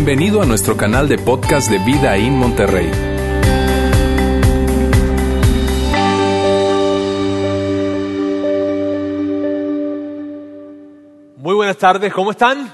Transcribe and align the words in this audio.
Bienvenido 0.00 0.40
a 0.40 0.46
nuestro 0.46 0.76
canal 0.76 1.08
de 1.08 1.18
podcast 1.18 1.68
de 1.68 1.78
Vida 1.80 2.16
en 2.16 2.36
Monterrey. 2.36 2.88
Muy 11.36 11.52
buenas 11.52 11.76
tardes, 11.78 12.12
¿cómo 12.12 12.30
están? 12.30 12.72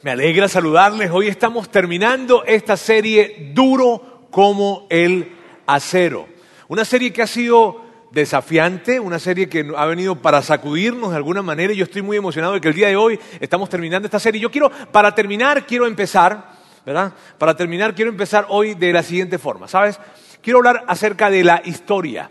Me 0.00 0.10
alegra 0.10 0.48
saludarles. 0.48 1.10
Hoy 1.10 1.28
estamos 1.28 1.68
terminando 1.68 2.44
esta 2.46 2.78
serie 2.78 3.50
Duro 3.52 4.28
como 4.30 4.86
el 4.88 5.36
acero. 5.66 6.28
Una 6.68 6.86
serie 6.86 7.12
que 7.12 7.20
ha 7.20 7.26
sido 7.26 7.87
desafiante, 8.10 9.00
una 9.00 9.18
serie 9.18 9.48
que 9.48 9.70
ha 9.76 9.86
venido 9.86 10.16
para 10.16 10.42
sacudirnos 10.42 11.10
de 11.10 11.16
alguna 11.16 11.42
manera. 11.42 11.72
Yo 11.72 11.84
estoy 11.84 12.02
muy 12.02 12.16
emocionado 12.16 12.54
de 12.54 12.60
que 12.60 12.68
el 12.68 12.74
día 12.74 12.88
de 12.88 12.96
hoy 12.96 13.18
estamos 13.40 13.68
terminando 13.68 14.06
esta 14.06 14.18
serie. 14.18 14.40
Yo 14.40 14.50
quiero, 14.50 14.70
para 14.92 15.14
terminar, 15.14 15.66
quiero 15.66 15.86
empezar, 15.86 16.52
¿verdad? 16.84 17.12
Para 17.38 17.56
terminar, 17.56 17.94
quiero 17.94 18.10
empezar 18.10 18.46
hoy 18.48 18.74
de 18.74 18.92
la 18.92 19.02
siguiente 19.02 19.38
forma, 19.38 19.68
¿sabes? 19.68 20.00
Quiero 20.40 20.58
hablar 20.58 20.84
acerca 20.86 21.30
de 21.30 21.44
la 21.44 21.62
historia. 21.64 22.30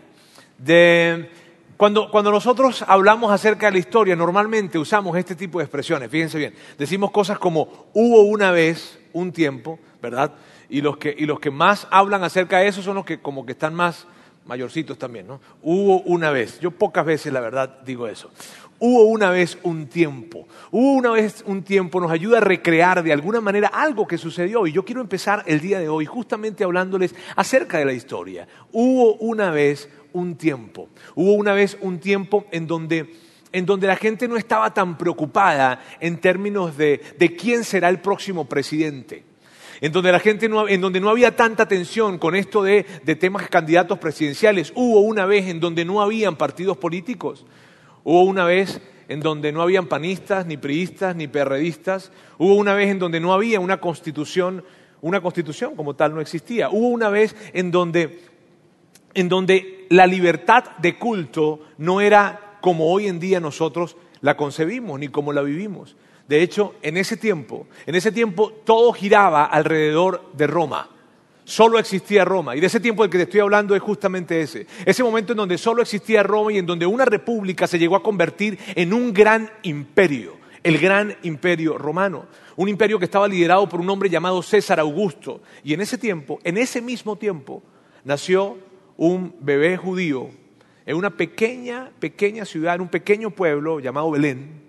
De, 0.58 1.30
cuando, 1.76 2.10
cuando 2.10 2.32
nosotros 2.32 2.84
hablamos 2.88 3.30
acerca 3.30 3.66
de 3.66 3.72
la 3.72 3.78
historia, 3.78 4.16
normalmente 4.16 4.78
usamos 4.78 5.16
este 5.16 5.36
tipo 5.36 5.58
de 5.58 5.64
expresiones, 5.64 6.10
fíjense 6.10 6.38
bien. 6.38 6.54
Decimos 6.76 7.12
cosas 7.12 7.38
como 7.38 7.88
hubo 7.92 8.22
una 8.22 8.50
vez, 8.50 8.98
un 9.12 9.30
tiempo, 9.32 9.78
¿verdad? 10.02 10.34
Y 10.68 10.80
los 10.80 10.96
que, 10.96 11.14
y 11.16 11.24
los 11.24 11.38
que 11.38 11.50
más 11.50 11.86
hablan 11.90 12.24
acerca 12.24 12.58
de 12.58 12.66
eso 12.66 12.82
son 12.82 12.96
los 12.96 13.04
que 13.04 13.20
como 13.20 13.46
que 13.46 13.52
están 13.52 13.74
más 13.74 14.06
mayorcitos 14.48 14.98
también, 14.98 15.26
¿no? 15.26 15.40
Hubo 15.62 16.00
una 16.00 16.30
vez, 16.30 16.58
yo 16.58 16.70
pocas 16.70 17.04
veces 17.04 17.32
la 17.32 17.40
verdad 17.40 17.80
digo 17.84 18.08
eso, 18.08 18.30
hubo 18.78 19.04
una 19.04 19.30
vez 19.30 19.58
un 19.62 19.86
tiempo, 19.86 20.48
hubo 20.70 20.94
una 20.94 21.10
vez 21.10 21.44
un 21.46 21.62
tiempo, 21.62 22.00
nos 22.00 22.10
ayuda 22.10 22.38
a 22.38 22.40
recrear 22.40 23.02
de 23.02 23.12
alguna 23.12 23.42
manera 23.42 23.68
algo 23.68 24.06
que 24.06 24.16
sucedió 24.16 24.66
y 24.66 24.72
yo 24.72 24.86
quiero 24.86 25.02
empezar 25.02 25.44
el 25.46 25.60
día 25.60 25.78
de 25.78 25.90
hoy 25.90 26.06
justamente 26.06 26.64
hablándoles 26.64 27.14
acerca 27.36 27.78
de 27.78 27.84
la 27.84 27.92
historia. 27.92 28.48
Hubo 28.72 29.16
una 29.16 29.50
vez 29.50 29.90
un 30.14 30.36
tiempo, 30.36 30.88
hubo 31.14 31.34
una 31.34 31.52
vez 31.52 31.76
un 31.82 32.00
tiempo 32.00 32.46
en 32.50 32.66
donde 32.66 33.14
en 33.50 33.64
donde 33.64 33.86
la 33.86 33.96
gente 33.96 34.28
no 34.28 34.36
estaba 34.36 34.74
tan 34.74 34.98
preocupada 34.98 35.80
en 36.00 36.20
términos 36.20 36.76
de, 36.76 37.00
de 37.18 37.34
quién 37.34 37.64
será 37.64 37.88
el 37.88 37.98
próximo 37.98 38.46
presidente 38.46 39.27
en 39.80 39.92
donde 39.92 40.12
la 40.12 40.20
gente 40.20 40.48
no, 40.48 40.68
en 40.68 40.80
donde 40.80 41.00
no 41.00 41.10
había 41.10 41.36
tanta 41.36 41.66
tensión 41.68 42.18
con 42.18 42.34
esto 42.34 42.62
de, 42.62 42.84
de 43.04 43.16
temas 43.16 43.48
candidatos 43.48 43.98
presidenciales. 43.98 44.72
Hubo 44.74 45.00
una 45.00 45.26
vez 45.26 45.46
en 45.48 45.60
donde 45.60 45.84
no 45.84 46.00
habían 46.00 46.36
partidos 46.36 46.76
políticos. 46.76 47.46
Hubo 48.04 48.22
una 48.22 48.44
vez 48.44 48.80
en 49.08 49.20
donde 49.20 49.52
no 49.52 49.62
habían 49.62 49.86
panistas, 49.86 50.46
ni 50.46 50.56
priistas, 50.56 51.16
ni 51.16 51.26
perredistas. 51.26 52.12
Hubo 52.36 52.54
una 52.54 52.74
vez 52.74 52.90
en 52.90 52.98
donde 52.98 53.20
no 53.20 53.32
había 53.32 53.58
una 53.58 53.80
constitución, 53.80 54.64
una 55.00 55.20
constitución 55.20 55.74
como 55.74 55.94
tal 55.94 56.14
no 56.14 56.20
existía. 56.20 56.68
Hubo 56.70 56.88
una 56.88 57.08
vez 57.08 57.34
en 57.54 57.70
donde, 57.70 58.20
en 59.14 59.28
donde 59.28 59.86
la 59.88 60.06
libertad 60.06 60.76
de 60.78 60.98
culto 60.98 61.60
no 61.78 62.00
era 62.00 62.58
como 62.60 62.92
hoy 62.92 63.06
en 63.06 63.18
día 63.18 63.40
nosotros 63.40 63.96
la 64.20 64.36
concebimos 64.36 64.98
ni 65.00 65.08
como 65.08 65.32
la 65.32 65.42
vivimos. 65.42 65.96
De 66.28 66.42
hecho, 66.42 66.74
en 66.82 66.98
ese 66.98 67.16
tiempo, 67.16 67.66
en 67.86 67.94
ese 67.94 68.12
tiempo 68.12 68.52
todo 68.64 68.92
giraba 68.92 69.46
alrededor 69.46 70.30
de 70.34 70.46
Roma. 70.46 70.90
Solo 71.44 71.78
existía 71.78 72.26
Roma. 72.26 72.54
Y 72.54 72.60
de 72.60 72.66
ese 72.66 72.78
tiempo 72.78 73.02
del 73.02 73.10
que 73.10 73.16
te 73.16 73.24
estoy 73.24 73.40
hablando 73.40 73.74
es 73.74 73.80
justamente 73.80 74.42
ese. 74.42 74.66
Ese 74.84 75.02
momento 75.02 75.32
en 75.32 75.38
donde 75.38 75.56
solo 75.56 75.80
existía 75.80 76.22
Roma 76.22 76.52
y 76.52 76.58
en 76.58 76.66
donde 76.66 76.84
una 76.84 77.06
república 77.06 77.66
se 77.66 77.78
llegó 77.78 77.96
a 77.96 78.02
convertir 78.02 78.58
en 78.74 78.92
un 78.92 79.14
gran 79.14 79.50
imperio. 79.62 80.36
El 80.62 80.76
gran 80.76 81.16
imperio 81.22 81.78
romano. 81.78 82.26
Un 82.56 82.68
imperio 82.68 82.98
que 82.98 83.06
estaba 83.06 83.26
liderado 83.26 83.66
por 83.66 83.80
un 83.80 83.88
hombre 83.88 84.10
llamado 84.10 84.42
César 84.42 84.78
Augusto. 84.78 85.40
Y 85.64 85.72
en 85.72 85.80
ese 85.80 85.96
tiempo, 85.96 86.38
en 86.44 86.58
ese 86.58 86.82
mismo 86.82 87.16
tiempo, 87.16 87.62
nació 88.04 88.58
un 88.98 89.34
bebé 89.40 89.78
judío 89.78 90.28
en 90.84 90.96
una 90.96 91.16
pequeña, 91.16 91.90
pequeña 91.98 92.44
ciudad, 92.44 92.74
en 92.74 92.82
un 92.82 92.88
pequeño 92.88 93.30
pueblo 93.30 93.80
llamado 93.80 94.10
Belén, 94.10 94.67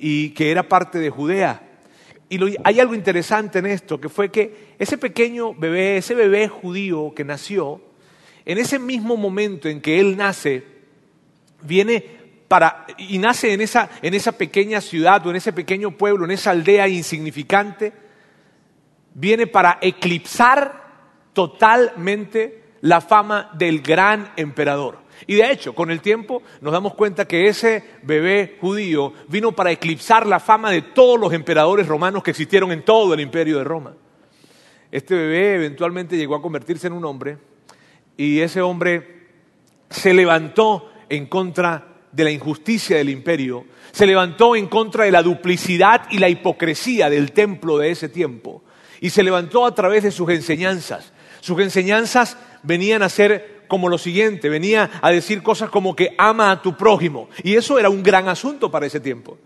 y 0.00 0.30
que 0.30 0.50
era 0.50 0.68
parte 0.68 0.98
de 0.98 1.10
Judea. 1.10 1.62
Y 2.28 2.38
hay 2.62 2.80
algo 2.80 2.94
interesante 2.94 3.58
en 3.58 3.66
esto, 3.66 4.00
que 4.00 4.08
fue 4.08 4.30
que 4.30 4.74
ese 4.78 4.98
pequeño 4.98 5.54
bebé, 5.54 5.96
ese 5.96 6.14
bebé 6.14 6.48
judío 6.48 7.12
que 7.14 7.24
nació, 7.24 7.80
en 8.44 8.58
ese 8.58 8.78
mismo 8.78 9.16
momento 9.16 9.68
en 9.68 9.80
que 9.80 9.98
él 9.98 10.16
nace, 10.16 10.64
viene 11.62 12.04
para, 12.48 12.86
y 12.96 13.18
nace 13.18 13.52
en 13.52 13.60
esa, 13.60 13.90
en 14.02 14.14
esa 14.14 14.32
pequeña 14.32 14.80
ciudad 14.80 15.26
o 15.26 15.30
en 15.30 15.36
ese 15.36 15.52
pequeño 15.52 15.92
pueblo, 15.92 16.24
en 16.24 16.30
esa 16.32 16.50
aldea 16.50 16.88
insignificante, 16.88 17.92
viene 19.14 19.46
para 19.46 19.78
eclipsar 19.80 20.86
totalmente 21.32 22.62
la 22.80 23.00
fama 23.00 23.50
del 23.54 23.80
gran 23.80 24.32
emperador. 24.36 24.98
Y 25.26 25.34
de 25.34 25.50
hecho, 25.50 25.74
con 25.74 25.90
el 25.90 26.00
tiempo 26.00 26.42
nos 26.60 26.72
damos 26.72 26.94
cuenta 26.94 27.26
que 27.26 27.48
ese 27.48 27.84
bebé 28.02 28.56
judío 28.60 29.12
vino 29.28 29.52
para 29.52 29.72
eclipsar 29.72 30.26
la 30.26 30.40
fama 30.40 30.70
de 30.70 30.82
todos 30.82 31.18
los 31.18 31.32
emperadores 31.32 31.86
romanos 31.86 32.22
que 32.22 32.30
existieron 32.30 32.72
en 32.72 32.84
todo 32.84 33.14
el 33.14 33.20
imperio 33.20 33.58
de 33.58 33.64
Roma. 33.64 33.94
Este 34.90 35.14
bebé 35.14 35.56
eventualmente 35.56 36.16
llegó 36.16 36.34
a 36.34 36.42
convertirse 36.42 36.86
en 36.86 36.94
un 36.94 37.04
hombre 37.04 37.38
y 38.16 38.40
ese 38.40 38.62
hombre 38.62 39.26
se 39.90 40.14
levantó 40.14 40.90
en 41.08 41.26
contra 41.26 41.96
de 42.12 42.24
la 42.24 42.30
injusticia 42.30 42.96
del 42.96 43.10
imperio, 43.10 43.66
se 43.92 44.06
levantó 44.06 44.56
en 44.56 44.66
contra 44.66 45.04
de 45.04 45.12
la 45.12 45.22
duplicidad 45.22 46.02
y 46.10 46.18
la 46.18 46.28
hipocresía 46.28 47.10
del 47.10 47.32
templo 47.32 47.78
de 47.78 47.90
ese 47.90 48.08
tiempo 48.08 48.62
y 49.00 49.10
se 49.10 49.22
levantó 49.22 49.66
a 49.66 49.74
través 49.74 50.02
de 50.02 50.10
sus 50.10 50.28
enseñanzas. 50.30 51.12
Sus 51.40 51.60
enseñanzas 51.60 52.36
venían 52.62 53.02
a 53.02 53.08
ser 53.08 53.57
como 53.68 53.88
lo 53.88 53.98
siguiente, 53.98 54.48
venía 54.48 54.90
a 55.00 55.10
decir 55.10 55.42
cosas 55.42 55.70
como 55.70 55.94
que 55.94 56.14
ama 56.18 56.50
a 56.50 56.62
tu 56.62 56.76
prójimo. 56.76 57.28
Y 57.42 57.54
eso 57.54 57.78
era 57.78 57.90
un 57.90 58.02
gran 58.02 58.28
asunto 58.28 58.70
para 58.70 58.86
ese 58.86 58.98
tiempo. 58.98 59.38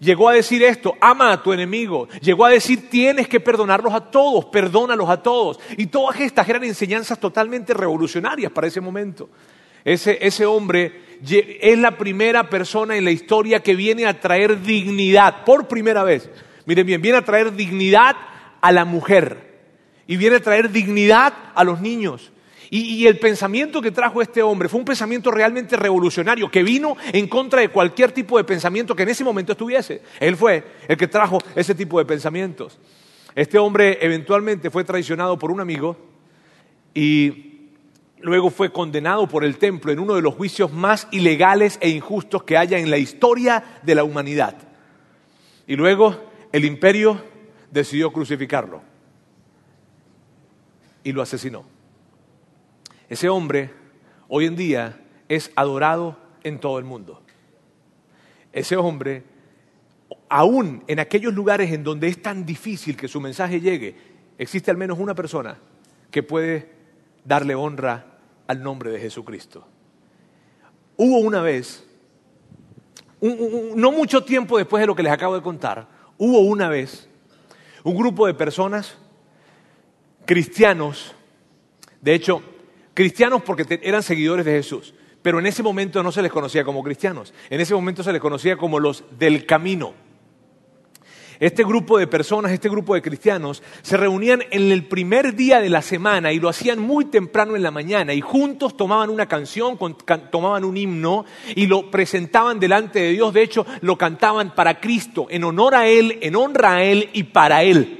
Llegó 0.00 0.28
a 0.28 0.34
decir 0.34 0.62
esto, 0.62 0.94
ama 1.00 1.32
a 1.32 1.42
tu 1.42 1.52
enemigo. 1.52 2.08
Llegó 2.20 2.44
a 2.44 2.50
decir, 2.50 2.88
tienes 2.88 3.28
que 3.28 3.40
perdonarlos 3.40 3.92
a 3.92 4.10
todos, 4.10 4.46
perdónalos 4.46 5.08
a 5.08 5.22
todos. 5.22 5.58
Y 5.76 5.86
todas 5.86 6.20
estas 6.20 6.48
eran 6.48 6.64
enseñanzas 6.64 7.18
totalmente 7.18 7.74
revolucionarias 7.74 8.52
para 8.52 8.66
ese 8.66 8.80
momento. 8.80 9.28
Ese, 9.84 10.18
ese 10.20 10.46
hombre 10.46 11.02
es 11.28 11.78
la 11.78 11.98
primera 11.98 12.48
persona 12.48 12.96
en 12.96 13.04
la 13.04 13.10
historia 13.10 13.60
que 13.60 13.74
viene 13.74 14.06
a 14.06 14.20
traer 14.20 14.62
dignidad, 14.62 15.44
por 15.44 15.66
primera 15.66 16.04
vez. 16.04 16.30
Miren 16.66 16.86
bien, 16.86 17.02
viene 17.02 17.18
a 17.18 17.24
traer 17.24 17.52
dignidad 17.54 18.16
a 18.60 18.72
la 18.72 18.84
mujer 18.84 19.52
y 20.06 20.16
viene 20.16 20.36
a 20.36 20.40
traer 20.40 20.70
dignidad 20.70 21.32
a 21.54 21.64
los 21.64 21.80
niños 21.80 22.31
y, 22.74 23.06
el 23.06 23.18
pensamiento 23.18 23.82
que 23.82 23.90
trajo 23.90 24.22
este 24.22 24.42
hombre 24.42 24.66
fue 24.66 24.80
un 24.80 24.86
pensamiento 24.86 25.30
realmente 25.30 25.76
revolucionario, 25.76 26.50
que 26.50 26.62
vino 26.62 26.96
en 27.12 27.28
contra 27.28 27.60
de 27.60 27.68
cualquier 27.68 28.12
tipo 28.12 28.38
de 28.38 28.44
pensamiento 28.44 28.96
que 28.96 29.02
en 29.02 29.10
ese 29.10 29.24
momento 29.24 29.52
estuviese. 29.52 30.00
Él 30.18 30.38
fue 30.38 30.64
el 30.88 30.96
que 30.96 31.06
trajo 31.06 31.36
ese 31.54 31.74
tipo 31.74 31.98
de 31.98 32.06
pensamientos. 32.06 32.78
Este 33.34 33.58
hombre 33.58 33.98
eventualmente 34.00 34.70
fue 34.70 34.84
traicionado 34.84 35.38
por 35.38 35.50
un 35.50 35.60
amigo 35.60 35.98
y 36.94 37.68
luego 38.22 38.48
fue 38.48 38.72
condenado 38.72 39.26
por 39.26 39.44
el 39.44 39.58
templo 39.58 39.92
en 39.92 39.98
uno 39.98 40.14
de 40.14 40.22
los 40.22 40.34
juicios 40.34 40.72
más 40.72 41.08
ilegales 41.10 41.76
e 41.82 41.90
injustos 41.90 42.42
que 42.44 42.56
haya 42.56 42.78
en 42.78 42.90
la 42.90 42.96
historia 42.96 43.80
de 43.82 43.94
la 43.94 44.04
humanidad. 44.04 44.56
Y 45.66 45.76
luego 45.76 46.16
el 46.52 46.64
imperio 46.64 47.22
decidió 47.70 48.10
crucificarlo 48.14 48.80
y 51.04 51.12
lo 51.12 51.20
asesinó. 51.20 51.81
Ese 53.12 53.28
hombre 53.28 53.70
hoy 54.28 54.46
en 54.46 54.56
día 54.56 54.98
es 55.28 55.52
adorado 55.54 56.16
en 56.44 56.58
todo 56.58 56.78
el 56.78 56.86
mundo. 56.86 57.20
Ese 58.54 58.74
hombre, 58.78 59.22
aún 60.30 60.82
en 60.86 60.98
aquellos 60.98 61.34
lugares 61.34 61.70
en 61.72 61.84
donde 61.84 62.08
es 62.08 62.22
tan 62.22 62.46
difícil 62.46 62.96
que 62.96 63.08
su 63.08 63.20
mensaje 63.20 63.60
llegue, 63.60 63.94
existe 64.38 64.70
al 64.70 64.78
menos 64.78 64.98
una 64.98 65.14
persona 65.14 65.58
que 66.10 66.22
puede 66.22 66.70
darle 67.22 67.54
honra 67.54 68.18
al 68.46 68.62
nombre 68.62 68.90
de 68.90 68.98
Jesucristo. 68.98 69.66
Hubo 70.96 71.18
una 71.18 71.42
vez, 71.42 71.86
no 73.20 73.92
mucho 73.92 74.24
tiempo 74.24 74.56
después 74.56 74.80
de 74.80 74.86
lo 74.86 74.96
que 74.96 75.02
les 75.02 75.12
acabo 75.12 75.34
de 75.34 75.42
contar, 75.42 75.86
hubo 76.16 76.40
una 76.40 76.70
vez 76.70 77.10
un 77.84 77.94
grupo 77.94 78.26
de 78.26 78.32
personas 78.32 78.96
cristianos, 80.24 81.14
de 82.00 82.14
hecho, 82.14 82.42
Cristianos 82.94 83.42
porque 83.42 83.80
eran 83.82 84.02
seguidores 84.02 84.44
de 84.44 84.52
Jesús, 84.52 84.94
pero 85.22 85.38
en 85.38 85.46
ese 85.46 85.62
momento 85.62 86.02
no 86.02 86.12
se 86.12 86.22
les 86.22 86.30
conocía 86.30 86.64
como 86.64 86.82
cristianos, 86.82 87.32
en 87.48 87.60
ese 87.60 87.74
momento 87.74 88.02
se 88.02 88.12
les 88.12 88.20
conocía 88.20 88.56
como 88.56 88.78
los 88.78 89.04
del 89.18 89.46
camino. 89.46 89.94
Este 91.40 91.64
grupo 91.64 91.98
de 91.98 92.06
personas, 92.06 92.52
este 92.52 92.68
grupo 92.68 92.94
de 92.94 93.02
cristianos, 93.02 93.64
se 93.82 93.96
reunían 93.96 94.44
en 94.52 94.70
el 94.70 94.86
primer 94.86 95.34
día 95.34 95.60
de 95.60 95.70
la 95.70 95.82
semana 95.82 96.32
y 96.32 96.38
lo 96.38 96.48
hacían 96.48 96.78
muy 96.78 97.06
temprano 97.06 97.56
en 97.56 97.64
la 97.64 97.72
mañana 97.72 98.14
y 98.14 98.20
juntos 98.20 98.76
tomaban 98.76 99.10
una 99.10 99.26
canción, 99.26 99.76
tomaban 100.30 100.64
un 100.64 100.76
himno 100.76 101.24
y 101.56 101.66
lo 101.66 101.90
presentaban 101.90 102.60
delante 102.60 103.00
de 103.00 103.10
Dios. 103.10 103.34
De 103.34 103.42
hecho, 103.42 103.66
lo 103.80 103.98
cantaban 103.98 104.54
para 104.54 104.78
Cristo, 104.78 105.26
en 105.30 105.42
honor 105.42 105.74
a 105.74 105.88
Él, 105.88 106.20
en 106.22 106.36
honra 106.36 106.74
a 106.74 106.84
Él 106.84 107.10
y 107.12 107.24
para 107.24 107.64
Él. 107.64 107.98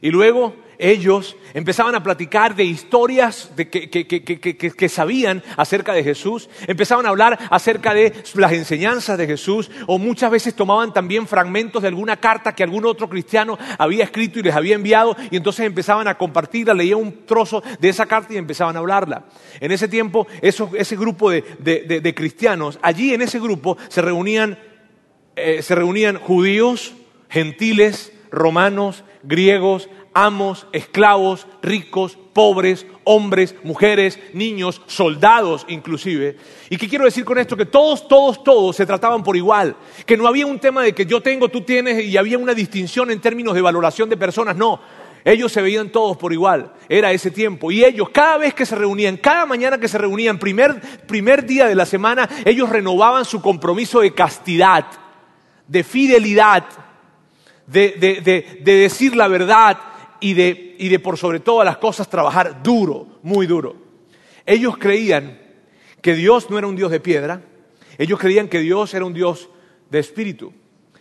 Y 0.00 0.10
luego 0.10 0.54
ellos 0.78 1.36
empezaban 1.54 1.94
a 1.94 2.02
platicar 2.02 2.54
de 2.54 2.64
historias 2.64 3.50
que, 3.56 4.88
sabían 4.88 5.42
acerca 5.56 5.92
de 5.92 6.04
Jesús, 6.04 6.48
empezaban 6.66 7.06
a 7.06 7.10
hablar 7.10 7.38
acerca 7.50 7.94
de 7.94 8.12
las 8.34 8.52
enseñanzas 8.52 9.18
de 9.18 9.26
Jesús, 9.26 9.70
o 9.86 9.98
muchas 9.98 10.30
veces 10.30 10.54
tomaban 10.54 10.92
también 10.92 11.26
fragmentos 11.26 11.82
de 11.82 11.88
alguna 11.88 12.16
carta 12.18 12.54
que 12.54 12.62
algún 12.62 12.84
otro 12.84 13.08
cristiano 13.08 13.58
había 13.78 14.04
escrito 14.04 14.38
y 14.38 14.42
les 14.42 14.54
había 14.54 14.74
enviado, 14.74 15.16
y 15.30 15.36
entonces 15.36 15.66
empezaban 15.66 16.08
a 16.08 16.16
compartirla, 16.16 16.74
leían 16.74 16.98
un 16.98 17.26
trozo 17.26 17.62
de 17.80 17.88
esa 17.88 18.06
carta 18.06 18.34
y 18.34 18.36
empezaban 18.36 18.76
a 18.76 18.80
hablarla. 18.80 19.24
En 19.60 19.72
ese 19.72 19.88
tiempo, 19.88 20.26
ese 20.40 20.96
grupo 20.96 21.30
de 21.30 22.14
cristianos, 22.16 22.78
allí 22.82 23.14
en 23.14 23.22
ese 23.22 23.38
grupo 23.38 23.76
se 23.88 24.02
reunían 24.02 24.58
eh, 25.36 25.62
se 25.62 25.74
reunían 25.74 26.18
judíos, 26.18 26.94
gentiles, 27.28 28.10
romanos, 28.30 29.04
griegos, 29.22 29.90
amos, 30.16 30.66
esclavos, 30.72 31.46
ricos, 31.62 32.16
pobres, 32.32 32.86
hombres, 33.04 33.54
mujeres, 33.62 34.18
niños, 34.32 34.80
soldados 34.86 35.66
inclusive. 35.68 36.38
¿Y 36.70 36.78
qué 36.78 36.88
quiero 36.88 37.04
decir 37.04 37.22
con 37.22 37.36
esto? 37.36 37.54
Que 37.54 37.66
todos, 37.66 38.08
todos, 38.08 38.42
todos 38.42 38.74
se 38.76 38.86
trataban 38.86 39.22
por 39.22 39.36
igual. 39.36 39.76
Que 40.06 40.16
no 40.16 40.26
había 40.26 40.46
un 40.46 40.58
tema 40.58 40.82
de 40.82 40.94
que 40.94 41.04
yo 41.04 41.20
tengo, 41.20 41.50
tú 41.50 41.60
tienes 41.60 42.02
y 42.02 42.16
había 42.16 42.38
una 42.38 42.54
distinción 42.54 43.10
en 43.10 43.20
términos 43.20 43.54
de 43.54 43.60
valoración 43.60 44.08
de 44.08 44.16
personas. 44.16 44.56
No. 44.56 44.80
Ellos 45.22 45.52
se 45.52 45.60
veían 45.60 45.90
todos 45.90 46.16
por 46.16 46.32
igual, 46.32 46.72
era 46.88 47.12
ese 47.12 47.30
tiempo. 47.30 47.70
Y 47.70 47.84
ellos, 47.84 48.08
cada 48.08 48.38
vez 48.38 48.54
que 48.54 48.64
se 48.64 48.74
reunían, 48.76 49.18
cada 49.18 49.44
mañana 49.44 49.76
que 49.78 49.88
se 49.88 49.98
reunían, 49.98 50.38
primer, 50.38 50.80
primer 51.06 51.44
día 51.44 51.66
de 51.66 51.74
la 51.74 51.84
semana, 51.84 52.26
ellos 52.46 52.70
renovaban 52.70 53.24
su 53.26 53.42
compromiso 53.42 54.00
de 54.00 54.14
castidad, 54.14 54.86
de 55.68 55.84
fidelidad, 55.84 56.64
de, 57.66 57.96
de- 57.98 58.20
de- 58.22 58.60
de 58.62 58.72
decir 58.76 59.14
la 59.16 59.26
verdad 59.28 59.76
y 60.20 60.34
de, 60.34 60.76
y 60.78 60.88
de 60.88 60.98
por 60.98 61.16
sobre 61.18 61.40
todas 61.40 61.64
las 61.64 61.78
cosas 61.78 62.08
trabajar 62.08 62.62
duro, 62.62 63.18
muy 63.22 63.46
duro. 63.46 63.76
Ellos 64.44 64.76
creían 64.78 65.38
que 66.02 66.14
Dios 66.14 66.50
no 66.50 66.58
era 66.58 66.66
un 66.66 66.76
Dios 66.76 66.90
de 66.90 67.00
piedra, 67.00 67.42
ellos 67.98 68.18
creían 68.18 68.48
que 68.48 68.60
Dios 68.60 68.92
era 68.94 69.04
un 69.04 69.12
Dios 69.14 69.48
de 69.90 69.98
espíritu, 69.98 70.52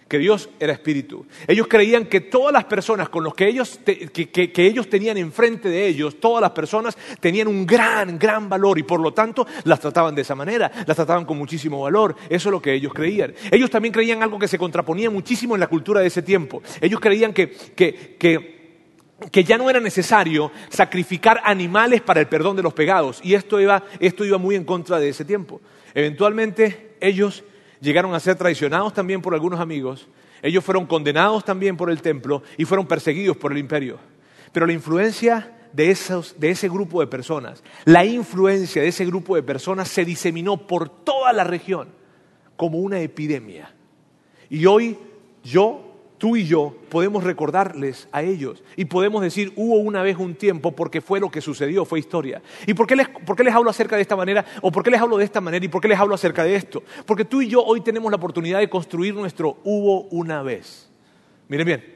que 0.07 0.17
Dios 0.19 0.49
era 0.59 0.71
espíritu. 0.73 1.25
Ellos 1.47 1.67
creían 1.67 2.05
que 2.05 2.21
todas 2.21 2.53
las 2.53 2.65
personas 2.65 3.09
con 3.09 3.23
las 3.23 3.33
que 3.33 3.47
ellos, 3.47 3.79
que- 3.83 4.31
que 4.51 4.65
ellos 4.65 4.87
tenían 4.89 5.17
enfrente 5.17 5.67
de 5.67 5.87
ellos, 5.87 6.19
todas 6.19 6.41
las 6.41 6.51
personas 6.51 6.95
tenían 7.19 7.47
un 7.47 7.65
gran, 7.65 8.17
gran 8.19 8.47
valor 8.47 8.77
y 8.79 8.83
por 8.83 8.99
lo 8.99 9.13
tanto 9.13 9.45
las 9.63 9.79
trataban 9.79 10.13
de 10.15 10.21
esa 10.21 10.35
manera, 10.35 10.71
las 10.85 10.95
trataban 10.95 11.25
con 11.25 11.37
muchísimo 11.37 11.81
valor. 11.81 12.15
Eso 12.29 12.49
es 12.49 12.51
lo 12.51 12.61
que 12.61 12.73
ellos 12.73 12.93
creían. 12.93 13.33
Ellos 13.51 13.69
también 13.69 13.93
creían 13.93 14.21
algo 14.23 14.37
que 14.39 14.47
se 14.47 14.57
contraponía 14.59 15.09
muchísimo 15.09 15.55
en 15.55 15.59
la 15.59 15.67
cultura 15.67 16.01
de 16.01 16.07
ese 16.07 16.21
tiempo. 16.21 16.61
Ellos 16.81 16.99
creían 16.99 17.33
que, 17.33 17.49
que, 17.75 18.15
que 19.31 19.43
ya 19.43 19.57
no 19.57 19.69
era 19.69 19.79
necesario 19.79 20.51
sacrificar 20.69 21.41
animales 21.43 22.01
para 22.01 22.19
el 22.19 22.27
perdón 22.27 22.55
de 22.55 22.63
los 22.63 22.73
pecados. 22.73 23.19
Y 23.23 23.33
esto 23.33 23.59
iba, 23.59 23.83
esto 23.99 24.25
iba 24.25 24.37
muy 24.37 24.55
en 24.55 24.65
contra 24.65 24.99
de 24.99 25.09
ese 25.09 25.25
tiempo. 25.25 25.61
Eventualmente 25.93 26.95
ellos 26.99 27.43
llegaron 27.79 28.13
a 28.13 28.19
ser 28.19 28.35
traicionados 28.35 28.93
también 28.93 29.21
por 29.21 29.33
algunos 29.33 29.59
amigos, 29.59 30.07
ellos 30.41 30.63
fueron 30.63 30.85
condenados 30.85 31.43
también 31.43 31.77
por 31.77 31.89
el 31.89 32.01
templo 32.01 32.43
y 32.57 32.65
fueron 32.65 32.87
perseguidos 32.87 33.37
por 33.37 33.51
el 33.51 33.57
imperio. 33.57 33.97
Pero 34.51 34.65
la 34.65 34.73
influencia 34.73 35.55
de, 35.73 35.89
esos, 35.89 36.39
de 36.39 36.51
ese 36.51 36.69
grupo 36.69 37.01
de 37.01 37.07
personas, 37.07 37.63
la 37.85 38.05
influencia 38.05 38.81
de 38.81 38.89
ese 38.89 39.05
grupo 39.05 39.35
de 39.35 39.43
personas 39.43 39.87
se 39.87 40.05
diseminó 40.05 40.67
por 40.67 40.89
toda 40.89 41.33
la 41.33 41.43
región 41.43 41.89
como 42.55 42.77
una 42.77 42.99
epidemia. 42.99 43.73
Y 44.49 44.65
hoy 44.65 44.97
yo, 45.43 45.94
tú 46.17 46.35
y 46.35 46.45
yo 46.45 46.75
podemos 46.89 47.23
recordarles 47.23 48.07
a 48.11 48.21
ellos 48.21 48.63
y 48.75 48.85
podemos 48.85 49.21
decir, 49.21 49.53
hubo 49.55 49.75
una 49.75 50.01
vez 50.01 50.17
un 50.17 50.35
tiempo 50.35 50.71
porque 50.71 51.01
fue 51.01 51.19
lo 51.19 51.29
que 51.29 51.41
sucedió, 51.41 51.85
fue 51.85 51.99
historia. 51.99 52.41
¿Y 52.65 52.73
por 52.73 52.87
qué, 52.87 52.95
les, 52.95 53.09
por 53.09 53.35
qué 53.35 53.43
les 53.43 53.53
hablo 53.53 53.69
acerca 53.69 53.95
de 53.95 54.01
esta 54.01 54.15
manera? 54.15 54.45
¿O 54.61 54.71
por 54.71 54.83
qué 54.83 54.91
les 54.91 55.01
hablo 55.01 55.17
de 55.17 55.25
esta 55.25 55.41
manera? 55.41 55.63
¿Y 55.65 55.67
por 55.67 55.81
qué 55.81 55.87
les 55.87 55.99
hablo 55.99 56.15
acerca 56.15 56.43
de 56.43 56.55
esto? 56.55 56.83
Porque 57.05 57.25
tú 57.25 57.41
y 57.41 57.47
yo 57.47 57.63
hoy 57.63 57.81
tenemos 57.81 58.09
la 58.11 58.17
oportunidad 58.17 58.59
de 58.59 58.69
construir 58.69 59.13
nuestro 59.13 59.57
hubo 59.63 60.03
una 60.03 60.41
vez. 60.41 60.89
Miren 61.47 61.65
bien, 61.65 61.95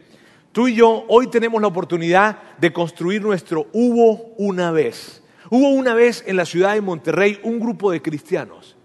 tú 0.51 0.67
y 0.67 0.75
yo 0.75 1.05
hoy 1.07 1.27
tenemos 1.27 1.61
la 1.61 1.67
oportunidad 1.67 2.39
de 2.59 2.73
construir 2.73 3.21
nuestro 3.21 3.67
hubo 3.73 4.33
una 4.37 4.71
vez. 4.71 5.23
Hubo 5.49 5.69
una 5.69 5.95
vez 5.95 6.23
en 6.27 6.37
la 6.37 6.45
ciudad 6.45 6.73
de 6.73 6.81
Monterrey 6.81 7.39
un 7.43 7.59
grupo 7.59 7.91
de 7.91 8.01
cristianos 8.01 8.75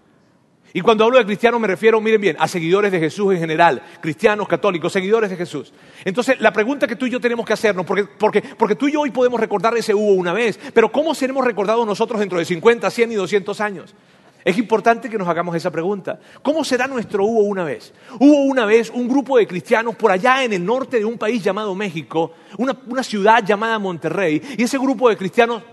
y 0.75 0.81
cuando 0.81 1.05
hablo 1.05 1.17
de 1.17 1.25
cristianos 1.25 1.61
me 1.61 1.67
refiero, 1.67 2.01
miren 2.01 2.19
bien, 2.19 2.35
a 2.37 2.49
seguidores 2.49 2.91
de 2.91 2.99
Jesús 2.99 3.33
en 3.33 3.39
general, 3.39 3.81
cristianos, 4.01 4.45
católicos, 4.45 4.91
seguidores 4.91 5.29
de 5.29 5.37
Jesús. 5.37 5.71
Entonces, 6.03 6.41
la 6.41 6.51
pregunta 6.51 6.85
que 6.85 6.97
tú 6.97 7.05
y 7.05 7.11
yo 7.11 7.21
tenemos 7.21 7.45
que 7.45 7.53
hacernos, 7.53 7.85
porque, 7.85 8.03
porque, 8.03 8.41
porque 8.41 8.75
tú 8.75 8.89
y 8.89 8.91
yo 8.91 8.99
hoy 8.99 9.09
podemos 9.09 9.39
recordar 9.39 9.77
ese 9.77 9.93
hubo 9.93 10.11
una 10.11 10.33
vez, 10.33 10.59
pero 10.73 10.91
¿cómo 10.91 11.15
seremos 11.15 11.45
recordados 11.45 11.87
nosotros 11.87 12.19
dentro 12.19 12.39
de 12.39 12.43
50, 12.43 12.89
100 12.91 13.09
y 13.09 13.15
200 13.15 13.61
años? 13.61 13.95
Es 14.43 14.57
importante 14.57 15.09
que 15.09 15.17
nos 15.17 15.29
hagamos 15.29 15.55
esa 15.55 15.71
pregunta. 15.71 16.19
¿Cómo 16.41 16.65
será 16.65 16.87
nuestro 16.87 17.23
hubo 17.23 17.43
una 17.43 17.63
vez? 17.63 17.93
Hubo 18.19 18.43
una 18.43 18.65
vez 18.65 18.89
un 18.89 19.07
grupo 19.07 19.37
de 19.37 19.47
cristianos 19.47 19.95
por 19.95 20.11
allá 20.11 20.43
en 20.43 20.51
el 20.51 20.65
norte 20.65 20.99
de 20.99 21.05
un 21.05 21.17
país 21.17 21.41
llamado 21.41 21.73
México, 21.73 22.33
una, 22.57 22.77
una 22.87 23.01
ciudad 23.01 23.41
llamada 23.45 23.79
Monterrey, 23.79 24.41
y 24.57 24.63
ese 24.63 24.77
grupo 24.77 25.07
de 25.07 25.15
cristianos, 25.15 25.63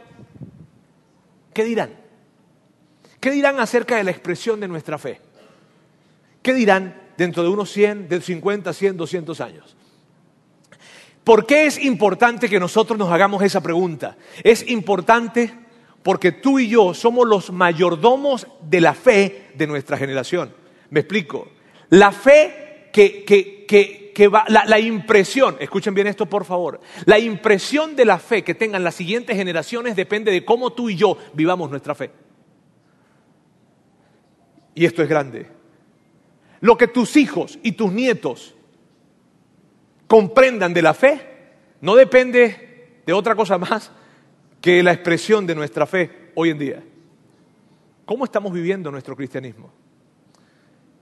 ¿qué 1.52 1.64
dirán? 1.64 2.01
¿Qué 3.22 3.30
dirán 3.30 3.60
acerca 3.60 3.94
de 3.94 4.02
la 4.02 4.10
expresión 4.10 4.58
de 4.58 4.66
nuestra 4.66 4.98
fe? 4.98 5.20
¿Qué 6.42 6.52
dirán 6.52 7.00
dentro 7.16 7.44
de 7.44 7.50
unos 7.50 7.70
100, 7.70 8.08
de 8.08 8.20
50, 8.20 8.72
100, 8.72 8.96
200 8.96 9.40
años? 9.40 9.76
¿Por 11.22 11.46
qué 11.46 11.66
es 11.66 11.78
importante 11.78 12.48
que 12.48 12.58
nosotros 12.58 12.98
nos 12.98 13.12
hagamos 13.12 13.40
esa 13.44 13.60
pregunta? 13.60 14.16
Es 14.42 14.68
importante 14.68 15.54
porque 16.02 16.32
tú 16.32 16.58
y 16.58 16.66
yo 16.66 16.94
somos 16.94 17.28
los 17.28 17.52
mayordomos 17.52 18.48
de 18.60 18.80
la 18.80 18.92
fe 18.92 19.52
de 19.54 19.68
nuestra 19.68 19.96
generación. 19.96 20.52
Me 20.90 20.98
explico. 20.98 21.46
La 21.90 22.10
fe 22.10 22.88
que, 22.92 23.22
que, 23.22 23.64
que, 23.66 24.10
que 24.12 24.26
va, 24.26 24.46
la, 24.48 24.64
la 24.64 24.80
impresión, 24.80 25.58
escuchen 25.60 25.94
bien 25.94 26.08
esto 26.08 26.26
por 26.26 26.44
favor, 26.44 26.80
la 27.04 27.20
impresión 27.20 27.94
de 27.94 28.04
la 28.04 28.18
fe 28.18 28.42
que 28.42 28.56
tengan 28.56 28.82
las 28.82 28.96
siguientes 28.96 29.36
generaciones 29.36 29.94
depende 29.94 30.32
de 30.32 30.44
cómo 30.44 30.72
tú 30.72 30.90
y 30.90 30.96
yo 30.96 31.16
vivamos 31.34 31.70
nuestra 31.70 31.94
fe. 31.94 32.10
Y 34.74 34.84
esto 34.84 35.02
es 35.02 35.08
grande. 35.08 35.46
Lo 36.60 36.76
que 36.76 36.88
tus 36.88 37.16
hijos 37.16 37.58
y 37.62 37.72
tus 37.72 37.92
nietos 37.92 38.54
comprendan 40.06 40.72
de 40.72 40.82
la 40.82 40.94
fe 40.94 41.20
no 41.80 41.96
depende 41.96 43.00
de 43.04 43.12
otra 43.12 43.34
cosa 43.34 43.58
más 43.58 43.90
que 44.60 44.82
la 44.82 44.92
expresión 44.92 45.46
de 45.46 45.54
nuestra 45.54 45.86
fe 45.86 46.30
hoy 46.34 46.50
en 46.50 46.58
día. 46.58 46.82
¿Cómo 48.04 48.24
estamos 48.24 48.52
viviendo 48.52 48.90
nuestro 48.90 49.16
cristianismo? 49.16 49.72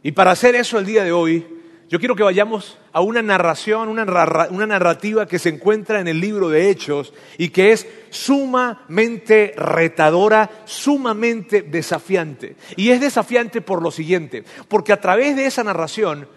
Y 0.03 0.13
para 0.13 0.31
hacer 0.31 0.55
eso 0.55 0.79
el 0.79 0.87
día 0.87 1.05
de 1.05 1.13
hoy, 1.13 1.47
yo 1.91 1.99
quiero 1.99 2.15
que 2.15 2.23
vayamos 2.23 2.79
a 2.93 3.01
una 3.01 3.21
narración, 3.21 3.89
una, 3.89 4.05
narrativa 4.05 5.27
que 5.27 5.41
se 5.41 5.49
encuentra 5.49 5.99
en 5.99 6.07
el 6.07 6.21
libro 6.21 6.49
de 6.49 6.71
Hechos 6.71 7.13
y 7.37 7.49
que 7.49 7.73
es 7.73 7.85
sumamente 8.11 9.55
retadora, 9.57 10.49
sumamente 10.67 11.63
desafiante. 11.63 12.55
Y 12.77 12.91
es 12.91 13.01
desafiante 13.01 13.61
por 13.61 13.83
lo 13.83 13.91
siguiente, 13.91 14.45
porque 14.69 14.93
a 14.93 15.01
través 15.01 15.35
de 15.35 15.47
esa 15.47 15.65
narración 15.65 16.29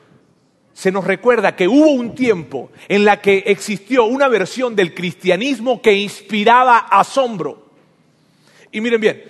se 0.74 0.91
nos 0.91 1.05
recuerda 1.05 1.55
que 1.55 1.67
hubo 1.67 1.91
un 1.91 2.15
tiempo 2.15 2.72
en 2.88 3.05
la 3.05 3.22
que 3.22 3.43
existió 3.45 4.05
una 4.05 4.27
versión 4.27 4.75
del 4.75 4.95
cristianismo 4.95 5.83
que 5.83 5.93
inspiraba 5.93 6.79
asombro. 6.79 7.69
Y 8.72 8.81
miren 8.81 9.00
bien, 9.00 9.24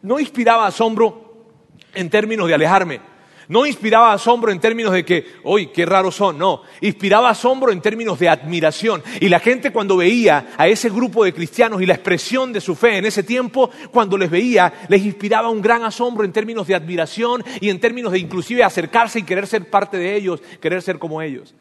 no 0.00 0.18
inspiraba 0.18 0.66
asombro 0.66 1.50
en 1.92 2.08
términos 2.08 2.48
de 2.48 2.54
alejarme, 2.54 3.15
no 3.48 3.66
inspiraba 3.66 4.12
asombro 4.12 4.50
en 4.50 4.60
términos 4.60 4.92
de 4.92 5.04
que, 5.04 5.34
uy, 5.44 5.68
qué 5.68 5.86
raros 5.86 6.16
son, 6.16 6.38
no. 6.38 6.62
Inspiraba 6.80 7.30
asombro 7.30 7.72
en 7.72 7.80
términos 7.80 8.18
de 8.18 8.28
admiración. 8.28 9.02
Y 9.20 9.28
la 9.28 9.40
gente 9.40 9.70
cuando 9.70 9.96
veía 9.96 10.48
a 10.56 10.68
ese 10.68 10.88
grupo 10.88 11.24
de 11.24 11.32
cristianos 11.32 11.80
y 11.82 11.86
la 11.86 11.94
expresión 11.94 12.52
de 12.52 12.60
su 12.60 12.74
fe 12.74 12.98
en 12.98 13.06
ese 13.06 13.22
tiempo, 13.22 13.70
cuando 13.90 14.18
les 14.18 14.30
veía, 14.30 14.72
les 14.88 15.04
inspiraba 15.04 15.48
un 15.48 15.62
gran 15.62 15.84
asombro 15.84 16.24
en 16.24 16.32
términos 16.32 16.66
de 16.66 16.74
admiración 16.74 17.44
y 17.60 17.70
en 17.70 17.80
términos 17.80 18.12
de 18.12 18.18
inclusive 18.18 18.64
acercarse 18.64 19.18
y 19.20 19.22
querer 19.22 19.46
ser 19.46 19.70
parte 19.70 19.96
de 19.96 20.16
ellos, 20.16 20.42
querer 20.60 20.82
ser 20.82 20.98
como 20.98 21.22
ellos. 21.22 21.54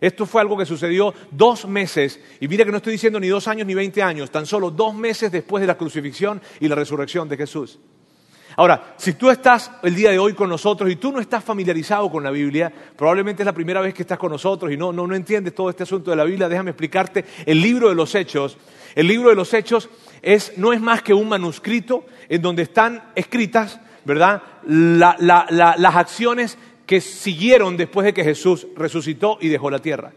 Esto 0.00 0.26
fue 0.26 0.40
algo 0.40 0.58
que 0.58 0.66
sucedió 0.66 1.14
dos 1.30 1.64
meses, 1.64 2.18
y 2.40 2.48
mira 2.48 2.64
que 2.64 2.72
no 2.72 2.78
estoy 2.78 2.94
diciendo 2.94 3.20
ni 3.20 3.28
dos 3.28 3.46
años 3.46 3.68
ni 3.68 3.74
veinte 3.74 4.02
años, 4.02 4.32
tan 4.32 4.46
solo 4.46 4.68
dos 4.72 4.92
meses 4.92 5.30
después 5.30 5.60
de 5.60 5.68
la 5.68 5.78
crucifixión 5.78 6.42
y 6.58 6.66
la 6.66 6.74
resurrección 6.74 7.28
de 7.28 7.36
Jesús. 7.36 7.78
Ahora, 8.56 8.94
si 8.96 9.14
tú 9.14 9.30
estás 9.30 9.70
el 9.82 9.94
día 9.94 10.10
de 10.10 10.18
hoy 10.18 10.34
con 10.34 10.48
nosotros 10.48 10.90
y 10.90 10.96
tú 10.96 11.12
no 11.12 11.20
estás 11.20 11.42
familiarizado 11.42 12.10
con 12.10 12.22
la 12.22 12.30
Biblia, 12.30 12.72
probablemente 12.96 13.42
es 13.42 13.46
la 13.46 13.52
primera 13.52 13.80
vez 13.80 13.94
que 13.94 14.02
estás 14.02 14.18
con 14.18 14.32
nosotros 14.32 14.72
y 14.72 14.76
no, 14.76 14.92
no, 14.92 15.06
no 15.06 15.14
entiendes 15.14 15.54
todo 15.54 15.70
este 15.70 15.84
asunto 15.84 16.10
de 16.10 16.16
la 16.16 16.24
Biblia, 16.24 16.48
déjame 16.48 16.70
explicarte 16.70 17.24
el 17.46 17.60
libro 17.60 17.88
de 17.88 17.94
los 17.94 18.14
Hechos. 18.14 18.58
El 18.94 19.06
libro 19.06 19.30
de 19.30 19.34
los 19.34 19.54
Hechos 19.54 19.88
es, 20.20 20.58
no 20.58 20.72
es 20.72 20.80
más 20.80 21.02
que 21.02 21.14
un 21.14 21.28
manuscrito 21.28 22.04
en 22.28 22.42
donde 22.42 22.62
están 22.62 23.02
escritas, 23.14 23.80
¿verdad?, 24.04 24.42
la, 24.66 25.16
la, 25.18 25.46
la, 25.50 25.74
las 25.78 25.96
acciones 25.96 26.58
que 26.86 27.00
siguieron 27.00 27.76
después 27.76 28.04
de 28.04 28.12
que 28.12 28.24
Jesús 28.24 28.66
resucitó 28.76 29.38
y 29.40 29.48
dejó 29.48 29.70
la 29.70 29.78
tierra. 29.78 30.12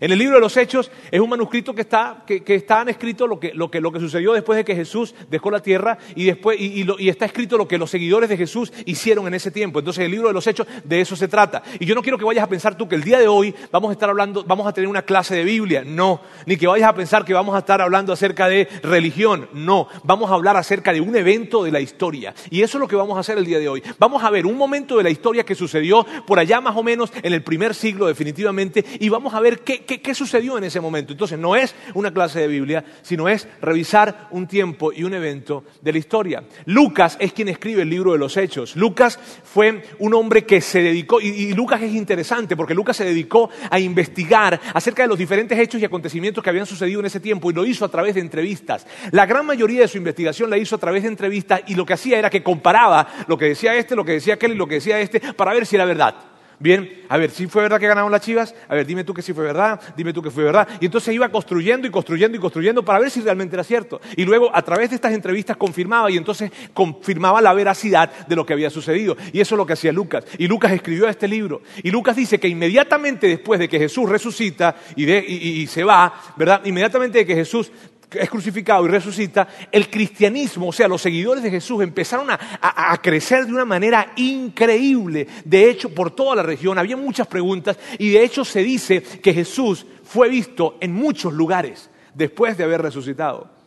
En 0.00 0.10
el 0.10 0.18
libro 0.18 0.36
de 0.36 0.40
los 0.40 0.56
Hechos 0.56 0.90
es 1.10 1.20
un 1.20 1.28
manuscrito 1.28 1.74
que 1.74 1.82
está, 1.82 2.24
que, 2.26 2.42
que 2.42 2.54
está 2.54 2.82
escrito 2.88 3.26
lo 3.26 3.38
que, 3.38 3.52
lo, 3.54 3.70
que, 3.70 3.80
lo 3.80 3.92
que 3.92 4.00
sucedió 4.00 4.32
después 4.32 4.56
de 4.56 4.64
que 4.64 4.74
Jesús 4.74 5.14
dejó 5.28 5.50
la 5.50 5.60
tierra 5.60 5.98
y, 6.14 6.24
después, 6.24 6.58
y, 6.58 7.08
está 7.08 7.26
escrito 7.26 7.58
lo 7.58 7.68
que 7.68 7.76
los 7.76 7.90
seguidores 7.90 8.30
de 8.30 8.36
Jesús 8.38 8.72
hicieron 8.86 9.26
en 9.26 9.34
ese 9.34 9.50
tiempo. 9.50 9.78
Entonces 9.78 10.04
el 10.04 10.10
libro 10.10 10.28
de 10.28 10.34
los 10.34 10.46
Hechos 10.46 10.66
de 10.84 11.00
eso 11.02 11.16
se 11.16 11.28
trata. 11.28 11.62
Y 11.78 11.84
yo 11.84 11.94
no 11.94 12.02
quiero 12.02 12.16
que 12.16 12.24
vayas 12.24 12.44
a 12.44 12.48
pensar 12.48 12.76
tú 12.76 12.88
que 12.88 12.94
el 12.94 13.04
día 13.04 13.18
de 13.18 13.28
hoy 13.28 13.54
vamos 13.70 13.90
a 13.90 13.92
estar 13.92 14.08
hablando, 14.08 14.42
vamos 14.44 14.66
a 14.66 14.72
tener 14.72 14.88
una 14.88 15.02
clase 15.02 15.34
de 15.34 15.44
Biblia. 15.44 15.82
No. 15.84 16.22
Ni 16.46 16.56
que 16.56 16.66
vayas 16.66 16.88
a 16.88 16.94
pensar 16.94 17.24
que 17.24 17.34
vamos 17.34 17.54
a 17.54 17.58
estar 17.58 17.82
hablando 17.82 18.12
acerca 18.12 18.48
de 18.48 18.68
religión. 18.82 19.48
No. 19.52 19.88
Vamos 20.04 20.30
a 20.30 20.34
hablar 20.34 20.56
acerca 20.56 20.94
de 20.94 21.02
un 21.02 21.14
evento 21.14 21.62
de 21.62 21.72
la 21.72 21.80
historia. 21.80 22.34
Y 22.48 22.62
eso 22.62 22.78
es 22.78 22.80
lo 22.80 22.88
que 22.88 22.96
vamos 22.96 23.18
a 23.18 23.20
hacer 23.20 23.36
el 23.36 23.44
día 23.44 23.58
de 23.58 23.68
hoy. 23.68 23.82
Vamos 23.98 24.24
a 24.24 24.30
ver 24.30 24.46
un 24.46 24.56
momento 24.56 24.96
de 24.96 25.02
la 25.02 25.10
historia 25.10 25.44
que 25.44 25.54
sucedió 25.54 26.06
por 26.26 26.38
allá 26.38 26.62
más 26.62 26.76
o 26.76 26.82
menos 26.82 27.12
en 27.22 27.34
el 27.34 27.42
primer 27.42 27.74
siglo 27.74 28.06
definitivamente 28.06 28.84
y 28.98 29.08
vamos 29.08 29.34
a 29.34 29.40
ver 29.40 29.60
qué, 29.60 29.84
qué, 29.90 30.00
qué 30.00 30.14
sucedió 30.14 30.56
en 30.56 30.64
ese 30.64 30.80
momento. 30.80 31.12
Entonces 31.12 31.36
no 31.36 31.56
es 31.56 31.74
una 31.94 32.12
clase 32.12 32.38
de 32.38 32.46
Biblia, 32.46 32.84
sino 33.02 33.28
es 33.28 33.48
revisar 33.60 34.28
un 34.30 34.46
tiempo 34.46 34.92
y 34.92 35.02
un 35.02 35.14
evento 35.14 35.64
de 35.82 35.92
la 35.92 35.98
historia. 35.98 36.44
Lucas 36.66 37.16
es 37.18 37.32
quien 37.32 37.48
escribe 37.48 37.82
el 37.82 37.90
libro 37.90 38.12
de 38.12 38.18
los 38.18 38.36
Hechos. 38.36 38.76
Lucas 38.76 39.18
fue 39.42 39.82
un 39.98 40.14
hombre 40.14 40.44
que 40.44 40.60
se 40.60 40.80
dedicó, 40.80 41.20
y, 41.20 41.28
y, 41.28 41.54
Lucas 41.54 41.82
es 41.82 41.92
interesante 41.92 42.56
porque 42.56 42.72
Lucas 42.72 42.96
se 42.96 43.04
dedicó 43.04 43.50
a 43.68 43.80
investigar 43.80 44.60
acerca 44.72 45.02
de 45.02 45.08
los 45.08 45.18
diferentes 45.18 45.58
hechos 45.58 45.80
y 45.80 45.84
acontecimientos 45.84 46.44
que 46.44 46.50
habían 46.50 46.66
sucedido 46.66 47.00
en 47.00 47.06
ese 47.06 47.18
tiempo 47.18 47.50
y 47.50 47.54
lo 47.54 47.66
hizo 47.66 47.84
a 47.84 47.88
través 47.88 48.14
de 48.14 48.20
entrevistas. 48.20 48.86
La 49.10 49.26
gran 49.26 49.44
mayoría 49.44 49.80
de 49.80 49.88
su 49.88 49.98
investigación 49.98 50.50
la 50.50 50.58
hizo 50.58 50.76
a 50.76 50.78
través 50.78 51.02
de 51.02 51.08
entrevistas 51.08 51.62
y 51.66 51.74
lo 51.74 51.84
que 51.84 51.94
hacía 51.94 52.18
era 52.18 52.30
que 52.30 52.44
comparaba 52.44 53.08
lo 53.26 53.36
que 53.36 53.46
decía 53.46 53.74
este, 53.74 53.96
lo 53.96 54.04
que 54.04 54.12
decía 54.12 54.34
aquel 54.34 54.52
y 54.52 54.56
lo 54.56 54.68
que 54.68 54.76
decía 54.76 55.00
este 55.00 55.20
para 55.34 55.52
ver 55.52 55.66
si 55.66 55.74
era 55.74 55.84
verdad. 55.84 56.29
Bien, 56.62 57.04
a 57.08 57.16
ver, 57.16 57.30
si 57.30 57.46
fue 57.46 57.62
verdad 57.62 57.80
que 57.80 57.88
ganaron 57.88 58.12
las 58.12 58.20
chivas, 58.20 58.54
a 58.68 58.74
ver, 58.74 58.84
dime 58.86 59.02
tú 59.02 59.14
que 59.14 59.22
sí 59.22 59.32
fue 59.32 59.44
verdad, 59.44 59.80
dime 59.96 60.12
tú 60.12 60.20
que 60.20 60.30
fue 60.30 60.44
verdad. 60.44 60.68
Y 60.78 60.84
entonces 60.84 61.14
iba 61.14 61.26
construyendo 61.30 61.88
y 61.88 61.90
construyendo 61.90 62.36
y 62.36 62.40
construyendo 62.40 62.84
para 62.84 62.98
ver 62.98 63.10
si 63.10 63.22
realmente 63.22 63.56
era 63.56 63.64
cierto. 63.64 63.98
Y 64.14 64.26
luego 64.26 64.54
a 64.54 64.60
través 64.60 64.90
de 64.90 64.96
estas 64.96 65.14
entrevistas 65.14 65.56
confirmaba 65.56 66.10
y 66.10 66.18
entonces 66.18 66.52
confirmaba 66.74 67.40
la 67.40 67.54
veracidad 67.54 68.12
de 68.26 68.36
lo 68.36 68.44
que 68.44 68.52
había 68.52 68.68
sucedido. 68.68 69.16
Y 69.32 69.40
eso 69.40 69.54
es 69.54 69.56
lo 69.56 69.64
que 69.64 69.72
hacía 69.72 69.90
Lucas. 69.90 70.24
Y 70.36 70.48
Lucas 70.48 70.72
escribió 70.72 71.08
este 71.08 71.26
libro. 71.26 71.62
Y 71.82 71.90
Lucas 71.90 72.14
dice 72.14 72.38
que 72.38 72.48
inmediatamente 72.48 73.26
después 73.26 73.58
de 73.58 73.66
que 73.66 73.78
Jesús 73.78 74.06
resucita 74.06 74.76
y, 74.96 75.10
y, 75.10 75.62
y 75.62 75.66
se 75.66 75.82
va, 75.82 76.12
¿verdad? 76.36 76.60
Inmediatamente 76.66 77.20
de 77.20 77.26
que 77.26 77.34
Jesús 77.36 77.72
es 78.12 78.30
crucificado 78.30 78.84
y 78.86 78.88
resucita, 78.88 79.46
el 79.70 79.88
cristianismo, 79.88 80.68
o 80.68 80.72
sea, 80.72 80.88
los 80.88 81.02
seguidores 81.02 81.42
de 81.42 81.50
Jesús 81.50 81.82
empezaron 81.82 82.30
a, 82.30 82.38
a, 82.60 82.96
crecer 83.00 83.46
de 83.46 83.52
una 83.52 83.64
manera 83.64 84.12
increíble. 84.16 85.26
De 85.44 85.70
hecho, 85.70 85.94
por 85.94 86.10
toda 86.10 86.36
la 86.36 86.42
región 86.42 86.78
había 86.78 86.96
muchas 86.96 87.26
preguntas 87.26 87.78
y 87.98 88.10
de 88.10 88.24
hecho 88.24 88.44
se 88.44 88.62
dice 88.62 89.02
que 89.02 89.34
Jesús 89.34 89.86
fue 90.04 90.28
visto 90.28 90.76
en 90.80 90.92
muchos 90.92 91.32
lugares 91.32 91.90
después 92.14 92.56
de 92.56 92.64
haber 92.64 92.82
resucitado. 92.82 93.60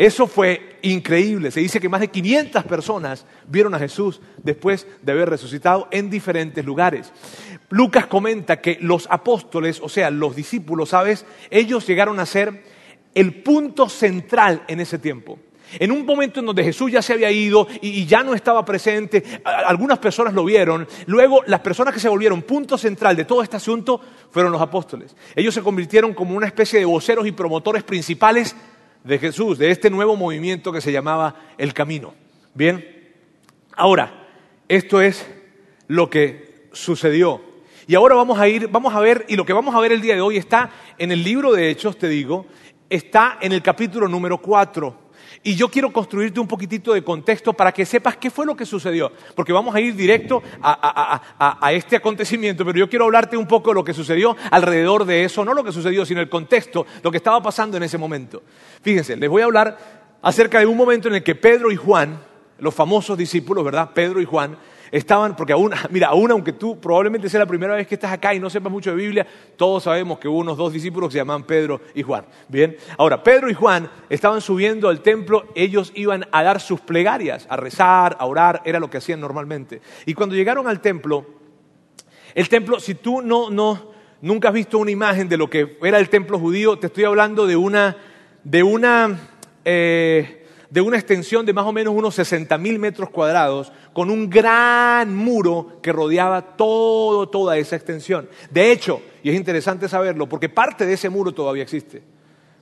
Eso 0.00 0.26
fue 0.26 0.78
increíble. 0.80 1.50
Se 1.50 1.60
dice 1.60 1.78
que 1.78 1.90
más 1.90 2.00
de 2.00 2.08
500 2.08 2.64
personas 2.64 3.26
vieron 3.46 3.74
a 3.74 3.78
Jesús 3.78 4.18
después 4.42 4.86
de 5.02 5.12
haber 5.12 5.28
resucitado 5.28 5.88
en 5.90 6.08
diferentes 6.08 6.64
lugares. 6.64 7.12
Lucas 7.68 8.06
comenta 8.06 8.62
que 8.62 8.78
los 8.80 9.06
apóstoles, 9.10 9.78
o 9.82 9.90
sea, 9.90 10.10
los 10.10 10.34
discípulos, 10.34 10.88
¿sabes? 10.88 11.26
Ellos 11.50 11.86
llegaron 11.86 12.18
a 12.18 12.24
ser 12.24 12.64
el 13.14 13.42
punto 13.42 13.88
central 13.88 14.62
en 14.68 14.80
ese 14.80 14.98
tiempo. 14.98 15.38
En 15.78 15.92
un 15.92 16.04
momento 16.04 16.40
en 16.40 16.46
donde 16.46 16.64
Jesús 16.64 16.90
ya 16.90 17.00
se 17.00 17.12
había 17.12 17.30
ido 17.30 17.68
y, 17.80 18.04
ya 18.04 18.24
no 18.24 18.34
estaba 18.34 18.64
presente, 18.64 19.22
algunas 19.44 19.98
personas 19.98 20.34
lo 20.34 20.44
vieron, 20.44 20.88
luego 21.06 21.42
las 21.46 21.60
personas 21.60 21.94
que 21.94 22.00
se 22.00 22.08
volvieron 22.08 22.42
punto 22.42 22.76
central 22.76 23.14
de 23.14 23.24
todo 23.24 23.42
este 23.42 23.56
asunto 23.56 24.00
fueron 24.30 24.50
los 24.50 24.60
apóstoles. 24.60 25.14
Ellos 25.36 25.54
se 25.54 25.62
convirtieron 25.62 26.12
como 26.12 26.36
una 26.36 26.46
especie 26.46 26.80
de 26.80 26.84
voceros 26.84 27.26
y 27.26 27.32
promotores 27.32 27.84
principales 27.84 28.56
de 29.04 29.18
Jesús, 29.18 29.58
de 29.58 29.70
este 29.70 29.90
nuevo 29.90 30.16
movimiento 30.16 30.72
que 30.72 30.80
se 30.80 30.92
llamaba 30.92 31.36
el 31.56 31.72
camino. 31.72 32.14
Bien, 32.52 32.84
ahora, 33.76 34.28
esto 34.68 35.00
es 35.00 35.24
lo 35.86 36.10
que 36.10 36.68
sucedió. 36.72 37.42
Y 37.86 37.94
ahora 37.94 38.14
vamos 38.14 38.38
a 38.38 38.48
ir, 38.48 38.68
vamos 38.68 38.94
a 38.94 39.00
ver, 39.00 39.24
y 39.28 39.36
lo 39.36 39.44
que 39.44 39.52
vamos 39.52 39.74
a 39.74 39.80
ver 39.80 39.92
el 39.92 40.00
día 40.00 40.14
de 40.14 40.20
hoy 40.20 40.36
está 40.36 40.70
en 40.98 41.10
el 41.10 41.24
libro 41.24 41.52
de 41.52 41.70
Hechos, 41.70 41.98
te 41.98 42.08
digo, 42.08 42.46
está 42.90 43.38
en 43.40 43.52
el 43.52 43.62
capítulo 43.62 44.08
número 44.08 44.38
4. 44.38 45.10
Y 45.42 45.54
yo 45.54 45.70
quiero 45.70 45.90
construirte 45.90 46.38
un 46.38 46.48
poquitito 46.48 46.92
de 46.92 47.02
contexto 47.02 47.54
para 47.54 47.72
que 47.72 47.86
sepas 47.86 48.16
qué 48.18 48.30
fue 48.30 48.44
lo 48.44 48.54
que 48.54 48.66
sucedió. 48.66 49.10
Porque 49.34 49.54
vamos 49.54 49.74
a 49.74 49.80
ir 49.80 49.94
directo 49.94 50.42
a, 50.60 50.72
a, 50.72 51.22
a, 51.38 51.66
a, 51.66 51.72
este 51.72 51.96
acontecimiento, 51.96 52.64
pero 52.64 52.78
yo 52.78 52.90
quiero 52.90 53.06
hablarte 53.06 53.38
un 53.38 53.46
poco 53.46 53.70
de 53.70 53.76
lo 53.76 53.84
que 53.84 53.94
sucedió 53.94 54.36
alrededor 54.50 55.06
de 55.06 55.24
eso, 55.24 55.44
no 55.44 55.54
lo 55.54 55.64
que 55.64 55.72
sucedió, 55.72 56.04
sino 56.04 56.20
el 56.20 56.28
contexto, 56.28 56.84
lo 57.02 57.10
que 57.10 57.16
estaba 57.16 57.40
pasando 57.42 57.78
en 57.78 57.84
ese 57.84 57.96
momento. 57.96 58.42
Fíjense, 58.82 59.16
les 59.16 59.30
voy 59.30 59.40
a 59.40 59.46
hablar 59.46 59.78
acerca 60.20 60.58
de 60.58 60.66
un 60.66 60.76
momento 60.76 61.08
en 61.08 61.14
el 61.14 61.22
que 61.22 61.34
Pedro 61.34 61.72
y 61.72 61.76
Juan, 61.76 62.20
los 62.58 62.74
famosos 62.74 63.16
discípulos, 63.16 63.64
¿verdad? 63.64 63.92
Pedro 63.94 64.20
y 64.20 64.26
Juan, 64.26 64.58
estaban, 64.90 65.36
porque 65.36 65.52
aún, 65.52 65.72
mira, 65.90 66.08
aún 66.08 66.30
aunque 66.30 66.52
tú 66.52 66.80
probablemente 66.80 67.28
sea 67.28 67.40
la 67.40 67.46
primera 67.46 67.74
vez 67.74 67.86
que 67.86 67.94
estás 67.94 68.12
acá 68.12 68.34
y 68.34 68.40
no 68.40 68.50
sepas 68.50 68.72
mucho 68.72 68.90
de 68.90 68.96
Biblia, 68.96 69.26
todos 69.56 69.84
sabemos 69.84 70.18
que 70.18 70.28
hubo 70.28 70.38
unos 70.38 70.56
dos 70.56 70.72
discípulos 70.72 71.08
que 71.08 71.12
se 71.12 71.18
llamaban 71.18 71.44
Pedro 71.44 71.80
y 71.94 72.02
Juan. 72.02 72.24
Bien, 72.48 72.76
ahora, 72.98 73.22
Pedro 73.22 73.50
y 73.50 73.54
Juan 73.54 73.90
estaban 74.08 74.40
subiendo 74.40 74.88
al 74.88 75.00
templo, 75.00 75.46
ellos 75.54 75.92
iban 75.94 76.26
a 76.32 76.42
dar 76.42 76.60
sus 76.60 76.80
plegarias, 76.80 77.46
a 77.48 77.56
rezar, 77.56 78.16
a 78.18 78.26
orar, 78.26 78.62
era 78.64 78.80
lo 78.80 78.90
que 78.90 78.98
hacían 78.98 79.20
normalmente. 79.20 79.80
Y 80.06 80.14
cuando 80.14 80.34
llegaron 80.34 80.66
al 80.66 80.80
templo, 80.80 81.26
el 82.34 82.48
templo, 82.48 82.78
si 82.80 82.94
tú 82.94 83.22
no, 83.22 83.50
no, 83.50 83.90
nunca 84.20 84.48
has 84.48 84.54
visto 84.54 84.78
una 84.78 84.90
imagen 84.90 85.28
de 85.28 85.36
lo 85.36 85.50
que 85.50 85.78
era 85.82 85.98
el 85.98 86.08
templo 86.08 86.38
judío, 86.38 86.78
te 86.78 86.86
estoy 86.86 87.04
hablando 87.04 87.46
de 87.46 87.56
una, 87.56 87.96
de 88.44 88.62
una, 88.62 89.18
eh, 89.64 90.39
de 90.70 90.80
una 90.80 90.96
extensión 90.96 91.44
de 91.44 91.52
más 91.52 91.66
o 91.66 91.72
menos 91.72 91.92
unos 91.94 92.14
60 92.14 92.56
mil 92.58 92.78
metros 92.78 93.10
cuadrados, 93.10 93.72
con 93.92 94.08
un 94.08 94.30
gran 94.30 95.14
muro 95.14 95.80
que 95.82 95.92
rodeaba 95.92 96.56
todo, 96.56 97.28
toda 97.28 97.58
esa 97.58 97.76
extensión. 97.76 98.28
De 98.50 98.70
hecho, 98.70 99.02
y 99.22 99.30
es 99.30 99.36
interesante 99.36 99.88
saberlo, 99.88 100.28
porque 100.28 100.48
parte 100.48 100.86
de 100.86 100.94
ese 100.94 101.10
muro 101.10 101.32
todavía 101.32 101.64
existe. 101.64 102.02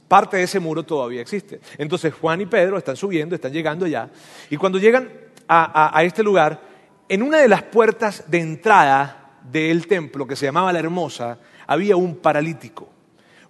Parte 0.09 0.39
de 0.39 0.45
ese 0.45 0.59
muro 0.59 0.83
todavía 0.85 1.21
existe. 1.21 1.61
Entonces 1.77 2.15
Juan 2.15 2.41
y 2.41 2.47
Pedro 2.47 2.79
están 2.79 2.97
subiendo, 2.97 3.35
están 3.35 3.53
llegando 3.53 3.87
ya, 3.87 4.11
y 4.49 4.57
cuando 4.57 4.79
llegan 4.79 5.11
a, 5.47 5.89
a, 5.89 5.99
a 5.99 6.03
este 6.03 6.23
lugar, 6.23 6.63
en 7.11 7.23
una 7.23 7.39
de 7.39 7.49
las 7.49 7.63
puertas 7.63 8.25
de 8.29 8.41
entrada 8.41 9.39
del 9.51 9.87
templo, 9.87 10.27
que 10.27 10.37
se 10.37 10.47
llamaba 10.47 10.73
la 10.73 10.79
Hermosa, 10.79 11.39
había 11.67 11.97
un 11.97 12.17
paralítico, 12.17 12.89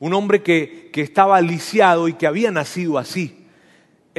un 0.01 0.15
hombre 0.15 0.43
que, 0.43 0.91
que 0.93 1.03
estaba 1.03 1.41
lisiado 1.41 2.09
y 2.09 2.15
que 2.15 2.27
había 2.27 2.51
nacido 2.51 2.99
así. 2.99 3.38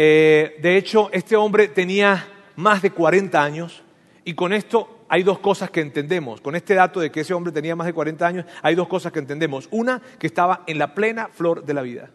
Eh, 0.01 0.55
de 0.61 0.77
hecho, 0.77 1.09
este 1.11 1.35
hombre 1.35 1.67
tenía 1.67 2.25
más 2.55 2.81
de 2.81 2.89
40 2.89 3.43
años 3.43 3.83
y 4.23 4.33
con 4.33 4.53
esto 4.53 5.03
hay 5.09 5.23
dos 5.23 5.39
cosas 5.39 5.71
que 5.71 5.81
entendemos. 5.81 6.39
Con 6.39 6.55
este 6.55 6.73
dato 6.73 7.01
de 7.01 7.11
que 7.11 7.19
ese 7.19 7.33
hombre 7.33 7.51
tenía 7.51 7.75
más 7.75 7.85
de 7.85 7.91
40 7.91 8.25
años, 8.25 8.45
hay 8.61 8.75
dos 8.75 8.87
cosas 8.87 9.11
que 9.11 9.19
entendemos. 9.19 9.67
Una, 9.71 10.01
que 10.17 10.27
estaba 10.27 10.63
en 10.67 10.79
la 10.79 10.95
plena 10.95 11.27
flor 11.27 11.65
de 11.65 11.73
la 11.73 11.81
vida. 11.81 12.09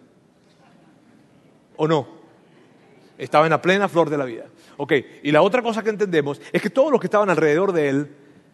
¿O 1.76 1.86
no? 1.86 2.08
Estaba 3.18 3.44
en 3.44 3.50
la 3.50 3.60
plena 3.60 3.86
flor 3.86 4.08
de 4.08 4.16
la 4.16 4.24
vida. 4.24 4.46
Ok, 4.78 4.94
y 5.22 5.30
la 5.30 5.42
otra 5.42 5.60
cosa 5.60 5.82
que 5.82 5.90
entendemos 5.90 6.40
es 6.54 6.62
que 6.62 6.70
todos 6.70 6.90
los 6.90 6.98
que 6.98 7.08
estaban 7.08 7.28
alrededor 7.28 7.72
de 7.72 7.90
él, 7.90 8.08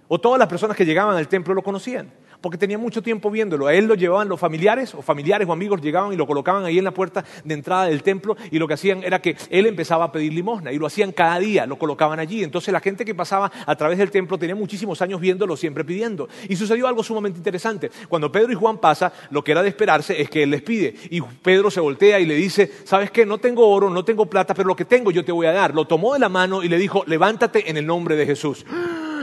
o 0.09 0.21
todas 0.21 0.41
las 0.41 0.49
personas 0.49 0.77
que 0.77 0.85
llegaban 0.85 1.17
al 1.17 1.29
templo, 1.29 1.55
lo 1.55 1.63
conocían 1.63 2.11
porque 2.41 2.59
tenía 2.59 2.79
mucho 2.79 3.03
tiempo 3.03 3.31
viéndolo. 3.31 3.67
A 3.67 3.75
él 3.75 3.87
lo 3.87 3.95
llevaban 3.95 4.29
los 4.29 4.41
familiares, 4.41 4.95
o 4.95 5.03
familiares 5.03 5.49
o 5.49 5.53
amigos 5.53 5.81
llegaban 5.81 6.13
y 6.13 6.17
lo 6.17 6.27
colocaban 6.27 6.65
ahí 6.65 6.79
en 6.79 6.85
la 6.85 6.93
puerta 6.93 7.25
de 7.45 7.55
entrada 7.55 7.87
del 7.87 8.03
templo, 8.03 8.37
y 8.51 8.59
lo 8.59 8.67
que 8.67 8.75
hacían 8.75 9.03
era 9.05 9.21
que 9.21 9.37
él 9.51 9.67
empezaba 9.67 10.07
a 10.07 10.13
pedir 10.13 10.33
limosna, 10.33 10.73
y 10.73 10.79
lo 10.79 10.87
hacían 10.87 11.13
cada 11.13 11.39
día, 11.39 11.67
lo 11.67 11.79
colocaban 11.79 12.19
allí. 12.19 12.43
Entonces 12.43 12.73
la 12.73 12.81
gente 12.81 13.05
que 13.05 13.15
pasaba 13.15 13.51
a 13.67 13.77
través 13.77 13.99
del 13.99 14.11
templo 14.11 14.39
tenía 14.39 14.55
muchísimos 14.55 15.01
años 15.03 15.21
viéndolo, 15.21 15.57
siempre 15.57 15.85
pidiendo. 15.85 16.29
Y 16.49 16.57
sucedió 16.57 16.87
algo 16.87 17.03
sumamente 17.03 17.39
interesante. 17.39 17.91
Cuando 18.09 18.31
Pedro 18.31 18.53
y 18.53 18.55
Juan 18.55 18.79
pasa, 18.79 19.13
lo 19.31 19.45
que 19.45 19.53
era 19.53 19.63
de 19.63 19.69
esperarse 19.69 20.21
es 20.21 20.31
que 20.31 20.43
él 20.43 20.51
les 20.51 20.63
pide, 20.63 20.95
y 21.11 21.21
Pedro 21.21 21.71
se 21.71 21.81
voltea 21.81 22.21
y 22.21 22.27
le 22.27 22.35
dice, 22.35 22.71
¿sabes 22.85 23.11
qué? 23.11 23.27
No 23.27 23.39
tengo 23.39 23.69
oro, 23.69 23.91
no 23.91 24.05
tengo 24.05 24.27
plata, 24.27 24.55
pero 24.55 24.69
lo 24.69 24.77
que 24.77 24.85
tengo 24.85 25.11
yo 25.11 25.25
te 25.25 25.33
voy 25.33 25.47
a 25.47 25.53
dar. 25.53 25.75
Lo 25.75 25.87
tomó 25.87 26.15
de 26.15 26.21
la 26.21 26.29
mano 26.29 26.63
y 26.63 26.69
le 26.69 26.79
dijo, 26.79 27.05
levántate 27.07 27.71
en 27.71 27.77
el 27.77 27.87
nombre 27.87 28.17
de 28.17 28.27
Jesús. 28.27 28.65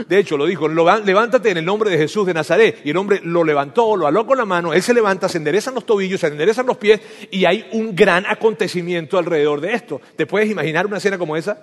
De 0.07 0.19
hecho, 0.19 0.37
lo 0.37 0.45
dijo, 0.45 0.67
levántate 0.67 1.51
en 1.51 1.57
el 1.57 1.65
nombre 1.65 1.89
de 1.89 1.97
Jesús 1.97 2.25
de 2.25 2.33
Nazaret. 2.33 2.81
Y 2.83 2.91
el 2.91 2.97
hombre 2.97 3.21
lo 3.23 3.43
levantó, 3.43 3.95
lo 3.95 4.07
aló 4.07 4.25
con 4.25 4.37
la 4.37 4.45
mano, 4.45 4.73
él 4.73 4.81
se 4.81 4.93
levanta, 4.93 5.29
se 5.29 5.37
enderezan 5.37 5.73
los 5.73 5.85
tobillos, 5.85 6.21
se 6.21 6.27
enderezan 6.27 6.65
los 6.65 6.77
pies 6.77 6.99
y 7.31 7.45
hay 7.45 7.67
un 7.71 7.95
gran 7.95 8.25
acontecimiento 8.25 9.17
alrededor 9.17 9.61
de 9.61 9.73
esto. 9.73 10.01
¿Te 10.15 10.25
puedes 10.25 10.49
imaginar 10.49 10.85
una 10.85 10.97
escena 10.97 11.17
como 11.17 11.35
esa? 11.35 11.57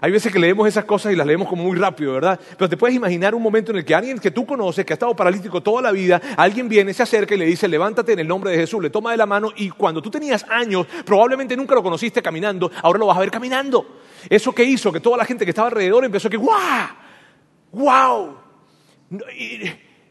Hay 0.00 0.12
veces 0.12 0.32
que 0.32 0.38
leemos 0.38 0.68
esas 0.68 0.84
cosas 0.84 1.12
y 1.12 1.16
las 1.16 1.26
leemos 1.26 1.48
como 1.48 1.64
muy 1.64 1.76
rápido, 1.76 2.12
¿verdad? 2.12 2.38
Pero 2.56 2.68
te 2.68 2.76
puedes 2.76 2.94
imaginar 2.94 3.34
un 3.34 3.42
momento 3.42 3.72
en 3.72 3.78
el 3.78 3.84
que 3.84 3.94
alguien 3.94 4.18
que 4.18 4.30
tú 4.30 4.46
conoces, 4.46 4.84
que 4.84 4.92
ha 4.92 4.94
estado 4.94 5.16
paralítico 5.16 5.62
toda 5.62 5.82
la 5.82 5.90
vida, 5.92 6.20
alguien 6.36 6.68
viene, 6.68 6.92
se 6.92 7.02
acerca 7.02 7.34
y 7.34 7.38
le 7.38 7.46
dice, 7.46 7.66
levántate 7.66 8.12
en 8.12 8.20
el 8.20 8.28
nombre 8.28 8.50
de 8.50 8.58
Jesús, 8.58 8.82
le 8.82 8.90
toma 8.90 9.10
de 9.12 9.16
la 9.16 9.26
mano 9.26 9.50
y 9.56 9.70
cuando 9.70 10.02
tú 10.02 10.10
tenías 10.10 10.44
años, 10.48 10.86
probablemente 11.04 11.56
nunca 11.56 11.74
lo 11.74 11.82
conociste 11.82 12.22
caminando, 12.22 12.70
ahora 12.82 12.98
lo 12.98 13.06
vas 13.06 13.16
a 13.16 13.20
ver 13.20 13.30
caminando. 13.30 14.00
Eso 14.28 14.52
que 14.52 14.62
hizo 14.62 14.92
que 14.92 15.00
toda 15.00 15.16
la 15.16 15.24
gente 15.24 15.44
que 15.44 15.50
estaba 15.50 15.68
alrededor 15.68 16.04
empezó 16.04 16.28
a 16.28 16.30
que, 16.30 16.36
¡guau! 16.36 16.88
¡Wow! 17.72 18.36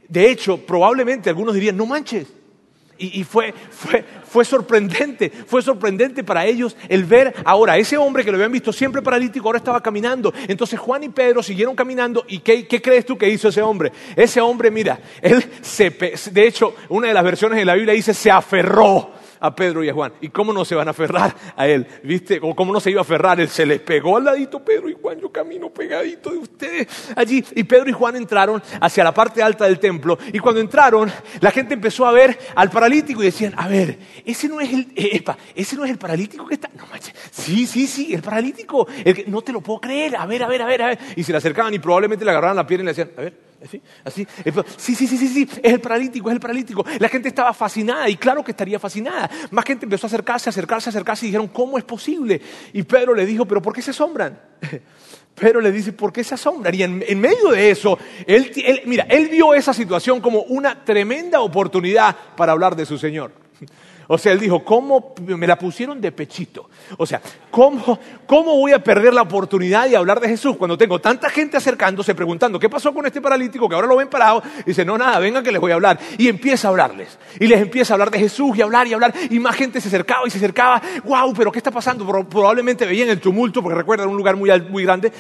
De 0.08 0.30
hecho, 0.30 0.58
probablemente 0.58 1.30
algunos 1.30 1.56
dirían, 1.56 1.78
no 1.78 1.86
manches. 1.86 2.28
Y, 2.98 3.24
fue, 3.24 3.52
fue, 3.52 4.06
fue 4.26 4.46
sorprendente, 4.46 5.32
fue 5.48 5.64
sorprendente 5.64 6.24
para 6.24 6.46
ellos 6.46 6.78
el 6.88 7.04
ver 7.04 7.34
ahora 7.46 7.76
ese 7.80 7.98
hombre 7.98 8.24
que 8.24 8.30
lo 8.30 8.38
habían 8.38 8.52
visto 8.52 8.72
siempre 8.72 9.02
paralítico, 9.02 9.48
ahora 9.48 9.58
estaba 9.58 9.82
caminando. 9.82 10.32
Entonces 10.48 10.80
Juan 10.80 11.04
y 11.06 11.10
Pedro 11.10 11.42
siguieron 11.42 11.76
caminando 11.76 12.24
y 12.28 12.40
¿qué, 12.40 12.68
qué 12.68 12.80
crees 12.80 13.04
tú 13.04 13.18
que 13.18 13.28
hizo 13.28 13.48
ese 13.48 13.64
hombre? 13.64 13.92
Ese 14.16 14.40
hombre, 14.40 14.70
mira, 14.70 15.00
él 15.20 15.44
se, 15.62 15.90
de 15.90 16.48
hecho, 16.48 16.76
una 16.90 17.08
de 17.08 17.16
las 17.16 17.24
versiones 17.24 17.58
de 17.58 17.66
la 17.66 17.74
Biblia 17.74 17.96
dice 17.96 18.14
se 18.14 18.30
aferró 18.30 19.14
a 19.42 19.54
Pedro 19.54 19.84
y 19.84 19.90
a 19.90 19.94
Juan. 19.94 20.14
¿Y 20.22 20.30
cómo 20.30 20.54
no 20.54 20.64
se 20.64 20.76
van 20.76 20.88
a 20.88 20.92
aferrar 20.92 21.36
a 21.58 21.68
él? 21.68 21.86
¿Viste? 22.04 22.40
O 22.42 22.56
cómo 22.56 22.72
no 22.72 22.80
se 22.80 22.92
iba 22.92 23.02
a 23.02 23.04
aferrar. 23.04 23.42
Él 23.42 23.50
se 23.50 23.66
les 23.66 23.82
pegó 23.82 24.16
al 24.18 24.24
ladito 24.24 24.64
Pedro 24.64 24.88
y 24.90 24.96
Juan. 25.02 25.20
Yo 25.20 25.32
camino 25.32 25.70
pegadito 25.70 26.30
de 26.30 26.38
ustedes 26.38 26.88
allí. 27.16 27.44
Y 27.56 27.64
Pedro 27.64 27.90
y 27.90 27.94
Juan 27.94 28.16
entraron 28.16 28.62
hacia 28.80 29.04
la 29.04 29.14
parte 29.14 29.44
alta 29.44 29.66
del 29.66 29.80
templo. 29.80 30.18
Y 30.32 30.40
cuando 30.40 30.62
entraron, 30.62 31.12
la 31.42 31.52
gente 31.52 31.74
empezó 31.74 32.06
a 32.06 32.12
ver 32.12 32.38
al 32.56 32.70
paralítico 32.70 33.22
y 33.22 33.26
decían, 33.26 33.54
a 33.58 33.68
ver, 33.68 33.98
ese 34.26 34.48
no 34.48 34.62
es 34.62 34.72
el, 34.72 34.82
eh, 34.96 35.10
epa, 35.18 35.38
ese 35.56 35.76
no 35.76 35.84
es 35.86 35.92
el 35.92 35.98
paralítico 35.98 36.46
que 36.48 36.54
está. 36.56 36.70
No 36.78 36.86
manches. 36.88 37.14
Sí, 37.32 37.66
sí, 37.66 37.88
sí, 37.88 38.14
el 38.14 38.22
paralítico. 38.22 38.88
El 39.04 39.16
que- 39.16 39.26
no 39.26 39.42
te 39.42 39.52
lo 39.52 39.62
puedo 39.62 39.80
creer. 39.82 40.16
A 40.16 40.26
ver, 40.26 40.44
a 40.44 40.48
ver, 40.48 40.62
a 40.62 40.66
ver, 40.68 40.82
a 40.84 40.88
ver. 40.88 41.00
Y 41.16 41.24
se 41.24 41.32
le 41.32 41.40
acercaban 41.40 41.74
y 41.74 41.80
probablemente 41.80 42.24
le 42.24 42.32
agarraban 42.32 42.56
la 42.58 42.68
pierna 42.68 42.84
y 42.84 42.86
le 42.86 42.92
decían, 42.92 43.12
a 43.18 43.22
ver. 43.22 43.51
Así, 43.64 43.82
así. 44.04 44.28
Sí, 44.78 44.96
sí, 44.96 45.06
sí, 45.08 45.18
sí, 45.18 45.28
sí, 45.28 45.48
es 45.62 45.74
el 45.74 45.80
paralítico, 45.82 46.30
es 46.30 46.34
el 46.34 46.40
paralítico. 46.40 46.84
La 47.00 47.10
gente 47.10 47.28
estaba 47.28 47.54
fascinada 47.54 48.10
y 48.10 48.16
claro 48.18 48.44
que 48.44 48.52
estaría 48.52 48.80
fascinada. 48.80 49.30
Más 49.52 49.64
gente 49.66 49.86
empezó 49.86 50.08
a 50.08 50.10
acercarse, 50.10 50.50
acercarse, 50.50 50.90
acercarse 50.90 51.26
y 51.26 51.30
dijeron, 51.30 51.48
¿cómo 51.48 51.78
es 51.78 51.84
posible? 51.84 52.42
Y 52.74 52.82
Pedro 52.84 53.14
le 53.14 53.26
dijo, 53.26 53.46
¿pero 53.46 53.62
por 53.62 53.74
qué 53.74 53.82
se 53.82 53.92
asombran? 53.92 54.40
Pedro 55.36 55.62
le 55.62 55.72
dice, 55.72 55.94
¿por 55.94 56.12
qué 56.12 56.24
se 56.24 56.34
asombran? 56.34 56.74
Y 56.76 56.84
en, 56.84 57.20
medio 57.20 57.52
de 57.52 57.72
eso, 57.72 57.98
él- 58.28 58.52
mira, 58.86 59.06
él 59.10 59.30
vio 59.30 59.54
esa 59.54 59.74
situación 59.74 60.20
como 60.22 60.42
una 60.42 60.84
tremenda 60.84 61.40
oportunidad 61.42 62.16
para 62.36 62.52
hablar 62.52 62.76
de 62.76 62.86
su 62.86 62.98
Señor. 62.98 63.32
O 64.08 64.18
sea, 64.18 64.32
él 64.34 64.40
dijo, 64.40 64.64
¿cómo 64.64 65.14
me 65.26 65.48
la 65.48 65.58
pusieron 65.58 66.02
de 66.02 66.12
pechito? 66.12 66.70
O 66.98 67.06
sea, 67.06 67.22
¿cómo, 67.50 67.98
¿cómo 68.26 68.58
voy 68.58 68.74
a 68.74 68.84
perder 68.84 69.14
la 69.14 69.22
oportunidad 69.22 69.88
de 69.88 69.96
hablar 69.96 70.20
de 70.20 70.28
Jesús 70.28 70.58
cuando 70.58 70.78
tengo 70.78 71.00
tanta 71.00 71.30
gente 71.30 71.58
acercándose 71.58 72.14
preguntando, 72.14 72.60
¿qué 72.60 72.70
pasó 72.70 72.94
con 72.94 73.06
este 73.06 73.22
paralítico 73.22 73.70
que 73.70 73.76
ahora 73.76 73.88
lo 73.88 73.96
ven 73.96 74.10
parado? 74.10 74.44
Y 74.62 74.70
dice, 74.70 74.84
no, 74.84 74.98
nada, 74.98 75.18
vengan 75.20 75.44
que 75.44 75.52
les 75.52 75.62
voy 75.62 75.72
a 75.72 75.76
hablar. 75.76 76.00
Y 76.18 76.28
empieza 76.28 76.68
a 76.68 76.72
hablarles. 76.72 77.18
Y 77.40 77.48
les 77.48 77.62
empieza 77.62 77.94
a 77.94 77.96
hablar 77.96 78.12
de 78.12 78.20
Jesús 78.20 78.58
y 78.58 78.62
hablar 78.62 78.88
y 78.88 78.94
hablar. 78.94 79.14
Y 79.30 79.40
más 79.40 79.56
gente 79.56 79.80
se 79.80 79.88
acercaba 79.88 80.28
y 80.28 80.30
se 80.30 80.38
acercaba. 80.38 80.82
¡Wow! 81.06 81.34
¿Pero 81.34 81.52
qué 81.52 81.60
está 81.60 81.72
pasando? 81.72 82.06
Pro- 82.06 82.28
Probablemente 82.28 82.86
veían 82.86 83.10
el 83.10 83.20
tumulto, 83.22 83.62
porque 83.62 83.78
recuerdan 83.78 84.10
un 84.10 84.18
lugar 84.18 84.36
muy, 84.36 84.50
muy 84.70 84.84
grande. 84.84 85.12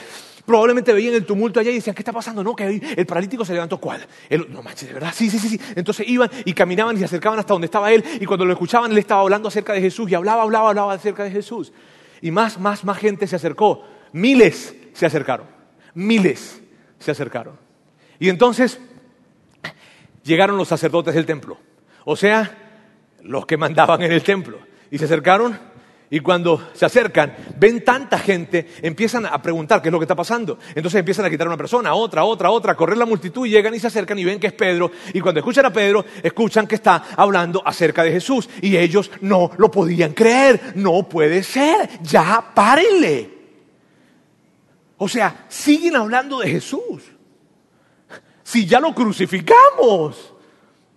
Probablemente 0.45 0.93
veían 0.93 1.13
el 1.13 1.25
tumulto 1.25 1.59
allá 1.59 1.71
y 1.71 1.75
decían, 1.75 1.95
¿qué 1.95 2.01
está 2.01 2.11
pasando? 2.11 2.43
No, 2.43 2.55
que 2.55 2.81
el 2.97 3.05
paralítico 3.05 3.45
se 3.45 3.53
levantó. 3.53 3.77
¿Cuál? 3.79 4.05
El- 4.29 4.51
no 4.51 4.61
manches, 4.63 4.87
¿de 4.87 4.93
verdad? 4.93 5.13
Sí, 5.15 5.29
sí, 5.29 5.39
sí, 5.39 5.49
sí. 5.49 5.59
Entonces 5.75 6.07
iban 6.07 6.29
y 6.45 6.53
caminaban 6.53 6.95
y 6.95 6.99
se 6.99 7.05
acercaban 7.05 7.39
hasta 7.39 7.53
donde 7.53 7.65
estaba 7.65 7.91
él. 7.91 8.03
Y 8.19 8.25
cuando 8.25 8.45
lo 8.45 8.53
escuchaban, 8.53 8.91
él 8.91 8.97
estaba 8.97 9.21
hablando 9.21 9.47
acerca 9.47 9.73
de 9.73 9.81
Jesús 9.81 10.09
y 10.09 10.15
hablaba, 10.15 10.43
hablaba, 10.43 10.69
hablaba 10.69 10.93
acerca 10.93 11.23
de 11.23 11.31
Jesús. 11.31 11.71
Y 12.21 12.31
más, 12.31 12.59
más, 12.59 12.83
más 12.83 12.97
gente 12.97 13.27
se 13.27 13.35
acercó. 13.35 13.83
Miles 14.13 14.75
se 14.93 15.05
acercaron. 15.05 15.47
Miles 15.93 16.61
se 16.99 17.11
acercaron. 17.11 17.57
Y 18.19 18.29
entonces 18.29 18.79
llegaron 20.23 20.57
los 20.57 20.67
sacerdotes 20.67 21.13
del 21.15 21.25
templo. 21.25 21.57
O 22.05 22.15
sea, 22.15 22.57
los 23.23 23.45
que 23.45 23.57
mandaban 23.57 24.01
en 24.01 24.11
el 24.11 24.23
templo. 24.23 24.59
Y 24.89 24.97
se 24.97 25.05
acercaron 25.05 25.57
y 26.13 26.19
cuando 26.19 26.71
se 26.73 26.85
acercan, 26.85 27.33
ven 27.57 27.85
tanta 27.85 28.19
gente, 28.19 28.67
empiezan 28.81 29.25
a 29.25 29.41
preguntar 29.41 29.81
qué 29.81 29.87
es 29.87 29.93
lo 29.93 29.97
que 29.97 30.03
está 30.03 30.13
pasando. 30.13 30.59
Entonces 30.75 30.99
empiezan 30.99 31.23
a 31.23 31.29
quitar 31.29 31.47
a 31.47 31.51
una 31.51 31.57
persona, 31.57 31.91
a 31.91 31.93
otra, 31.93 32.19
a 32.19 32.25
otra, 32.25 32.49
a 32.49 32.51
otra, 32.51 32.75
correr 32.75 32.97
la 32.97 33.05
multitud 33.05 33.47
y 33.47 33.51
llegan 33.51 33.73
y 33.73 33.79
se 33.79 33.87
acercan 33.87 34.19
y 34.19 34.25
ven 34.25 34.37
que 34.37 34.47
es 34.47 34.53
Pedro. 34.53 34.91
Y 35.13 35.21
cuando 35.21 35.39
escuchan 35.39 35.67
a 35.67 35.71
Pedro, 35.71 36.03
escuchan 36.21 36.67
que 36.67 36.75
está 36.75 37.01
hablando 37.15 37.65
acerca 37.65 38.03
de 38.03 38.11
Jesús. 38.11 38.49
Y 38.61 38.75
ellos 38.75 39.09
no 39.21 39.51
lo 39.57 39.71
podían 39.71 40.11
creer. 40.11 40.73
No 40.75 41.07
puede 41.07 41.43
ser. 41.43 41.89
Ya 42.01 42.43
párenle. 42.53 43.29
O 44.97 45.07
sea, 45.07 45.45
siguen 45.47 45.95
hablando 45.95 46.39
de 46.39 46.49
Jesús. 46.49 47.03
Si 48.43 48.65
ya 48.65 48.81
lo 48.81 48.93
crucificamos. 48.93 50.33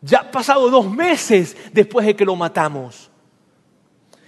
Ya 0.00 0.18
han 0.22 0.32
pasado 0.32 0.68
dos 0.70 0.90
meses 0.90 1.56
después 1.72 2.04
de 2.04 2.16
que 2.16 2.24
lo 2.24 2.34
matamos. 2.34 3.12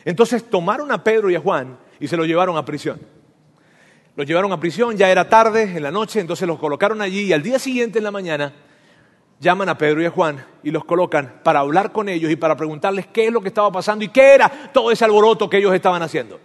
Entonces 0.06 0.48
tomaron 0.48 0.92
a 0.92 1.02
Pedro 1.02 1.28
y 1.28 1.34
a 1.34 1.40
Juan 1.40 1.76
y 1.98 2.06
se 2.06 2.16
lo 2.16 2.24
llevaron 2.24 2.56
a 2.56 2.64
prisión. 2.64 3.00
Los 4.14 4.24
llevaron 4.24 4.52
a 4.52 4.60
prisión, 4.60 4.96
ya 4.96 5.10
era 5.10 5.28
tarde, 5.28 5.64
en 5.64 5.82
la 5.82 5.90
noche, 5.90 6.20
entonces 6.20 6.46
los 6.46 6.60
colocaron 6.60 7.02
allí 7.02 7.22
y 7.22 7.32
al 7.32 7.42
día 7.42 7.58
siguiente 7.58 7.98
en 7.98 8.04
la 8.04 8.12
mañana 8.12 8.54
llaman 9.40 9.68
a 9.68 9.76
Pedro 9.76 10.00
y 10.00 10.06
a 10.06 10.10
Juan 10.10 10.46
y 10.62 10.70
los 10.70 10.84
colocan 10.84 11.40
para 11.42 11.58
hablar 11.58 11.90
con 11.90 12.08
ellos 12.08 12.30
y 12.30 12.36
para 12.36 12.56
preguntarles 12.56 13.08
qué 13.08 13.26
es 13.26 13.32
lo 13.32 13.40
que 13.40 13.48
estaba 13.48 13.70
pasando 13.72 14.04
y 14.04 14.08
qué 14.08 14.34
era 14.34 14.70
todo 14.72 14.92
ese 14.92 15.04
alboroto 15.04 15.50
que 15.50 15.58
ellos 15.58 15.74
estaban 15.74 16.00
haciendo. 16.00 16.38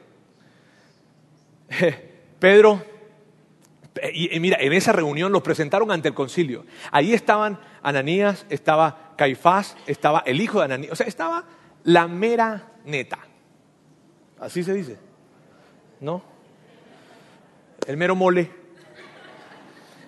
Pedro, 2.39 2.83
y, 4.11 4.35
y 4.35 4.39
mira, 4.39 4.57
en 4.59 4.73
esa 4.73 4.91
reunión 4.91 5.31
los 5.31 5.43
presentaron 5.43 5.91
ante 5.91 6.07
el 6.07 6.15
concilio. 6.15 6.65
Ahí 6.91 7.13
estaban 7.13 7.59
Ananías, 7.83 8.47
estaba 8.49 9.13
Caifás, 9.15 9.77
estaba 9.85 10.23
el 10.25 10.41
hijo 10.41 10.57
de 10.57 10.65
Ananías, 10.65 10.93
o 10.93 10.95
sea, 10.95 11.05
estaba 11.05 11.45
la 11.83 12.07
mera 12.07 12.71
neta. 12.85 13.19
Así 14.41 14.63
se 14.63 14.73
dice. 14.73 14.97
¿No? 16.01 16.21
El 17.87 17.95
mero 17.95 18.15
mole. 18.15 18.49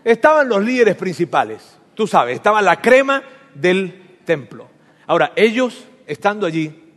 Estaban 0.03 0.49
los 0.49 0.61
líderes 0.61 0.95
principales, 0.95 1.77
tú 1.95 2.07
sabes, 2.07 2.35
estaba 2.35 2.61
la 2.61 2.81
crema 2.81 3.23
del 3.53 4.17
templo. 4.25 4.67
Ahora, 5.07 5.31
ellos, 5.35 5.85
estando 6.05 6.45
allí, 6.45 6.93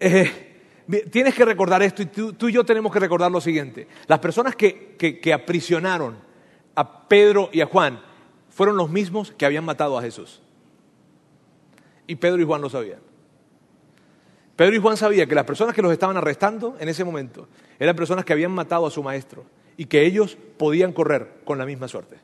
eh, 0.00 0.62
tienes 1.10 1.34
que 1.34 1.44
recordar 1.44 1.82
esto 1.82 2.00
y 2.00 2.06
tú, 2.06 2.32
tú, 2.32 2.48
y 2.48 2.52
yo 2.52 2.64
tenemos 2.64 2.90
que 2.90 3.00
recordar 3.00 3.30
lo 3.30 3.42
siguiente. 3.42 3.86
Las 4.06 4.18
personas 4.20 4.56
que, 4.56 4.96
que, 4.96 5.20
que 5.20 5.34
aprisionaron 5.34 6.16
a 6.74 7.06
Pedro 7.06 7.50
y 7.52 7.60
a 7.60 7.66
Juan 7.66 8.00
fueron 8.48 8.76
los 8.76 8.88
mismos 8.88 9.32
que 9.32 9.44
habían 9.44 9.64
matado 9.64 9.98
a 9.98 10.02
Jesús. 10.02 10.40
Y 12.06 12.14
Pedro 12.14 12.40
y 12.40 12.44
Juan 12.46 12.62
lo 12.62 12.70
sabían. 12.70 13.05
Pedro 14.56 14.74
y 14.74 14.78
Juan 14.78 14.96
sabían 14.96 15.28
que 15.28 15.34
las 15.34 15.44
personas 15.44 15.74
que 15.74 15.82
los 15.82 15.92
estaban 15.92 16.16
arrestando 16.16 16.76
en 16.80 16.88
ese 16.88 17.04
momento 17.04 17.46
eran 17.78 17.94
personas 17.94 18.24
que 18.24 18.32
habían 18.32 18.52
matado 18.52 18.86
a 18.86 18.90
su 18.90 19.02
maestro 19.02 19.44
y 19.76 19.84
que 19.84 20.04
ellos 20.04 20.38
podían 20.56 20.92
correr 20.92 21.40
con 21.44 21.58
la 21.58 21.66
misma 21.66 21.88
suerte. 21.88 22.16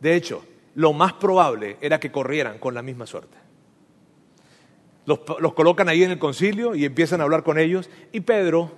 De 0.00 0.14
hecho, 0.14 0.42
lo 0.74 0.94
más 0.94 1.12
probable 1.14 1.76
era 1.82 2.00
que 2.00 2.10
corrieran 2.10 2.58
con 2.58 2.74
la 2.74 2.82
misma 2.82 3.06
suerte. 3.06 3.36
Los, 5.04 5.20
colocan 5.54 5.88
ahí 5.88 6.02
en 6.02 6.10
el 6.10 6.18
concilio 6.18 6.74
y 6.74 6.84
empiezan 6.84 7.20
a 7.20 7.24
hablar 7.24 7.44
con 7.44 7.58
ellos 7.58 7.88
y 8.10 8.20
Pedro, 8.20 8.72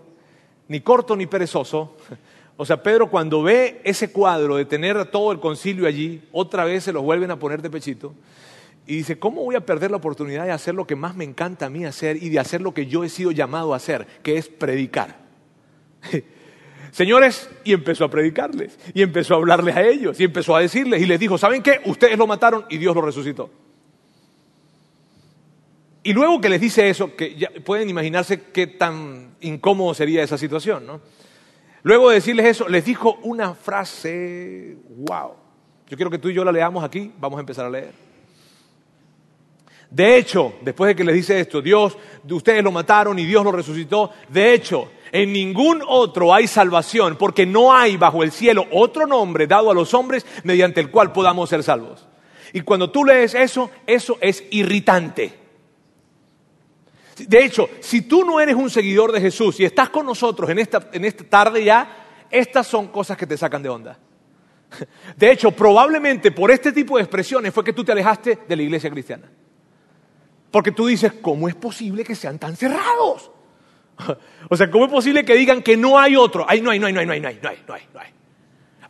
ni 0.66 0.80
corto 0.80 1.16
ni 1.16 1.26
perezoso, 1.26 1.96
o 2.56 2.66
sea, 2.66 2.82
Pedro 2.82 3.08
cuando 3.08 3.42
ve 3.42 3.80
ese 3.84 4.12
cuadro 4.12 4.56
de 4.56 4.64
tener 4.64 5.06
todo 5.06 5.30
el 5.30 5.38
concilio 5.38 5.86
allí, 5.86 6.22
otra 6.32 6.64
vez 6.64 6.84
se 6.84 6.92
los 6.92 7.02
vuelven 7.02 7.30
a 7.30 7.38
poner 7.38 7.62
de 7.62 7.70
pechito, 7.70 8.12
y 8.88 8.96
dice, 8.96 9.18
¿cómo 9.18 9.44
voy 9.44 9.54
a 9.54 9.60
perder 9.60 9.90
la 9.90 9.98
oportunidad 9.98 10.46
de 10.46 10.50
hacer 10.50 10.74
lo 10.74 10.86
que 10.86 10.96
más 10.96 11.14
me 11.14 11.22
encanta 11.22 11.66
a 11.66 11.68
mí 11.70 11.84
hacer 11.84 12.22
y 12.22 12.30
de 12.30 12.38
hacer 12.38 12.62
lo 12.62 12.72
que 12.72 12.86
yo 12.86 13.04
he 13.04 13.10
sido 13.10 13.30
llamado 13.32 13.74
a 13.74 13.76
hacer, 13.76 14.06
que 14.22 14.38
es 14.38 14.48
predicar? 14.48 15.18
Señores, 16.90 17.50
y 17.64 17.74
empezó 17.74 18.06
a 18.06 18.10
predicarles, 18.10 18.78
y 18.94 19.02
empezó 19.02 19.34
a 19.34 19.36
hablarles 19.36 19.76
a 19.76 19.82
ellos, 19.82 20.18
y 20.18 20.24
empezó 20.24 20.56
a 20.56 20.60
decirles, 20.60 21.02
y 21.02 21.06
les 21.06 21.20
dijo, 21.20 21.36
¿saben 21.36 21.62
qué? 21.62 21.82
Ustedes 21.84 22.16
lo 22.16 22.26
mataron 22.26 22.64
y 22.70 22.78
Dios 22.78 22.94
lo 22.94 23.02
resucitó. 23.02 23.50
Y 26.02 26.14
luego 26.14 26.40
que 26.40 26.48
les 26.48 26.60
dice 26.62 26.88
eso, 26.88 27.14
que 27.14 27.36
ya 27.36 27.50
pueden 27.66 27.90
imaginarse 27.90 28.40
qué 28.40 28.66
tan 28.66 29.34
incómodo 29.42 29.92
sería 29.92 30.22
esa 30.22 30.38
situación, 30.38 30.86
¿no? 30.86 31.02
Luego 31.82 32.08
de 32.08 32.14
decirles 32.14 32.46
eso, 32.46 32.66
les 32.66 32.86
dijo 32.86 33.18
una 33.22 33.52
frase, 33.52 34.78
wow. 34.96 35.32
Yo 35.88 35.96
quiero 35.98 36.10
que 36.10 36.18
tú 36.18 36.30
y 36.30 36.34
yo 36.34 36.42
la 36.42 36.52
leamos 36.52 36.82
aquí, 36.82 37.12
vamos 37.18 37.36
a 37.36 37.40
empezar 37.40 37.66
a 37.66 37.70
leer. 37.70 38.07
De 39.90 40.18
hecho, 40.18 40.54
después 40.60 40.88
de 40.88 40.96
que 40.96 41.04
les 41.04 41.14
dice 41.14 41.40
esto, 41.40 41.62
Dios, 41.62 41.96
ustedes 42.30 42.62
lo 42.62 42.70
mataron 42.70 43.18
y 43.18 43.24
Dios 43.24 43.42
lo 43.42 43.52
resucitó. 43.52 44.10
De 44.28 44.52
hecho, 44.52 44.90
en 45.12 45.32
ningún 45.32 45.82
otro 45.86 46.34
hay 46.34 46.46
salvación, 46.46 47.16
porque 47.16 47.46
no 47.46 47.72
hay 47.72 47.96
bajo 47.96 48.22
el 48.22 48.30
cielo 48.30 48.66
otro 48.70 49.06
nombre 49.06 49.46
dado 49.46 49.70
a 49.70 49.74
los 49.74 49.94
hombres 49.94 50.26
mediante 50.44 50.80
el 50.80 50.90
cual 50.90 51.12
podamos 51.12 51.48
ser 51.48 51.62
salvos. 51.62 52.06
Y 52.52 52.60
cuando 52.60 52.90
tú 52.90 53.04
lees 53.04 53.34
eso, 53.34 53.70
eso 53.86 54.18
es 54.20 54.44
irritante. 54.50 55.32
De 57.16 57.44
hecho, 57.44 57.68
si 57.80 58.02
tú 58.02 58.24
no 58.24 58.40
eres 58.40 58.54
un 58.54 58.70
seguidor 58.70 59.10
de 59.10 59.20
Jesús 59.20 59.58
y 59.58 59.64
estás 59.64 59.88
con 59.88 60.06
nosotros 60.06 60.48
en 60.50 60.58
esta, 60.58 60.88
en 60.92 61.04
esta 61.04 61.24
tarde 61.24 61.64
ya, 61.64 62.26
estas 62.30 62.66
son 62.66 62.88
cosas 62.88 63.16
que 63.16 63.26
te 63.26 63.36
sacan 63.36 63.62
de 63.62 63.68
onda. 63.68 63.98
De 65.16 65.30
hecho, 65.32 65.50
probablemente 65.50 66.30
por 66.30 66.50
este 66.50 66.72
tipo 66.72 66.96
de 66.96 67.02
expresiones 67.02 67.52
fue 67.52 67.64
que 67.64 67.72
tú 67.72 67.84
te 67.84 67.92
alejaste 67.92 68.38
de 68.46 68.56
la 68.56 68.62
iglesia 68.62 68.90
cristiana. 68.90 69.28
Porque 70.50 70.72
tú 70.72 70.86
dices, 70.86 71.12
¿cómo 71.20 71.48
es 71.48 71.54
posible 71.54 72.04
que 72.04 72.14
sean 72.14 72.38
tan 72.38 72.56
cerrados? 72.56 73.30
O 74.50 74.56
sea, 74.56 74.70
¿cómo 74.70 74.86
es 74.86 74.90
posible 74.90 75.24
que 75.24 75.34
digan 75.34 75.62
que 75.62 75.76
no 75.76 75.98
hay 75.98 76.16
otro? 76.16 76.46
Ay, 76.48 76.62
no 76.62 76.70
hay, 76.70 76.78
no 76.78 76.86
hay, 76.86 76.92
no 76.92 77.00
hay, 77.00 77.06
no 77.06 77.12
hay, 77.12 77.20
no 77.20 77.28
hay, 77.28 77.38
no 77.42 77.48
hay, 77.50 77.58
no 77.66 77.74
hay, 77.74 77.82
no 77.92 78.00
hay. 78.00 78.08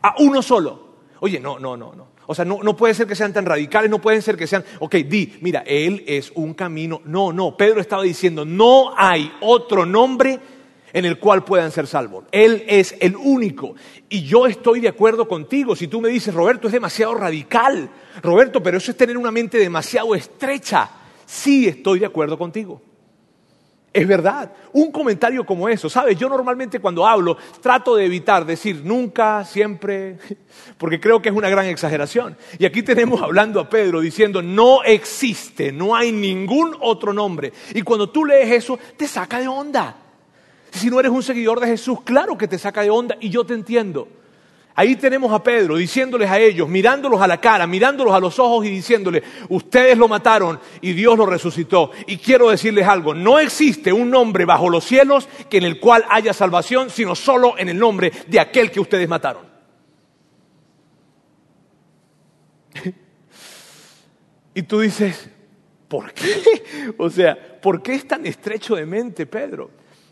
A 0.01 0.15
uno 0.19 0.41
solo. 0.41 0.89
Oye, 1.19 1.39
no, 1.39 1.59
no, 1.59 1.75
no, 1.75 1.93
no. 1.93 2.07
O 2.27 2.35
sea, 2.35 2.45
no, 2.45 2.59
no 2.63 2.77
puede 2.77 2.93
ser 2.93 3.07
que 3.07 3.15
sean 3.15 3.33
tan 3.33 3.45
radicales, 3.45 3.89
no 3.89 3.99
pueden 3.99 4.21
ser 4.21 4.37
que 4.37 4.47
sean, 4.47 4.63
ok, 4.79 4.95
di, 4.97 5.37
mira, 5.41 5.63
Él 5.65 6.03
es 6.07 6.31
un 6.35 6.53
camino. 6.53 7.01
No, 7.05 7.33
no, 7.33 7.57
Pedro 7.57 7.81
estaba 7.81 8.03
diciendo, 8.03 8.45
no 8.45 8.93
hay 8.95 9.33
otro 9.41 9.85
nombre 9.85 10.39
en 10.93 11.05
el 11.05 11.19
cual 11.19 11.43
puedan 11.43 11.71
ser 11.71 11.87
salvos. 11.87 12.25
Él 12.31 12.63
es 12.67 12.95
el 12.99 13.15
único. 13.15 13.75
Y 14.07 14.23
yo 14.23 14.45
estoy 14.45 14.79
de 14.79 14.89
acuerdo 14.89 15.27
contigo. 15.27 15.75
Si 15.75 15.87
tú 15.87 16.01
me 16.01 16.09
dices, 16.09 16.33
Roberto, 16.33 16.67
es 16.67 16.73
demasiado 16.73 17.15
radical. 17.15 17.89
Roberto, 18.21 18.61
pero 18.61 18.77
eso 18.77 18.91
es 18.91 18.97
tener 18.97 19.17
una 19.17 19.31
mente 19.31 19.57
demasiado 19.57 20.15
estrecha. 20.15 20.89
Sí 21.29 21.67
estoy 21.67 21.99
de 21.99 22.07
acuerdo 22.07 22.39
contigo. 22.39 22.81
Es 23.93 24.07
verdad. 24.07 24.51
Un 24.73 24.91
comentario 24.91 25.45
como 25.45 25.69
eso, 25.69 25.87
¿sabes? 25.87 26.17
Yo 26.17 26.27
normalmente 26.27 26.79
cuando 26.79 27.05
hablo 27.05 27.37
trato 27.61 27.95
de 27.95 28.05
evitar 28.05 28.47
decir 28.47 28.81
nunca, 28.83 29.45
siempre, 29.45 30.17
porque 30.79 30.99
creo 30.99 31.21
que 31.21 31.29
es 31.29 31.35
una 31.35 31.47
gran 31.47 31.67
exageración. 31.67 32.35
Y 32.57 32.65
aquí 32.65 32.81
tenemos 32.81 33.21
hablando 33.21 33.59
a 33.59 33.69
Pedro 33.69 33.99
diciendo, 33.99 34.41
no 34.41 34.81
existe, 34.81 35.71
no 35.71 35.95
hay 35.95 36.11
ningún 36.11 36.75
otro 36.79 37.13
nombre. 37.13 37.53
Y 37.75 37.83
cuando 37.83 38.09
tú 38.09 38.25
lees 38.25 38.51
eso, 38.51 38.79
te 38.97 39.07
saca 39.07 39.39
de 39.39 39.47
onda. 39.47 39.97
Si 40.71 40.89
no 40.89 40.99
eres 40.99 41.11
un 41.11 41.21
seguidor 41.21 41.59
de 41.59 41.67
Jesús, 41.67 42.01
claro 42.03 42.39
que 42.39 42.47
te 42.47 42.57
saca 42.57 42.81
de 42.81 42.89
onda 42.89 43.17
y 43.19 43.29
yo 43.29 43.43
te 43.43 43.53
entiendo. 43.53 44.07
Ahí 44.75 44.95
tenemos 44.95 45.33
a 45.33 45.43
Pedro 45.43 45.75
diciéndoles 45.75 46.29
a 46.29 46.39
ellos, 46.39 46.69
mirándolos 46.69 47.21
a 47.21 47.27
la 47.27 47.41
cara, 47.41 47.67
mirándolos 47.67 48.13
a 48.13 48.19
los 48.19 48.39
ojos 48.39 48.65
y 48.65 48.69
diciéndoles, 48.69 49.23
ustedes 49.49 49.97
lo 49.97 50.07
mataron 50.07 50.59
y 50.79 50.93
Dios 50.93 51.17
lo 51.17 51.25
resucitó. 51.25 51.91
Y 52.07 52.17
quiero 52.17 52.49
decirles 52.49 52.87
algo, 52.87 53.13
no 53.13 53.39
existe 53.39 53.91
un 53.91 54.09
nombre 54.09 54.45
bajo 54.45 54.69
los 54.69 54.85
cielos 54.85 55.27
que 55.49 55.57
en 55.57 55.65
el 55.65 55.79
cual 55.79 56.05
haya 56.09 56.33
salvación, 56.33 56.89
sino 56.89 57.13
solo 57.15 57.57
en 57.57 57.67
el 57.69 57.77
nombre 57.77 58.11
de 58.27 58.39
aquel 58.39 58.71
que 58.71 58.79
ustedes 58.79 59.09
mataron. 59.09 59.43
y 64.53 64.61
tú 64.63 64.79
dices, 64.79 65.29
¿por 65.89 66.13
qué? 66.13 66.35
O 66.97 67.09
sea, 67.09 67.37
¿por 67.61 67.81
qué 67.81 67.95
es 67.95 68.07
tan 68.07 68.25
estrecho 68.25 68.75
de 68.75 68.85
mente, 68.85 69.25
Pedro? 69.25 69.71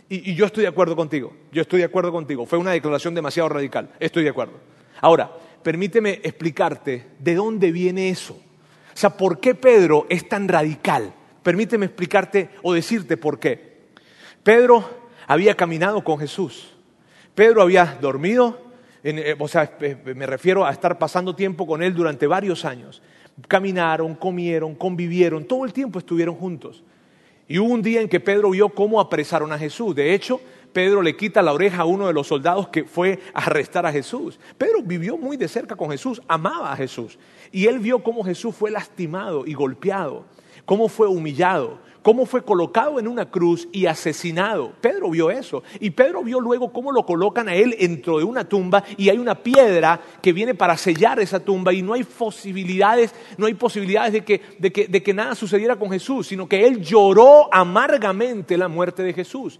Y, 0.10 0.36
yo 0.36 0.46
estoy 0.46 0.63
de 0.63 0.70
acuerdo 0.70 0.96
contigo, 0.96 1.34
yo 1.52 1.62
estoy 1.62 1.80
de 1.80 1.86
acuerdo 1.86 2.12
contigo. 2.12 2.46
Fue 2.46 2.58
una 2.58 2.72
declaración 2.72 3.13
demasiado 3.13 3.50
radical, 3.50 3.89
estoy 4.00 4.24
de 4.24 4.30
acuerdo. 4.30 4.54
Ahora, 5.02 5.32
permíteme 5.63 6.22
explicarte 6.24 7.08
de 7.20 7.36
dónde 7.36 7.72
viene 7.72 8.10
eso. 8.10 8.34
O 8.34 9.00
sea, 9.00 9.12
¿por 9.12 9.39
qué 9.39 9.54
Pedro 9.54 10.08
es 10.10 10.28
tan 10.28 10.48
radical? 10.48 11.13
Permíteme 11.43 11.86
explicarte 11.86 12.50
o 12.63 12.74
decirte 12.74 13.17
por 13.17 13.39
qué. 13.39 13.78
Pedro 14.43 14.89
había 15.28 15.56
caminado 15.56 16.04
con 16.04 16.20
Jesús. 16.20 16.74
Pedro 17.36 17.62
había 17.62 17.98
dormido, 18.02 18.60
eh, 19.04 19.36
o 19.38 19.48
sea, 19.48 19.78
me 20.04 20.26
refiero 20.26 20.65
a 20.65 20.72
estar 20.72 20.98
pasando 20.98 21.36
tiempo 21.36 21.67
con 21.67 21.84
él 21.84 21.93
durante 21.93 22.26
varios 22.28 22.65
años. 22.65 23.04
Caminaron, 23.48 24.15
comieron, 24.15 24.74
convivieron, 24.74 25.46
todo 25.46 25.65
el 25.65 25.74
tiempo 25.74 26.00
estuvieron 26.00 26.36
juntos. 26.36 26.84
Y 27.48 27.60
hubo 27.60 27.74
un 27.74 27.82
día 27.82 28.02
en 28.02 28.10
que 28.10 28.20
Pedro 28.20 28.50
vio 28.50 28.70
cómo 28.70 29.00
apresaron 29.00 29.52
a 29.54 29.58
Jesús. 29.58 29.96
De 29.96 30.14
hecho, 30.14 30.42
Pedro 30.74 31.02
le 31.02 31.16
quita 31.16 31.42
la 31.42 31.54
oreja 31.54 31.82
a 31.82 31.86
uno 31.86 32.08
de 32.08 32.14
los 32.14 32.28
soldados 32.28 32.68
que 32.68 32.84
fue 32.84 33.20
a 33.34 33.46
arrestar 33.46 33.86
a 33.86 33.92
Jesús. 33.92 34.40
Pedro 34.58 34.82
vivió 34.84 35.18
muy 35.18 35.38
de 35.38 35.48
cerca 35.48 35.76
con 35.76 35.90
Jesús, 35.90 36.22
amaba 36.28 36.72
a 36.72 36.76
Jesús. 36.76 37.18
Y 37.52 37.68
él 37.68 37.80
vio 37.80 38.04
cómo 38.04 38.24
Jesús 38.24 38.56
fue 38.56 38.70
lastimado 38.70 39.46
y 39.46 39.54
golpeado, 39.54 40.26
cómo 40.66 40.90
fue 40.90 41.08
humillado, 41.08 41.80
cómo 42.08 42.26
fue 42.26 42.41
colocado 42.41 43.02
en 43.02 43.08
una 43.10 43.30
cruz 43.30 43.67
y 43.74 43.86
asesinado. 43.86 44.72
Pedro 44.80 45.10
vio 45.10 45.30
eso. 45.30 45.62
Y 45.82 45.89
Pedro 45.89 46.24
vio 46.24 46.39
luego 46.39 46.72
cómo 46.72 46.93
lo 46.93 47.06
colocan 47.06 47.50
a 47.50 47.54
él 47.54 47.76
dentro 47.78 48.17
de 48.17 48.24
una 48.24 48.48
tumba 48.48 48.82
y 48.96 49.10
hay 49.10 49.17
una 49.17 49.36
piedra 49.36 50.00
que 50.22 50.32
viene 50.32 50.56
para 50.56 50.78
sellar 50.78 51.20
esa 51.20 51.41
tumba 51.41 51.74
y 51.74 51.82
no 51.82 51.91
hay 51.91 52.06
posibilidades, 52.06 53.13
no 53.38 53.46
hay 53.46 53.56
posibilidades 53.56 54.13
de 54.13 54.24
que, 54.24 54.39
de 54.58 54.72
que, 54.72 54.88
de 54.88 55.04
que 55.04 55.13
nada 55.13 55.36
sucediera 55.36 55.76
con 55.76 55.91
Jesús, 55.91 56.28
sino 56.28 56.48
que 56.48 56.65
él 56.65 56.82
lloró 56.82 57.54
amargamente 57.54 58.58
la 58.58 58.70
muerte 58.70 59.04
de 59.04 59.12
Jesús. 59.12 59.60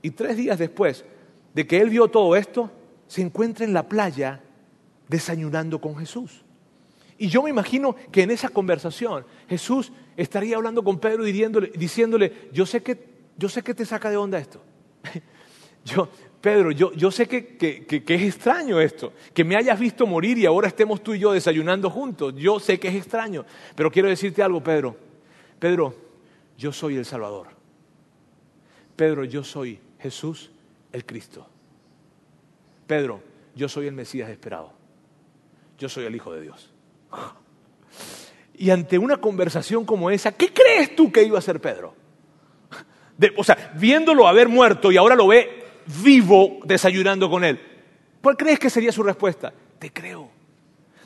Y 0.00 0.12
tres 0.12 0.38
días 0.38 0.58
después 0.58 1.04
de 1.52 1.66
que 1.66 1.76
él 1.76 1.90
vio 1.90 2.08
todo 2.08 2.36
esto, 2.36 2.70
se 3.06 3.20
encuentra 3.20 3.66
en 3.66 3.74
la 3.74 3.86
playa 3.86 4.40
desayunando 5.08 5.78
con 5.78 5.94
Jesús. 5.98 6.42
Y 7.18 7.28
yo 7.28 7.42
me 7.42 7.50
imagino 7.50 7.96
que 8.10 8.22
en 8.22 8.30
esa 8.30 8.48
conversación 8.48 9.26
Jesús 9.46 9.92
estaría 10.16 10.56
hablando 10.56 10.82
con 10.82 10.98
Pedro 10.98 11.26
y 11.26 11.32
diciéndole, 11.32 12.48
yo 12.52 12.66
sé 12.66 12.82
que, 12.82 12.98
yo 13.36 13.48
sé 13.48 13.62
que 13.62 13.74
te 13.74 13.84
saca 13.84 14.10
de 14.10 14.16
onda 14.16 14.38
esto. 14.38 14.60
Yo, 15.84 16.08
Pedro, 16.40 16.72
yo, 16.72 16.92
yo 16.94 17.12
sé 17.12 17.28
que, 17.28 17.56
que, 17.56 18.14
es 18.14 18.22
extraño 18.22 18.80
esto, 18.80 19.12
que 19.32 19.44
me 19.44 19.56
hayas 19.56 19.78
visto 19.78 20.04
morir 20.04 20.36
y 20.36 20.46
ahora 20.46 20.66
estemos 20.66 21.00
tú 21.00 21.14
y 21.14 21.20
yo 21.20 21.32
desayunando 21.32 21.90
juntos. 21.90 22.34
Yo 22.36 22.58
sé 22.58 22.80
que 22.80 22.88
es 22.88 22.96
extraño, 22.96 23.44
pero 23.76 23.90
quiero 23.90 24.08
decirte 24.08 24.42
algo, 24.42 24.60
Pedro. 24.62 24.96
Pedro, 25.60 25.94
yo 26.58 26.72
soy 26.72 26.96
el 26.96 27.04
Salvador. 27.04 27.48
Pedro, 28.96 29.24
yo 29.24 29.44
soy 29.44 29.78
Jesús 30.00 30.50
el 30.92 31.04
Cristo. 31.04 31.48
Pedro, 32.86 33.22
yo 33.54 33.68
soy 33.68 33.86
el 33.86 33.94
Mesías 33.94 34.30
esperado. 34.30 34.72
Yo 35.78 35.88
soy 35.88 36.04
el 36.04 36.16
Hijo 36.16 36.32
de 36.32 36.42
Dios. 36.42 36.72
Y 38.58 38.70
ante 38.70 38.98
una 38.98 39.18
conversación 39.18 39.84
como 39.84 40.10
esa, 40.10 40.32
¿qué 40.32 40.52
crees 40.52 40.96
tú 40.96 41.12
que 41.12 41.22
iba 41.22 41.36
a 41.36 41.40
hacer 41.40 41.60
Pedro? 41.60 41.94
o 43.36 43.44
sea, 43.44 43.72
viéndolo 43.78 44.28
haber 44.28 44.48
muerto 44.48 44.92
y 44.92 44.96
ahora 44.96 45.14
lo 45.14 45.28
ve 45.28 45.64
vivo 46.02 46.58
desayunando 46.64 47.30
con 47.30 47.44
él. 47.44 47.60
¿Cuál 48.22 48.36
crees 48.36 48.58
que 48.58 48.70
sería 48.70 48.92
su 48.92 49.02
respuesta? 49.02 49.52
Te 49.78 49.92
creo. 49.92 50.28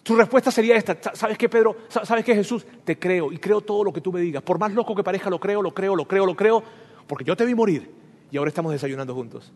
Su 0.02 0.16
respuesta 0.16 0.50
sería 0.50 0.76
esta, 0.76 0.98
¿sabes 1.14 1.36
qué 1.36 1.48
Pedro? 1.48 1.76
¿Sabes 1.88 2.24
qué 2.24 2.34
Jesús? 2.34 2.66
Te 2.84 2.98
creo 2.98 3.30
y 3.30 3.38
creo 3.38 3.60
todo 3.60 3.84
lo 3.84 3.92
que 3.92 4.00
tú 4.00 4.12
me 4.12 4.20
digas. 4.20 4.42
Por 4.42 4.58
más 4.58 4.72
loco 4.72 4.94
que 4.94 5.04
parezca, 5.04 5.28
lo 5.28 5.38
creo, 5.38 5.60
lo 5.60 5.74
creo, 5.74 5.94
lo 5.94 6.06
creo, 6.06 6.26
lo 6.26 6.34
creo, 6.34 6.62
porque 7.06 7.24
yo 7.24 7.36
te 7.36 7.44
vi 7.44 7.54
morir 7.54 7.90
y 8.30 8.36
ahora 8.38 8.48
estamos 8.48 8.72
desayunando 8.72 9.14
juntos. 9.14 9.52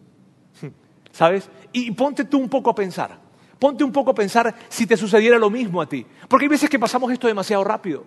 ¿Sabes? 1.10 1.48
Y 1.72 1.90
ponte 1.92 2.24
tú 2.24 2.38
un 2.38 2.48
poco 2.48 2.70
a 2.70 2.74
pensar. 2.74 3.18
Ponte 3.58 3.84
un 3.84 3.92
poco 3.92 4.10
a 4.10 4.14
pensar 4.14 4.54
si 4.68 4.86
te 4.86 4.96
sucediera 4.96 5.38
lo 5.38 5.50
mismo 5.50 5.80
a 5.80 5.88
ti. 5.88 6.06
Porque 6.28 6.44
hay 6.44 6.48
veces 6.48 6.68
que 6.68 6.78
pasamos 6.78 7.12
esto 7.12 7.26
demasiado 7.26 7.64
rápido. 7.64 8.04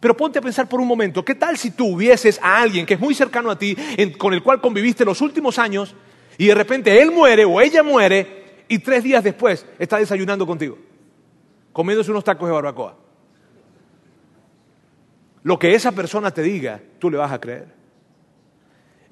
Pero 0.00 0.16
ponte 0.16 0.38
a 0.38 0.42
pensar 0.42 0.68
por 0.68 0.80
un 0.80 0.88
momento, 0.88 1.24
¿qué 1.24 1.36
tal 1.36 1.56
si 1.56 1.70
tú 1.70 1.94
hubieses 1.94 2.40
a 2.42 2.60
alguien 2.60 2.84
que 2.84 2.94
es 2.94 3.00
muy 3.00 3.14
cercano 3.14 3.50
a 3.50 3.58
ti, 3.58 3.76
con 4.18 4.34
el 4.34 4.42
cual 4.42 4.60
conviviste 4.60 5.04
los 5.04 5.20
últimos 5.20 5.60
años, 5.60 5.94
y 6.38 6.46
de 6.46 6.54
repente 6.56 7.00
él 7.00 7.12
muere 7.12 7.44
o 7.44 7.60
ella 7.60 7.84
muere, 7.84 8.64
y 8.66 8.80
tres 8.80 9.04
días 9.04 9.22
después 9.22 9.64
está 9.78 9.98
desayunando 9.98 10.44
contigo, 10.44 10.76
comiéndose 11.72 12.10
unos 12.10 12.24
tacos 12.24 12.48
de 12.48 12.52
barbacoa? 12.52 12.96
Lo 15.44 15.58
que 15.58 15.72
esa 15.74 15.92
persona 15.92 16.32
te 16.32 16.42
diga, 16.42 16.80
tú 16.98 17.08
le 17.08 17.18
vas 17.18 17.30
a 17.30 17.40
creer. 17.40 17.81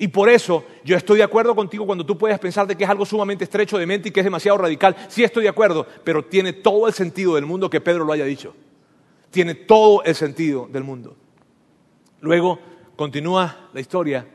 Y 0.00 0.08
por 0.08 0.30
eso 0.30 0.64
yo 0.82 0.96
estoy 0.96 1.18
de 1.18 1.24
acuerdo 1.24 1.54
contigo 1.54 1.84
cuando 1.84 2.06
tú 2.06 2.16
puedes 2.16 2.38
pensar 2.38 2.66
de 2.66 2.74
que 2.74 2.84
es 2.84 2.90
algo 2.90 3.04
sumamente 3.04 3.44
estrecho 3.44 3.76
de 3.76 3.86
mente 3.86 4.08
y 4.08 4.12
que 4.12 4.20
es 4.20 4.24
demasiado 4.24 4.56
radical. 4.56 4.96
Sí 5.08 5.22
estoy 5.22 5.42
de 5.42 5.50
acuerdo, 5.50 5.86
pero 6.02 6.24
tiene 6.24 6.54
todo 6.54 6.86
el 6.86 6.94
sentido 6.94 7.34
del 7.34 7.44
mundo 7.44 7.68
que 7.68 7.82
Pedro 7.82 8.06
lo 8.06 8.14
haya 8.14 8.24
dicho. 8.24 8.56
Tiene 9.30 9.54
todo 9.54 10.02
el 10.02 10.14
sentido 10.14 10.66
del 10.72 10.84
mundo. 10.84 11.18
Luego 12.22 12.58
continúa 12.96 13.68
la 13.74 13.80
historia. 13.80 14.26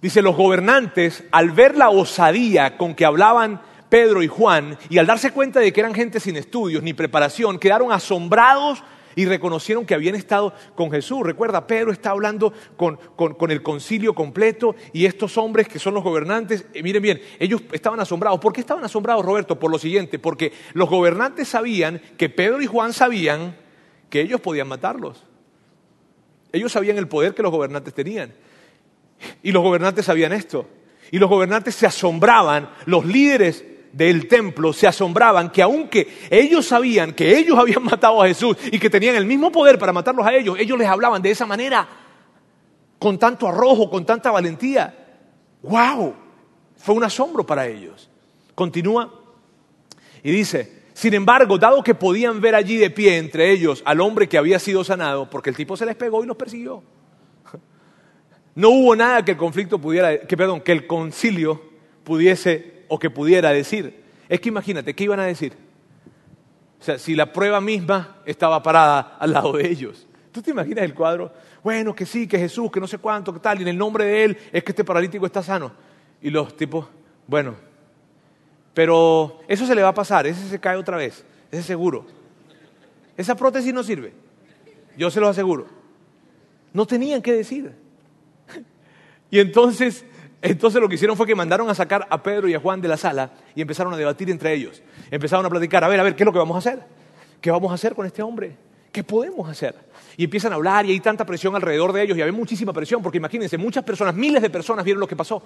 Dice, 0.00 0.22
los 0.22 0.34
gobernantes, 0.34 1.22
al 1.32 1.50
ver 1.50 1.76
la 1.76 1.90
osadía 1.90 2.78
con 2.78 2.94
que 2.94 3.04
hablaban 3.04 3.60
Pedro 3.90 4.22
y 4.22 4.26
Juan, 4.26 4.78
y 4.88 4.96
al 4.96 5.06
darse 5.06 5.32
cuenta 5.32 5.60
de 5.60 5.70
que 5.70 5.80
eran 5.80 5.92
gente 5.92 6.18
sin 6.18 6.36
estudios 6.36 6.82
ni 6.82 6.94
preparación, 6.94 7.58
quedaron 7.58 7.92
asombrados 7.92 8.82
y 9.16 9.26
reconocieron 9.26 9.86
que 9.86 9.94
habían 9.94 10.14
estado 10.14 10.52
con 10.74 10.90
Jesús. 10.90 11.20
Recuerda, 11.22 11.66
Pedro 11.66 11.92
está 11.92 12.10
hablando 12.10 12.52
con, 12.76 12.98
el 13.50 13.62
concilio 13.62 14.14
completo 14.14 14.74
y 14.92 15.06
estos 15.06 15.36
hombres 15.38 15.68
que 15.68 15.78
son 15.78 15.94
los 15.94 16.04
gobernantes, 16.04 16.66
eh, 16.74 16.82
miren 16.82 17.02
bien, 17.02 17.22
ellos 17.38 17.62
estaban 17.72 18.00
asombrados. 18.00 18.40
¿Por 18.40 18.52
qué 18.52 18.60
estaban 18.60 18.84
asombrados, 18.84 19.24
Roberto? 19.24 19.58
Por 19.58 19.70
lo 19.70 19.78
siguiente, 19.78 20.18
porque 20.18 20.52
los 20.74 20.88
gobernantes 20.88 21.48
sabían 21.48 22.00
que 22.16 22.28
Pedro 22.28 22.62
y 22.62 22.66
Juan 22.66 22.92
sabían 22.92 23.56
que 24.08 24.20
ellos 24.20 24.40
podían 24.40 24.68
matarlos. 24.68 25.24
Ellos 26.52 26.70
sabían 26.70 26.98
el 26.98 27.08
poder 27.08 27.34
que 27.34 27.42
los 27.42 27.50
gobernantes 27.50 27.94
tenían. 27.94 28.32
Y 29.42 29.52
los 29.52 29.62
gobernantes 29.62 30.04
sabían 30.04 30.32
esto. 30.32 30.68
Y 31.10 31.18
los 31.18 31.28
gobernantes 31.28 31.74
se 31.74 31.86
asombraban, 31.86 32.70
los 32.86 33.04
líderes 33.04 33.64
del 33.92 34.26
templo 34.26 34.72
se 34.72 34.86
asombraban 34.86 35.50
que 35.50 35.62
aunque 35.62 36.26
ellos 36.30 36.66
sabían 36.66 37.12
que 37.12 37.36
ellos 37.36 37.58
habían 37.58 37.84
matado 37.84 38.22
a 38.22 38.26
Jesús 38.26 38.56
y 38.70 38.78
que 38.78 38.90
tenían 38.90 39.16
el 39.16 39.26
mismo 39.26 39.52
poder 39.52 39.78
para 39.78 39.92
matarlos 39.92 40.26
a 40.26 40.34
ellos, 40.34 40.56
ellos 40.58 40.78
les 40.78 40.88
hablaban 40.88 41.22
de 41.22 41.30
esa 41.30 41.46
manera, 41.46 41.86
con 42.98 43.18
tanto 43.18 43.48
arrojo, 43.48 43.90
con 43.90 44.04
tanta 44.04 44.30
valentía. 44.30 44.94
¡Wow! 45.62 46.14
Fue 46.76 46.94
un 46.94 47.04
asombro 47.04 47.44
para 47.44 47.66
ellos. 47.66 48.08
Continúa 48.54 49.12
y 50.22 50.30
dice, 50.30 50.82
sin 50.94 51.14
embargo, 51.14 51.58
dado 51.58 51.82
que 51.82 51.94
podían 51.94 52.40
ver 52.40 52.54
allí 52.54 52.76
de 52.76 52.90
pie 52.90 53.18
entre 53.18 53.50
ellos 53.50 53.82
al 53.84 54.00
hombre 54.00 54.28
que 54.28 54.38
había 54.38 54.58
sido 54.58 54.84
sanado, 54.84 55.28
porque 55.28 55.50
el 55.50 55.56
tipo 55.56 55.76
se 55.76 55.86
les 55.86 55.96
pegó 55.96 56.22
y 56.22 56.26
los 56.26 56.36
persiguió. 56.36 56.82
No 58.54 58.68
hubo 58.68 58.94
nada 58.94 59.24
que 59.24 59.30
el 59.30 59.38
conflicto 59.38 59.78
pudiera, 59.78 60.26
que 60.26 60.36
perdón, 60.36 60.60
que 60.60 60.72
el 60.72 60.86
concilio 60.86 61.62
pudiese 62.04 62.71
o 62.92 62.98
que 62.98 63.08
pudiera 63.08 63.54
decir. 63.54 64.02
Es 64.28 64.38
que 64.38 64.50
imagínate, 64.50 64.94
¿qué 64.94 65.04
iban 65.04 65.18
a 65.18 65.24
decir? 65.24 65.54
O 66.78 66.84
sea, 66.84 66.98
si 66.98 67.14
la 67.14 67.32
prueba 67.32 67.58
misma 67.58 68.18
estaba 68.26 68.62
parada 68.62 69.16
al 69.18 69.32
lado 69.32 69.54
de 69.54 69.66
ellos. 69.66 70.06
¿Tú 70.30 70.42
te 70.42 70.50
imaginas 70.50 70.84
el 70.84 70.92
cuadro? 70.92 71.32
Bueno, 71.64 71.94
que 71.94 72.04
sí, 72.04 72.28
que 72.28 72.38
Jesús, 72.38 72.70
que 72.70 72.80
no 72.80 72.86
sé 72.86 72.98
cuánto, 72.98 73.32
que 73.32 73.40
tal, 73.40 73.58
y 73.58 73.62
en 73.62 73.68
el 73.68 73.78
nombre 73.78 74.04
de 74.04 74.24
Él 74.24 74.38
es 74.52 74.62
que 74.62 74.72
este 74.72 74.84
paralítico 74.84 75.24
está 75.24 75.42
sano. 75.42 75.72
Y 76.20 76.28
los 76.28 76.54
tipos, 76.54 76.86
bueno, 77.26 77.54
pero 78.74 79.40
eso 79.48 79.64
se 79.64 79.74
le 79.74 79.80
va 79.80 79.88
a 79.88 79.94
pasar, 79.94 80.26
ese 80.26 80.46
se 80.46 80.60
cae 80.60 80.76
otra 80.76 80.98
vez, 80.98 81.24
ese 81.50 81.60
es 81.60 81.66
seguro. 81.66 82.04
Esa 83.16 83.34
prótesis 83.36 83.72
no 83.72 83.82
sirve, 83.82 84.12
yo 84.98 85.10
se 85.10 85.18
lo 85.18 85.28
aseguro. 85.28 85.66
No 86.74 86.86
tenían 86.86 87.22
que 87.22 87.32
decir. 87.32 87.72
Y 89.30 89.38
entonces, 89.38 90.04
entonces 90.42 90.80
lo 90.80 90.88
que 90.88 90.96
hicieron 90.96 91.16
fue 91.16 91.26
que 91.26 91.36
mandaron 91.36 91.70
a 91.70 91.74
sacar 91.74 92.06
a 92.10 92.20
Pedro 92.22 92.48
y 92.48 92.54
a 92.54 92.60
Juan 92.60 92.80
de 92.80 92.88
la 92.88 92.96
sala 92.96 93.30
y 93.54 93.62
empezaron 93.62 93.94
a 93.94 93.96
debatir 93.96 94.28
entre 94.28 94.52
ellos. 94.52 94.82
Empezaron 95.10 95.46
a 95.46 95.48
platicar, 95.48 95.84
a 95.84 95.88
ver, 95.88 96.00
a 96.00 96.02
ver, 96.02 96.16
¿qué 96.16 96.24
es 96.24 96.26
lo 96.26 96.32
que 96.32 96.40
vamos 96.40 96.56
a 96.56 96.58
hacer? 96.58 96.82
¿Qué 97.40 97.50
vamos 97.50 97.70
a 97.70 97.74
hacer 97.74 97.94
con 97.94 98.06
este 98.06 98.22
hombre? 98.22 98.56
¿Qué 98.90 99.04
podemos 99.04 99.48
hacer? 99.48 99.76
Y 100.16 100.24
empiezan 100.24 100.52
a 100.52 100.56
hablar 100.56 100.84
y 100.84 100.90
hay 100.90 101.00
tanta 101.00 101.24
presión 101.24 101.54
alrededor 101.54 101.92
de 101.92 102.02
ellos 102.02 102.18
y 102.18 102.22
hay 102.22 102.32
muchísima 102.32 102.72
presión, 102.72 103.02
porque 103.02 103.18
imagínense, 103.18 103.56
muchas 103.56 103.84
personas, 103.84 104.14
miles 104.16 104.42
de 104.42 104.50
personas 104.50 104.84
vieron 104.84 105.00
lo 105.00 105.06
que 105.06 105.16
pasó. 105.16 105.42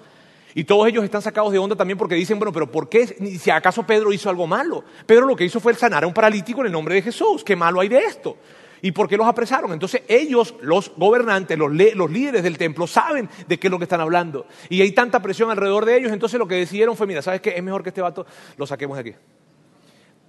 Y 0.55 0.65
todos 0.65 0.89
ellos 0.89 1.05
están 1.05 1.21
sacados 1.21 1.53
de 1.53 1.59
onda 1.59 1.77
también 1.77 1.99
porque 1.99 2.15
dicen, 2.15 2.39
bueno, 2.39 2.51
pero 2.51 2.73
¿por 2.73 2.89
qué? 2.89 3.07
Si 3.07 3.51
acaso 3.51 3.83
Pedro 3.83 4.11
hizo 4.15 4.31
algo 4.31 4.47
malo. 4.47 4.83
Pedro 5.05 5.27
lo 5.27 5.37
que 5.37 5.45
hizo 5.45 5.61
fue 5.61 5.75
sanar 5.75 6.05
a 6.05 6.07
un 6.07 6.15
paralítico 6.15 6.61
en 6.61 6.69
el 6.69 6.73
nombre 6.73 6.95
de 6.95 7.03
Jesús. 7.03 7.45
¿Qué 7.45 7.55
malo 7.55 7.81
hay 7.81 7.89
de 7.89 7.99
esto? 7.99 8.39
¿Y 8.83 8.93
por 8.93 9.09
qué 9.09 9.17
los 9.17 9.27
apresaron? 9.27 9.73
Entonces 9.73 10.03
ellos, 10.09 10.55
los 10.61 10.93
gobernantes, 10.97 11.59
los, 11.59 11.73
los, 11.73 12.11
líderes 12.11 12.43
del 12.43 12.59
templo, 12.59 12.87
saben 12.87 13.29
de 13.47 13.59
qué 13.59 13.69
es 13.69 13.71
lo 13.71 13.79
que 13.79 13.85
están 13.85 14.01
hablando. 14.01 14.47
Y 14.69 14.83
hay 14.83 14.93
tanta 14.93 15.21
presión 15.21 15.51
alrededor 15.51 15.85
de 15.85 15.97
ellos, 15.97 16.13
entonces 16.13 16.39
lo 16.39 16.47
que 16.47 16.57
decidieron 16.57 16.97
fue, 16.97 17.07
mira, 17.07 17.23
¿sabes 17.23 17.41
qué? 17.41 17.51
Es 17.57 17.63
mejor 17.63 17.83
que 17.83 17.91
este 17.91 18.03
vato 18.03 18.27
lo 18.57 18.67
saquemos 18.67 18.97
de 18.97 19.01
aquí. 19.01 19.15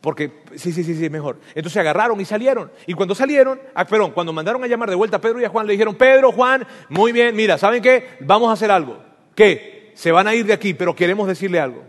Porque 0.01 0.43
sí, 0.55 0.71
sí, 0.71 0.83
sí, 0.83 0.95
sí, 0.95 1.09
mejor. 1.09 1.39
Entonces 1.55 1.77
agarraron 1.77 2.19
y 2.21 2.25
salieron. 2.25 2.71
Y 2.85 2.93
cuando 2.93 3.15
salieron, 3.15 3.59
ah, 3.75 3.85
perdón, 3.85 4.11
cuando 4.11 4.31
mandaron 4.31 4.63
a 4.63 4.67
llamar 4.67 4.89
de 4.89 4.95
vuelta 4.95 5.17
a 5.17 5.21
Pedro 5.21 5.41
y 5.41 5.45
a 5.45 5.49
Juan, 5.49 5.65
le 5.65 5.73
dijeron, 5.73 5.95
Pedro, 5.95 6.31
Juan, 6.31 6.65
muy 6.89 7.11
bien, 7.11 7.35
mira, 7.35 7.57
¿saben 7.57 7.81
qué? 7.81 8.17
Vamos 8.21 8.49
a 8.49 8.53
hacer 8.53 8.71
algo. 8.71 9.03
¿Qué? 9.35 9.77
se 9.97 10.11
van 10.11 10.27
a 10.27 10.35
ir 10.35 10.45
de 10.45 10.53
aquí, 10.53 10.75
pero 10.75 10.95
queremos 10.95 11.27
decirle 11.27 11.59
algo. 11.59 11.83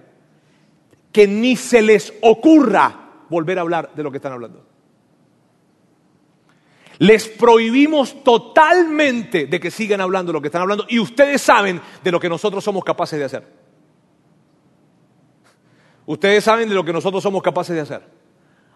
Que 1.12 1.29
ni 1.29 1.57
se 1.57 1.83
les 1.83 2.14
ocurra 2.23 3.25
volver 3.29 3.59
a 3.59 3.61
hablar 3.61 3.90
de 3.94 4.03
lo 4.03 4.11
que 4.11 4.16
están 4.16 4.33
hablando. 4.33 4.64
Les 6.98 7.28
prohibimos 7.28 8.24
totalmente 8.24 9.46
de 9.46 9.61
que 9.61 9.70
sigan 9.70 10.00
hablando 10.00 10.32
lo 10.32 10.40
que 10.40 10.48
están 10.48 10.62
hablando 10.62 10.84
y 10.88 10.98
ustedes 10.98 11.40
saben 11.40 11.80
de 12.02 12.11
lo 12.11 12.18
que 12.18 12.28
nosotros 12.28 12.64
somos 12.64 12.82
capaces 12.82 13.18
de 13.18 13.24
hacer. 13.24 13.46
Ustedes 16.06 16.42
saben 16.42 16.68
de 16.68 16.74
lo 16.74 16.84
que 16.84 16.92
nosotros 16.92 17.22
somos 17.22 17.42
capaces 17.42 17.76
de 17.76 17.82
hacer. 17.82 18.02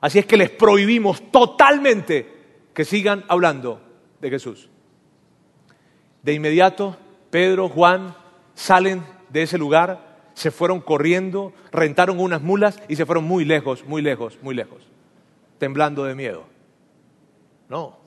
Así 0.00 0.18
es 0.18 0.26
que 0.26 0.37
les 0.37 0.50
prohibimos 0.50 1.30
totalmente 1.32 2.30
que 2.74 2.85
sigan 2.85 3.24
hablando 3.28 3.80
de 4.20 4.30
Jesús. 4.30 4.68
De 6.22 6.32
inmediato, 6.35 6.96
Pedro, 7.30 7.68
Juan 7.68 8.14
salen 8.54 9.02
de 9.30 9.42
ese 9.42 9.58
lugar, 9.58 10.30
se 10.35 10.50
fueron 10.50 10.80
corriendo, 10.80 11.52
rentaron 11.72 12.20
unas 12.20 12.42
mulas 12.42 12.80
y 12.88 12.96
se 12.96 13.06
fueron 13.06 13.24
muy 13.24 13.44
lejos, 13.44 13.85
muy 13.87 14.02
lejos, 14.02 14.38
muy 14.42 14.54
lejos, 14.54 14.82
temblando 15.58 16.04
de 16.04 16.14
miedo. 16.14 16.44
No, 17.68 18.01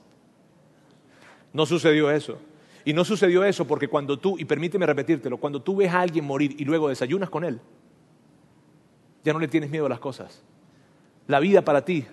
no 1.56 1.66
sucedió 1.66 2.12
eso. 2.12 2.38
Y 2.84 2.92
no 2.92 3.06
sucedió 3.06 3.46
eso 3.46 3.66
porque 3.66 3.88
cuando 3.88 4.20
tú, 4.20 4.38
y 4.38 4.44
permíteme 4.44 4.86
repetírtelo, 4.86 5.38
cuando 5.38 5.62
tú 5.62 5.78
ves 5.78 5.92
a 5.92 6.02
alguien 6.02 6.26
morir 6.26 6.54
y 6.60 6.66
luego 6.66 6.90
desayunas 6.90 7.30
con 7.30 7.46
él, 7.46 7.62
ya 9.24 9.32
no 9.32 9.40
le 9.40 9.48
tienes 9.48 9.70
miedo 9.70 9.86
a 9.86 9.90
las 9.90 10.00
cosas. 10.00 10.44
La 11.28 11.40
vida 11.40 11.64
para 11.64 11.86
ti 11.86 12.06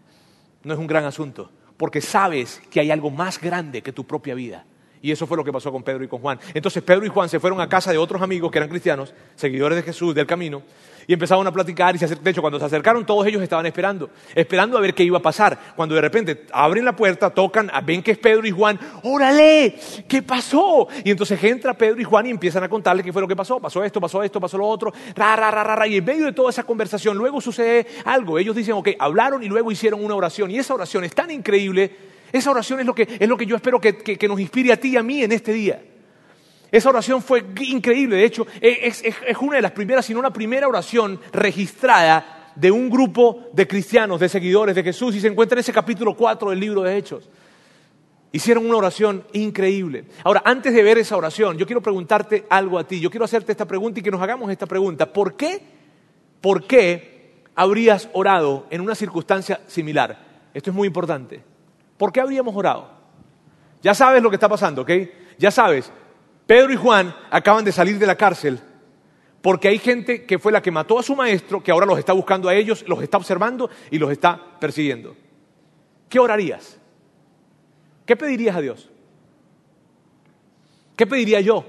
no 0.62 0.74
es 0.74 0.78
un 0.78 0.86
gran 0.86 1.06
asunto, 1.06 1.50
porque 1.78 2.02
sabes 2.02 2.60
que 2.70 2.80
hay 2.80 2.90
algo 2.90 3.10
más 3.10 3.40
grande 3.40 3.82
que 3.82 3.94
tu 3.94 4.06
propia 4.06 4.34
vida. 4.34 4.66
Y 5.02 5.10
eso 5.10 5.26
fue 5.26 5.36
lo 5.36 5.42
que 5.42 5.52
pasó 5.52 5.72
con 5.72 5.82
Pedro 5.82 6.04
y 6.04 6.08
con 6.08 6.20
Juan. 6.20 6.38
Entonces 6.54 6.80
Pedro 6.80 7.04
y 7.04 7.08
Juan 7.08 7.28
se 7.28 7.40
fueron 7.40 7.60
a 7.60 7.68
casa 7.68 7.90
de 7.90 7.98
otros 7.98 8.22
amigos 8.22 8.52
que 8.52 8.58
eran 8.58 8.70
cristianos, 8.70 9.12
seguidores 9.34 9.74
de 9.74 9.82
Jesús, 9.82 10.14
del 10.14 10.28
camino, 10.28 10.62
y 11.08 11.12
empezaron 11.12 11.44
a 11.44 11.52
platicar. 11.52 11.96
Y 11.96 11.98
se 11.98 12.06
de 12.06 12.30
hecho, 12.30 12.40
cuando 12.40 12.60
se 12.60 12.66
acercaron, 12.66 13.04
todos 13.04 13.26
ellos 13.26 13.42
estaban 13.42 13.66
esperando, 13.66 14.10
esperando 14.32 14.78
a 14.78 14.80
ver 14.80 14.94
qué 14.94 15.02
iba 15.02 15.18
a 15.18 15.22
pasar. 15.22 15.58
Cuando 15.74 15.96
de 15.96 16.02
repente 16.02 16.46
abren 16.52 16.84
la 16.84 16.94
puerta, 16.94 17.30
tocan, 17.30 17.68
ven 17.84 18.00
que 18.00 18.12
es 18.12 18.18
Pedro 18.18 18.46
y 18.46 18.52
Juan, 18.52 18.78
¡órale! 19.02 19.74
¿Qué 20.06 20.22
pasó? 20.22 20.86
Y 21.02 21.10
entonces 21.10 21.42
entra 21.42 21.74
Pedro 21.74 22.00
y 22.00 22.04
Juan 22.04 22.26
y 22.26 22.30
empiezan 22.30 22.62
a 22.62 22.68
contarle 22.68 23.02
qué 23.02 23.12
fue 23.12 23.22
lo 23.22 23.26
que 23.26 23.34
pasó. 23.34 23.58
Pasó 23.58 23.82
esto, 23.82 24.00
pasó 24.00 24.22
esto, 24.22 24.40
pasó 24.40 24.56
lo 24.56 24.68
otro, 24.68 24.92
ra, 25.16 25.34
ra, 25.34 25.50
ra, 25.50 25.64
ra, 25.64 25.86
Y 25.88 25.96
en 25.96 26.04
medio 26.04 26.26
de 26.26 26.32
toda 26.32 26.50
esa 26.50 26.62
conversación, 26.62 27.18
luego 27.18 27.40
sucede 27.40 27.88
algo. 28.04 28.38
Ellos 28.38 28.54
dicen, 28.54 28.74
ok, 28.74 28.90
hablaron 29.00 29.42
y 29.42 29.48
luego 29.48 29.72
hicieron 29.72 30.04
una 30.04 30.14
oración. 30.14 30.48
Y 30.52 30.58
esa 30.58 30.74
oración 30.74 31.02
es 31.02 31.12
tan 31.12 31.32
increíble 31.32 32.12
esa 32.32 32.50
oración 32.50 32.80
es 32.80 32.86
lo 32.86 32.94
que, 32.94 33.06
es 33.20 33.28
lo 33.28 33.36
que 33.36 33.46
yo 33.46 33.56
espero 33.56 33.78
que, 33.80 34.26
nos 34.26 34.40
inspire 34.40 34.72
a 34.72 34.78
ti 34.78 34.90
y 34.90 34.96
a 34.96 35.02
mí 35.02 35.22
en 35.22 35.32
este 35.32 35.52
día. 35.52 35.82
Esa 36.70 36.88
oración 36.88 37.20
fue 37.20 37.44
increíble, 37.60 38.16
de 38.16 38.24
hecho, 38.24 38.46
es, 38.60 39.12
una 39.40 39.56
de 39.56 39.62
las 39.62 39.72
primeras, 39.72 40.06
si 40.06 40.14
no 40.14 40.22
la 40.22 40.32
primera 40.32 40.66
oración 40.66 41.20
registrada 41.30 42.52
de 42.56 42.70
un 42.70 42.88
grupo 42.88 43.50
de 43.52 43.68
cristianos, 43.68 44.18
de 44.18 44.30
seguidores 44.30 44.74
de 44.74 44.82
Jesús, 44.82 45.14
y 45.14 45.20
se 45.20 45.28
encuentra 45.28 45.56
en 45.56 45.60
ese 45.60 45.72
capítulo 45.72 46.16
4 46.16 46.48
del 46.50 46.60
libro 46.60 46.82
de 46.82 46.96
Hechos. 46.96 47.28
Hicieron 48.34 48.64
una 48.64 48.78
oración 48.78 49.24
increíble. 49.34 50.06
Ahora, 50.24 50.40
antes 50.46 50.72
de 50.72 50.82
ver 50.82 50.96
esa 50.96 51.18
oración, 51.18 51.58
yo 51.58 51.66
quiero 51.66 51.82
preguntarte 51.82 52.46
algo 52.48 52.78
a 52.78 52.86
ti. 52.86 52.98
Yo 52.98 53.10
quiero 53.10 53.26
hacerte 53.26 53.52
esta 53.52 53.66
pregunta 53.66 54.00
y 54.00 54.02
que 54.02 54.10
nos 54.10 54.22
hagamos 54.22 54.50
esta 54.50 54.64
pregunta. 54.64 55.12
¿Por 55.12 55.36
qué, 55.36 55.60
por 56.40 56.66
qué 56.66 57.42
habrías 57.54 58.08
orado 58.14 58.66
en 58.70 58.80
una 58.80 58.94
circunstancia 58.94 59.60
similar? 59.66 60.48
Esto 60.54 60.70
es 60.70 60.76
muy 60.76 60.86
importante. 60.86 61.51
¿Por 61.96 62.12
qué 62.12 62.20
habríamos 62.20 62.54
orado? 62.56 62.88
Ya 63.82 63.94
sabes 63.94 64.22
lo 64.22 64.30
que 64.30 64.36
está 64.36 64.48
pasando, 64.48 64.82
¿ok? 64.82 64.90
Ya 65.38 65.50
sabes, 65.50 65.92
Pedro 66.46 66.72
y 66.72 66.76
Juan 66.76 67.14
acaban 67.30 67.64
de 67.64 67.72
salir 67.72 67.98
de 67.98 68.06
la 68.06 68.16
cárcel 68.16 68.60
porque 69.42 69.68
hay 69.68 69.78
gente 69.78 70.24
que 70.24 70.38
fue 70.38 70.52
la 70.52 70.62
que 70.62 70.70
mató 70.70 70.98
a 70.98 71.02
su 71.02 71.16
maestro, 71.16 71.62
que 71.62 71.72
ahora 71.72 71.84
los 71.84 71.98
está 71.98 72.12
buscando 72.12 72.48
a 72.48 72.54
ellos, 72.54 72.84
los 72.86 73.02
está 73.02 73.16
observando 73.16 73.68
y 73.90 73.98
los 73.98 74.10
está 74.12 74.40
persiguiendo. 74.60 75.16
¿Qué 76.08 76.20
orarías? 76.20 76.78
¿Qué 78.06 78.16
pedirías 78.16 78.56
a 78.56 78.60
Dios? 78.60 78.88
¿Qué 80.96 81.06
pediría 81.06 81.40
yo? 81.40 81.64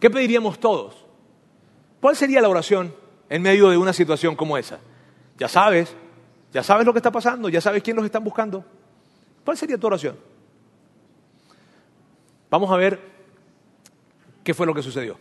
¿Qué 0.00 0.08
pediríamos 0.08 0.58
todos? 0.58 1.04
¿Cuál 2.00 2.16
sería 2.16 2.40
la 2.40 2.48
oración 2.48 2.94
en 3.28 3.42
medio 3.42 3.68
de 3.68 3.76
una 3.76 3.92
situación 3.92 4.34
como 4.34 4.56
esa? 4.56 4.78
Ya 5.36 5.48
sabes, 5.48 5.94
ya 6.52 6.62
sabes 6.62 6.86
lo 6.86 6.92
que 6.94 7.00
está 7.00 7.12
pasando, 7.12 7.50
ya 7.50 7.60
sabes 7.60 7.82
quién 7.82 7.96
los 7.96 8.06
está 8.06 8.18
buscando. 8.18 8.64
¿Cuál 9.44 9.56
sería 9.56 9.78
tu 9.78 9.86
oración? 9.86 10.16
Vamos 12.50 12.70
a 12.70 12.76
ver 12.76 13.00
qué 14.42 14.54
fue 14.54 14.66
lo 14.66 14.74
que 14.74 14.82
sucedió. 14.82 15.18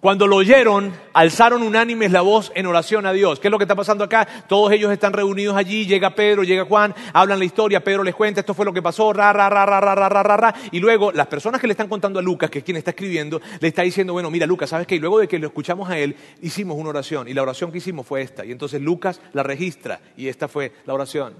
Cuando 0.00 0.26
lo 0.26 0.36
oyeron, 0.36 0.92
alzaron 1.14 1.62
unánimes 1.62 2.12
la 2.12 2.20
voz 2.20 2.52
en 2.54 2.66
oración 2.66 3.06
a 3.06 3.12
Dios. 3.12 3.40
¿Qué 3.40 3.48
es 3.48 3.50
lo 3.50 3.58
que 3.58 3.64
está 3.64 3.74
pasando 3.74 4.04
acá? 4.04 4.26
Todos 4.46 4.70
ellos 4.70 4.92
están 4.92 5.12
reunidos 5.12 5.56
allí, 5.56 5.86
llega 5.86 6.14
Pedro, 6.14 6.44
llega 6.44 6.64
Juan, 6.64 6.94
hablan 7.12 7.38
la 7.38 7.44
historia, 7.44 7.82
Pedro 7.82 8.04
les 8.04 8.14
cuenta, 8.14 8.40
esto 8.40 8.54
fue 8.54 8.64
lo 8.64 8.72
que 8.72 8.82
pasó, 8.82 9.12
ra, 9.12 9.32
ra, 9.32 9.48
ra, 9.48 9.66
ra, 9.66 9.80
ra, 9.80 9.94
ra, 9.94 10.22
ra, 10.22 10.36
ra. 10.36 10.54
Y 10.70 10.78
luego 10.80 11.12
las 11.12 11.26
personas 11.26 11.60
que 11.60 11.66
le 11.66 11.72
están 11.72 11.88
contando 11.88 12.20
a 12.20 12.22
Lucas, 12.22 12.50
que 12.50 12.58
es 12.58 12.64
quien 12.64 12.76
está 12.76 12.90
escribiendo, 12.90 13.40
le 13.58 13.68
está 13.68 13.82
diciendo, 13.82 14.12
bueno, 14.12 14.30
mira 14.30 14.46
Lucas, 14.46 14.70
¿sabes 14.70 14.86
qué? 14.86 14.96
Y 14.96 15.00
luego 15.00 15.18
de 15.18 15.26
que 15.26 15.38
lo 15.38 15.48
escuchamos 15.48 15.88
a 15.88 15.98
él, 15.98 16.14
hicimos 16.42 16.76
una 16.76 16.90
oración. 16.90 17.26
Y 17.26 17.34
la 17.34 17.42
oración 17.42 17.72
que 17.72 17.78
hicimos 17.78 18.06
fue 18.06 18.22
esta. 18.22 18.44
Y 18.44 18.52
entonces 18.52 18.80
Lucas 18.82 19.20
la 19.32 19.42
registra 19.42 20.00
y 20.16 20.28
esta 20.28 20.46
fue 20.46 20.72
la 20.84 20.94
oración 20.94 21.34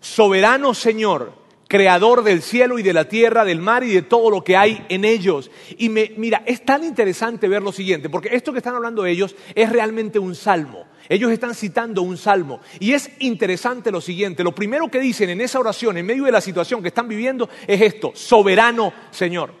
soberano 0.00 0.74
Señor, 0.74 1.32
creador 1.68 2.24
del 2.24 2.42
cielo 2.42 2.78
y 2.78 2.82
de 2.82 2.92
la 2.92 3.08
tierra, 3.08 3.44
del 3.44 3.60
mar 3.60 3.84
y 3.84 3.92
de 3.92 4.02
todo 4.02 4.28
lo 4.30 4.42
que 4.42 4.56
hay 4.56 4.84
en 4.88 5.04
ellos. 5.04 5.50
Y 5.78 5.88
mira, 5.88 6.42
es 6.44 6.64
tan 6.64 6.82
interesante 6.82 7.46
ver 7.46 7.62
lo 7.62 7.70
siguiente, 7.70 8.10
porque 8.10 8.30
esto 8.32 8.50
que 8.52 8.58
están 8.58 8.74
hablando 8.74 9.06
ellos 9.06 9.36
es 9.54 9.70
realmente 9.70 10.18
un 10.18 10.34
salmo. 10.34 10.86
Ellos 11.08 11.30
están 11.30 11.54
citando 11.54 12.02
un 12.02 12.16
salmo. 12.16 12.60
Y 12.78 12.92
es 12.92 13.10
interesante 13.20 13.90
lo 13.90 14.00
siguiente, 14.00 14.42
lo 14.42 14.54
primero 14.54 14.88
que 14.88 15.00
dicen 15.00 15.30
en 15.30 15.40
esa 15.40 15.60
oración, 15.60 15.96
en 15.96 16.06
medio 16.06 16.24
de 16.24 16.32
la 16.32 16.40
situación 16.40 16.82
que 16.82 16.88
están 16.88 17.08
viviendo, 17.08 17.48
es 17.66 17.80
esto, 17.80 18.12
soberano 18.14 18.92
Señor. 19.10 19.52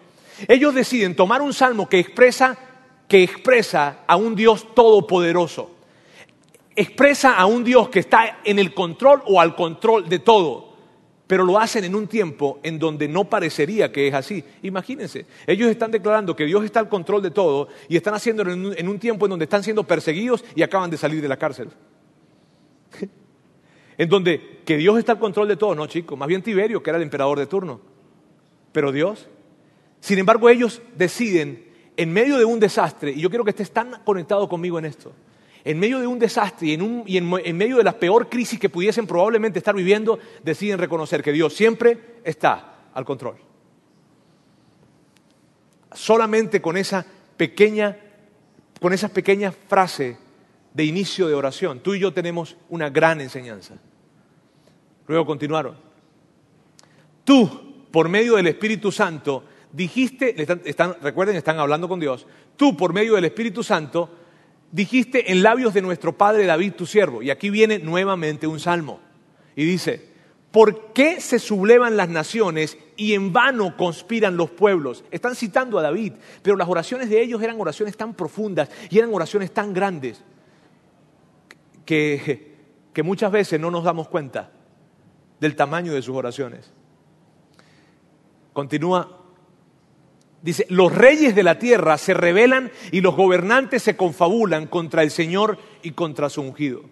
Ellos 0.48 0.74
deciden 0.74 1.14
tomar 1.14 1.42
un 1.42 1.52
salmo 1.52 1.88
que 1.88 1.98
expresa, 1.98 2.58
que 3.06 3.22
expresa 3.22 4.00
a 4.06 4.16
un 4.16 4.34
Dios 4.34 4.74
todopoderoso 4.74 5.79
expresa 6.80 7.36
a 7.36 7.44
un 7.44 7.62
Dios 7.62 7.90
que 7.90 7.98
está 7.98 8.38
en 8.42 8.58
el 8.58 8.72
control 8.72 9.22
o 9.26 9.38
al 9.38 9.54
control 9.54 10.08
de 10.08 10.18
todo, 10.18 10.70
pero 11.26 11.44
lo 11.44 11.58
hacen 11.58 11.84
en 11.84 11.94
un 11.94 12.06
tiempo 12.06 12.58
en 12.62 12.78
donde 12.78 13.06
no 13.06 13.28
parecería 13.28 13.92
que 13.92 14.08
es 14.08 14.14
así. 14.14 14.42
Imagínense, 14.62 15.26
ellos 15.46 15.70
están 15.70 15.90
declarando 15.90 16.34
que 16.34 16.46
Dios 16.46 16.64
está 16.64 16.80
al 16.80 16.88
control 16.88 17.22
de 17.22 17.30
todo 17.30 17.68
y 17.88 17.96
están 17.96 18.14
haciéndolo 18.14 18.52
en 18.52 18.88
un, 18.88 18.98
tiempo 18.98 19.26
en 19.26 19.30
donde 19.30 19.44
están 19.44 19.62
siendo 19.62 19.84
perseguidos 19.84 20.42
y 20.54 20.62
acaban 20.62 20.90
de 20.90 20.96
salir 20.96 21.20
de 21.20 21.28
la 21.28 21.36
cárcel. 21.36 21.68
en 23.98 24.08
donde 24.08 24.62
que 24.64 24.78
Dios 24.78 24.98
está 24.98 25.12
al 25.12 25.18
control 25.18 25.48
de 25.48 25.56
todo, 25.56 25.74
no 25.74 25.86
chicos, 25.86 26.18
más 26.18 26.28
bien 26.28 26.42
Tiberio, 26.42 26.82
que 26.82 26.88
era 26.88 26.96
el 26.96 27.02
emperador 27.02 27.38
de 27.38 27.46
turno, 27.46 27.80
pero 28.72 28.90
Dios. 28.90 29.28
Sin 30.00 30.18
embargo, 30.18 30.48
ellos 30.48 30.80
deciden, 30.96 31.62
en 31.98 32.10
medio 32.10 32.38
de 32.38 32.46
un 32.46 32.58
desastre, 32.58 33.10
y 33.10 33.20
yo 33.20 33.28
quiero 33.28 33.44
que 33.44 33.50
estés 33.50 33.70
tan 33.70 34.02
conectado 34.02 34.48
conmigo 34.48 34.78
en 34.78 34.86
esto, 34.86 35.12
en 35.64 35.78
medio 35.78 36.00
de 36.00 36.06
un 36.06 36.18
desastre 36.18 36.68
y, 36.68 37.16
en, 37.16 37.56
medio 37.56 37.76
de 37.76 37.84
la 37.84 37.98
peor 37.98 38.28
crisis 38.28 38.58
que 38.58 38.68
pudiesen 38.68 39.06
probablemente 39.06 39.58
estar 39.58 39.74
viviendo, 39.74 40.18
deciden 40.42 40.78
reconocer 40.78 41.22
que 41.22 41.32
Dios 41.32 41.54
siempre 41.54 42.20
está 42.24 42.88
al 42.94 43.04
control. 43.04 43.36
Solamente 45.92 46.60
con 46.60 46.76
esa 46.76 47.04
pequeña, 47.36 47.96
con 48.80 48.92
esas 48.92 49.10
pequeñas 49.10 49.54
frases 49.68 50.16
de 50.72 50.84
inicio 50.84 51.26
de 51.26 51.34
oración, 51.34 51.80
tú 51.80 51.94
y 51.94 52.00
yo 52.00 52.12
tenemos 52.12 52.56
una 52.68 52.90
gran 52.90 53.20
enseñanza. 53.20 53.74
Luego 55.08 55.26
continuaron. 55.26 55.76
Tú, 57.24 57.86
por 57.90 58.08
medio 58.08 58.36
del 58.36 58.46
Espíritu 58.46 58.92
Santo, 58.92 59.44
dijiste, 59.72 60.34
están- 60.64 60.96
recuerden, 61.02 61.36
están 61.36 61.58
hablando 61.58 61.88
con 61.88 61.98
Dios, 61.98 62.26
tú, 62.56 62.76
por 62.76 62.92
medio 62.92 63.14
del 63.16 63.24
Espíritu 63.24 63.62
Santo, 63.62 64.08
dijiste 64.72 65.32
en 65.32 65.42
labios 65.42 65.74
de 65.74 65.82
nuestro 65.82 66.16
Padre 66.16 66.46
David, 66.46 66.74
tu 66.74 66.86
siervo. 66.86 67.22
Y 67.22 67.30
aquí 67.30 67.50
viene 67.50 67.78
nuevamente 67.78 68.46
un 68.46 68.60
salmo. 68.60 69.00
Y 69.56 69.64
dice, 69.64 70.08
¿por 70.50 70.92
qué 70.92 71.20
se 71.20 71.38
sublevan 71.38 71.96
las 71.96 72.08
naciones 72.08 72.78
y 72.96 73.14
en 73.14 73.32
vano 73.32 73.76
conspiran 73.76 74.36
los 74.36 74.50
pueblos? 74.50 75.04
Están 75.10 75.34
citando 75.34 75.78
a 75.78 75.82
David, 75.82 76.14
pero 76.42 76.56
las 76.56 76.68
oraciones 76.68 77.10
de 77.10 77.20
ellos 77.20 77.42
eran 77.42 77.60
oraciones 77.60 77.96
tan 77.96 78.14
profundas 78.14 78.70
y 78.88 78.98
eran 78.98 79.12
oraciones 79.12 79.52
tan 79.52 79.72
grandes 79.72 80.22
que, 81.84 82.56
que 82.92 83.02
muchas 83.02 83.32
veces 83.32 83.60
no 83.60 83.70
nos 83.70 83.84
damos 83.84 84.08
cuenta 84.08 84.52
del 85.40 85.56
tamaño 85.56 85.92
de 85.92 86.02
sus 86.02 86.16
oraciones. 86.16 86.72
Continúa 88.52 89.19
Dice, 90.42 90.66
los 90.70 90.94
reyes 90.94 91.34
de 91.34 91.42
la 91.42 91.58
tierra 91.58 91.98
se 91.98 92.14
rebelan 92.14 92.70
y 92.92 93.02
los 93.02 93.14
gobernantes 93.14 93.82
se 93.82 93.96
confabulan 93.96 94.66
contra 94.66 95.02
el 95.02 95.10
Señor 95.10 95.58
y 95.82 95.90
contra 95.90 96.30
su 96.30 96.40
ungido. 96.40 96.82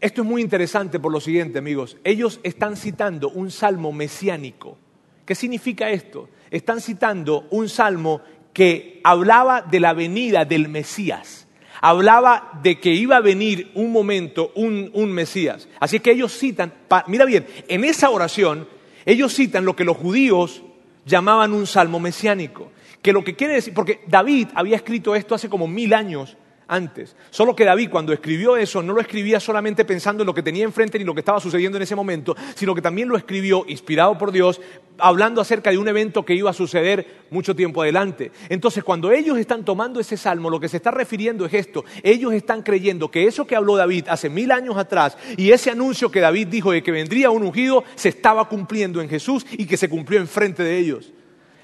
Esto 0.00 0.22
es 0.22 0.28
muy 0.28 0.40
interesante 0.40 0.98
por 0.98 1.12
lo 1.12 1.20
siguiente, 1.20 1.58
amigos. 1.58 1.98
Ellos 2.02 2.40
están 2.42 2.76
citando 2.76 3.28
un 3.28 3.50
salmo 3.50 3.92
mesiánico. 3.92 4.78
¿Qué 5.26 5.34
significa 5.34 5.90
esto? 5.90 6.28
Están 6.50 6.80
citando 6.80 7.46
un 7.50 7.68
salmo 7.68 8.22
que 8.52 9.00
hablaba 9.04 9.62
de 9.62 9.78
la 9.78 9.92
venida 9.92 10.44
del 10.44 10.68
Mesías. 10.68 11.46
Hablaba 11.80 12.58
de 12.62 12.80
que 12.80 12.90
iba 12.90 13.16
a 13.16 13.20
venir 13.20 13.70
un 13.74 13.92
momento, 13.92 14.50
un, 14.54 14.90
un 14.94 15.12
Mesías. 15.12 15.68
Así 15.78 16.00
que 16.00 16.12
ellos 16.12 16.36
citan, 16.36 16.72
mira 17.06 17.24
bien, 17.24 17.46
en 17.68 17.84
esa 17.84 18.10
oración, 18.10 18.68
ellos 19.04 19.34
citan 19.34 19.64
lo 19.64 19.76
que 19.76 19.84
los 19.84 19.96
judíos 19.96 20.62
llamaban 21.04 21.52
un 21.52 21.66
salmo 21.66 22.00
mesiánico. 22.00 22.70
Que 23.00 23.12
lo 23.12 23.24
que 23.24 23.34
quiere 23.34 23.54
decir, 23.54 23.74
porque 23.74 24.00
David 24.06 24.48
había 24.54 24.76
escrito 24.76 25.14
esto 25.14 25.34
hace 25.34 25.48
como 25.48 25.66
mil 25.66 25.92
años 25.92 26.36
antes. 26.72 27.14
Solo 27.30 27.54
que 27.54 27.64
David 27.64 27.90
cuando 27.90 28.12
escribió 28.12 28.56
eso 28.56 28.82
no 28.82 28.94
lo 28.94 29.00
escribía 29.00 29.38
solamente 29.38 29.84
pensando 29.84 30.22
en 30.22 30.26
lo 30.26 30.34
que 30.34 30.42
tenía 30.42 30.64
enfrente 30.64 30.98
ni 30.98 31.04
lo 31.04 31.12
que 31.12 31.20
estaba 31.20 31.38
sucediendo 31.38 31.76
en 31.76 31.82
ese 31.82 31.94
momento, 31.94 32.34
sino 32.54 32.74
que 32.74 32.80
también 32.80 33.08
lo 33.08 33.16
escribió 33.16 33.64
inspirado 33.68 34.16
por 34.16 34.32
Dios, 34.32 34.60
hablando 34.98 35.40
acerca 35.40 35.70
de 35.70 35.78
un 35.78 35.88
evento 35.88 36.24
que 36.24 36.34
iba 36.34 36.50
a 36.50 36.54
suceder 36.54 37.24
mucho 37.30 37.54
tiempo 37.54 37.82
adelante. 37.82 38.32
Entonces, 38.48 38.82
cuando 38.82 39.12
ellos 39.12 39.36
están 39.38 39.64
tomando 39.64 40.00
ese 40.00 40.16
salmo, 40.16 40.48
lo 40.48 40.60
que 40.60 40.68
se 40.68 40.78
está 40.78 40.90
refiriendo 40.90 41.44
es 41.44 41.52
esto. 41.52 41.84
Ellos 42.02 42.32
están 42.32 42.62
creyendo 42.62 43.10
que 43.10 43.26
eso 43.26 43.46
que 43.46 43.56
habló 43.56 43.76
David 43.76 44.06
hace 44.08 44.30
mil 44.30 44.50
años 44.50 44.76
atrás 44.76 45.18
y 45.36 45.50
ese 45.50 45.70
anuncio 45.70 46.10
que 46.10 46.20
David 46.20 46.48
dijo 46.48 46.72
de 46.72 46.82
que 46.82 46.90
vendría 46.90 47.30
un 47.30 47.42
ungido 47.42 47.84
se 47.96 48.08
estaba 48.08 48.48
cumpliendo 48.48 49.02
en 49.02 49.08
Jesús 49.10 49.44
y 49.52 49.66
que 49.66 49.76
se 49.76 49.88
cumplió 49.90 50.20
enfrente 50.20 50.62
de 50.62 50.78
ellos. 50.78 51.12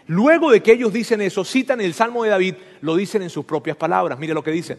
Luego 0.08 0.50
de 0.50 0.62
que 0.62 0.72
ellos 0.72 0.90
dicen 0.90 1.20
eso, 1.20 1.44
citan 1.44 1.82
el 1.82 1.92
Salmo 1.92 2.24
de 2.24 2.30
David, 2.30 2.54
lo 2.80 2.96
dicen 2.96 3.22
en 3.22 3.28
sus 3.28 3.44
propias 3.44 3.76
palabras. 3.76 4.18
Mire 4.18 4.32
lo 4.32 4.42
que 4.42 4.50
dicen. 4.50 4.78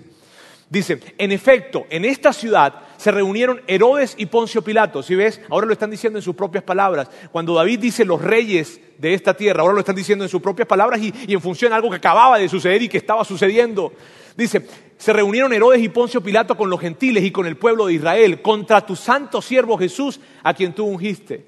Dicen, 0.69 1.01
en 1.17 1.31
efecto, 1.31 1.87
en 1.89 2.05
esta 2.05 2.31
ciudad 2.31 2.81
se 2.97 3.11
reunieron 3.11 3.61
Herodes 3.65 4.13
y 4.17 4.27
Poncio 4.27 4.61
Pilato. 4.61 5.01
Si 5.01 5.15
ves, 5.15 5.41
ahora 5.49 5.65
lo 5.65 5.73
están 5.73 5.89
diciendo 5.89 6.19
en 6.19 6.23
sus 6.23 6.35
propias 6.35 6.63
palabras. 6.63 7.09
Cuando 7.31 7.55
David 7.55 7.79
dice 7.79 8.05
los 8.05 8.21
reyes 8.21 8.79
de 8.99 9.15
esta 9.15 9.33
tierra, 9.33 9.61
ahora 9.61 9.73
lo 9.73 9.79
están 9.79 9.95
diciendo 9.95 10.25
en 10.25 10.29
sus 10.29 10.41
propias 10.41 10.67
palabras 10.67 11.01
y, 11.01 11.11
y 11.27 11.33
en 11.33 11.41
función 11.41 11.71
de 11.71 11.75
algo 11.75 11.89
que 11.89 11.95
acababa 11.95 12.37
de 12.37 12.47
suceder 12.47 12.83
y 12.83 12.87
que 12.87 12.97
estaba 12.99 13.25
sucediendo. 13.25 13.93
Dice, 14.37 14.67
se 14.97 15.13
reunieron 15.13 15.53
Herodes 15.53 15.81
y 15.81 15.89
Poncio 15.89 16.21
Pilato 16.21 16.55
con 16.55 16.69
los 16.69 16.79
gentiles 16.79 17.23
y 17.23 17.31
con 17.31 17.47
el 17.47 17.57
pueblo 17.57 17.87
de 17.87 17.93
Israel 17.93 18.41
contra 18.41 18.85
tu 18.85 18.95
santo 18.95 19.41
siervo 19.41 19.77
Jesús, 19.77 20.19
a 20.43 20.53
quien 20.53 20.73
tú 20.73 20.85
ungiste. 20.85 21.45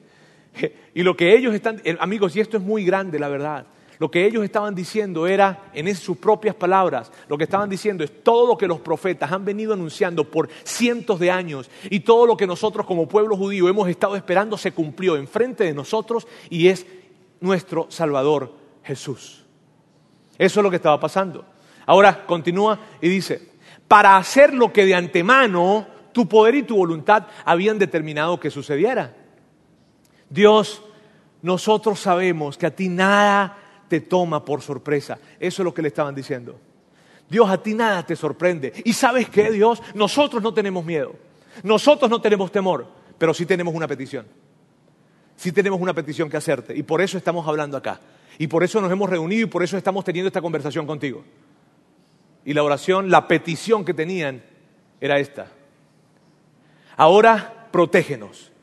Y 0.93 1.03
lo 1.03 1.15
que 1.15 1.33
ellos 1.33 1.55
están, 1.55 1.81
eh, 1.85 1.95
amigos, 2.01 2.35
y 2.35 2.41
esto 2.41 2.57
es 2.57 2.63
muy 2.63 2.83
grande, 2.83 3.17
la 3.17 3.29
verdad. 3.29 3.65
Lo 4.01 4.09
que 4.09 4.25
ellos 4.25 4.43
estaban 4.43 4.73
diciendo 4.73 5.27
era, 5.27 5.69
en 5.75 5.95
sus 5.95 6.17
propias 6.17 6.55
palabras, 6.55 7.11
lo 7.27 7.37
que 7.37 7.43
estaban 7.43 7.69
diciendo 7.69 8.03
es 8.03 8.23
todo 8.23 8.47
lo 8.47 8.57
que 8.57 8.65
los 8.65 8.79
profetas 8.79 9.31
han 9.31 9.45
venido 9.45 9.73
anunciando 9.73 10.23
por 10.23 10.49
cientos 10.63 11.19
de 11.19 11.29
años 11.29 11.69
y 11.87 11.99
todo 11.99 12.25
lo 12.25 12.35
que 12.35 12.47
nosotros 12.47 12.87
como 12.87 13.07
pueblo 13.07 13.37
judío 13.37 13.69
hemos 13.69 13.87
estado 13.87 14.15
esperando 14.15 14.57
se 14.57 14.71
cumplió 14.71 15.17
enfrente 15.17 15.65
de 15.65 15.75
nosotros 15.75 16.27
y 16.49 16.69
es 16.69 16.87
nuestro 17.41 17.85
Salvador 17.91 18.51
Jesús. 18.83 19.45
Eso 20.35 20.59
es 20.59 20.63
lo 20.63 20.71
que 20.71 20.77
estaba 20.77 20.99
pasando. 20.99 21.45
Ahora 21.85 22.25
continúa 22.25 22.79
y 23.01 23.07
dice, 23.07 23.51
para 23.87 24.17
hacer 24.17 24.51
lo 24.51 24.73
que 24.73 24.83
de 24.83 24.95
antemano 24.95 25.85
tu 26.11 26.27
poder 26.27 26.55
y 26.55 26.63
tu 26.63 26.75
voluntad 26.75 27.27
habían 27.45 27.77
determinado 27.77 28.39
que 28.39 28.49
sucediera. 28.49 29.15
Dios, 30.27 30.81
nosotros 31.43 31.99
sabemos 31.99 32.57
que 32.57 32.65
a 32.65 32.75
ti 32.75 32.89
nada 32.89 33.60
te 33.91 33.99
toma 33.99 34.45
por 34.45 34.61
sorpresa. 34.61 35.19
Eso 35.37 35.61
es 35.61 35.65
lo 35.65 35.73
que 35.73 35.81
le 35.81 35.89
estaban 35.89 36.15
diciendo. 36.15 36.57
Dios, 37.29 37.49
a 37.49 37.61
ti 37.61 37.73
nada 37.73 38.05
te 38.05 38.15
sorprende. 38.15 38.71
Y 38.85 38.93
sabes 38.93 39.27
qué, 39.27 39.51
Dios, 39.51 39.83
nosotros 39.93 40.41
no 40.41 40.53
tenemos 40.53 40.85
miedo. 40.85 41.13
Nosotros 41.63 42.09
no 42.09 42.21
tenemos 42.21 42.53
temor, 42.53 42.87
pero 43.17 43.33
sí 43.33 43.45
tenemos 43.45 43.75
una 43.75 43.89
petición. 43.89 44.25
Sí 45.35 45.51
tenemos 45.51 45.81
una 45.81 45.93
petición 45.93 46.29
que 46.29 46.37
hacerte. 46.37 46.73
Y 46.73 46.83
por 46.83 47.01
eso 47.01 47.17
estamos 47.17 47.45
hablando 47.45 47.75
acá. 47.75 47.99
Y 48.37 48.47
por 48.47 48.63
eso 48.63 48.79
nos 48.79 48.89
hemos 48.89 49.09
reunido 49.09 49.43
y 49.43 49.49
por 49.49 49.61
eso 49.61 49.75
estamos 49.77 50.05
teniendo 50.05 50.27
esta 50.27 50.41
conversación 50.41 50.87
contigo. 50.87 51.21
Y 52.45 52.53
la 52.53 52.63
oración, 52.63 53.11
la 53.11 53.27
petición 53.27 53.83
que 53.83 53.93
tenían 53.93 54.41
era 55.01 55.19
esta. 55.19 55.47
Ahora 56.95 57.67
protégenos, 57.73 58.53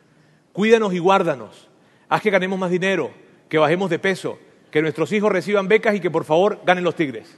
cuídanos 0.55 0.95
y 0.95 0.99
guárdanos. 0.99 1.69
Haz 2.09 2.23
que 2.23 2.31
ganemos 2.31 2.59
más 2.59 2.71
dinero, 2.71 3.11
que 3.51 3.59
bajemos 3.59 3.91
de 3.91 3.99
peso, 3.99 4.39
que 4.71 4.83
nuestros 4.83 5.11
hijos 5.13 5.33
reciban 5.33 5.67
becas 5.69 5.95
y 5.95 6.01
que 6.01 6.11
por 6.11 6.25
favor 6.25 6.61
ganen 6.65 6.85
los 6.85 6.95
tigres. 6.95 7.35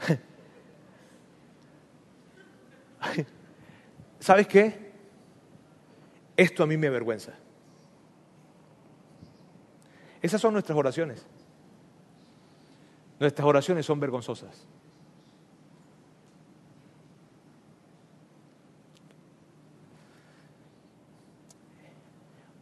¿Sabes 4.20 4.46
qué? 4.46 4.92
Esto 6.36 6.62
a 6.62 6.66
mí 6.66 6.76
me 6.76 6.88
avergüenza. 6.88 7.32
Esas 10.22 10.40
son 10.40 10.52
nuestras 10.52 10.78
oraciones. 10.78 11.26
Nuestras 13.18 13.46
oraciones 13.46 13.86
son 13.86 13.98
vergonzosas. 14.00 14.66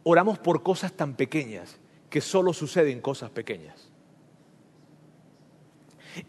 Oramos 0.07 0.37
por 0.37 0.61
cosas 0.61 0.93
tan 0.93 1.15
pequeñas 1.15 1.79
que 2.11 2.21
solo 2.21 2.53
suceden 2.53 3.01
cosas 3.01 3.31
pequeñas. 3.31 3.89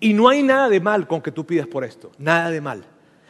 Y 0.00 0.14
no 0.14 0.30
hay 0.30 0.42
nada 0.42 0.70
de 0.70 0.80
mal 0.80 1.06
con 1.06 1.20
que 1.20 1.30
tú 1.30 1.44
pidas 1.44 1.66
por 1.66 1.84
esto, 1.84 2.10
nada 2.16 2.50
de 2.50 2.62
mal. 2.62 2.86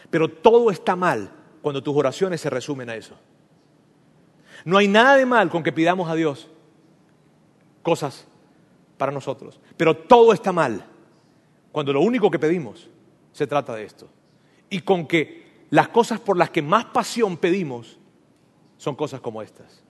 Pero 0.09 0.29
todo 0.29 0.71
está 0.71 0.95
mal 0.95 1.33
cuando 1.63 1.83
tus 1.83 1.97
oraciones 1.97 2.41
se 2.41 2.49
resumen 2.49 2.89
a 2.89 2.95
eso. 2.95 3.17
No 4.65 4.79
hay 4.79 4.87
nada 4.87 5.17
de 5.17 5.27
mal 5.27 5.51
con 5.51 5.65
que 5.65 5.73
pidamos 5.73 6.09
a 6.09 6.15
Dios 6.15 6.49
cosas 7.83 8.29
para 8.97 9.11
nosotros. 9.11 9.61
Pero 9.77 9.97
todo 9.97 10.33
está 10.33 10.53
mal 10.53 10.87
cuando 11.73 11.93
lo 11.93 12.03
único 12.03 12.31
que 12.31 12.39
pedimos 12.39 12.89
se 13.33 13.49
trata 13.49 13.75
de 13.75 13.83
esto. 13.83 14.09
Y 14.71 14.83
con 14.83 15.09
que 15.09 15.67
las 15.71 15.88
cosas 15.88 16.21
por 16.21 16.37
las 16.37 16.51
que 16.51 16.63
más 16.63 16.85
pasión 16.85 17.37
pedimos 17.37 17.99
son 18.77 18.94
cosas 18.94 19.21
como 19.21 19.42
estas. 19.42 19.83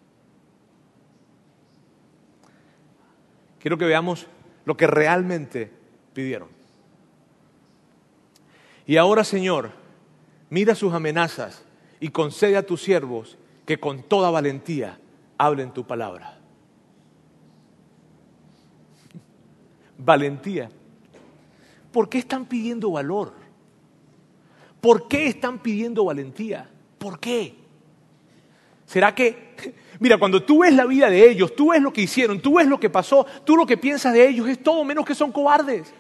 Quiero 3.67 3.79
que 3.79 3.85
veamos 3.85 4.29
lo 4.65 4.77
que 4.77 4.87
realmente 4.87 5.73
pidieron. 6.15 6.47
Y 8.87 8.97
ahora, 8.97 9.25
Señor, 9.25 9.73
mira 10.51 10.77
sus 10.77 10.95
amenazas 10.95 11.65
y 11.99 12.11
concede 12.11 12.57
a 12.57 12.65
tus 12.65 12.81
siervos 12.81 13.37
que 13.65 13.81
con 13.81 14.05
toda 14.05 14.31
valentía 14.31 15.01
hablen 15.37 15.73
tu 15.73 15.85
palabra. 15.85 16.39
Valentía. 19.99 20.71
¿Por 21.91 22.09
qué 22.09 22.19
están 22.19 22.47
pidiendo 22.47 22.93
valor? 22.93 23.33
¿Por 24.81 25.09
qué 25.09 25.27
están 25.27 25.59
pidiendo 25.59 26.05
valentía? 26.05 26.71
¿Por 26.99 27.19
qué? 27.19 27.57
¿Será 28.87 29.13
que, 29.13 29.46
mira, 30.01 30.19
cuando 30.19 30.43
tú 30.43 30.61
ves 30.61 30.75
la 30.75 30.85
vida 30.85 31.11
de 31.11 31.29
ellos, 31.31 31.55
tú 31.55 31.71
ves 31.71 31.83
lo 31.83 31.93
que 31.93 32.03
hicieron, 32.03 32.41
tú 32.41 32.59
ves 32.59 32.67
lo 32.67 32.79
que 32.79 32.91
pasó, 32.91 33.27
tú 33.45 33.57
lo 33.57 33.67
que 33.67 33.77
piensas 33.77 34.13
de 34.13 34.29
ellos 34.29 34.49
es 34.49 34.63
todo 34.63 34.85
menos 34.85 35.05
que 35.05 35.15
son 35.15 35.33
cobardes? 35.33 35.93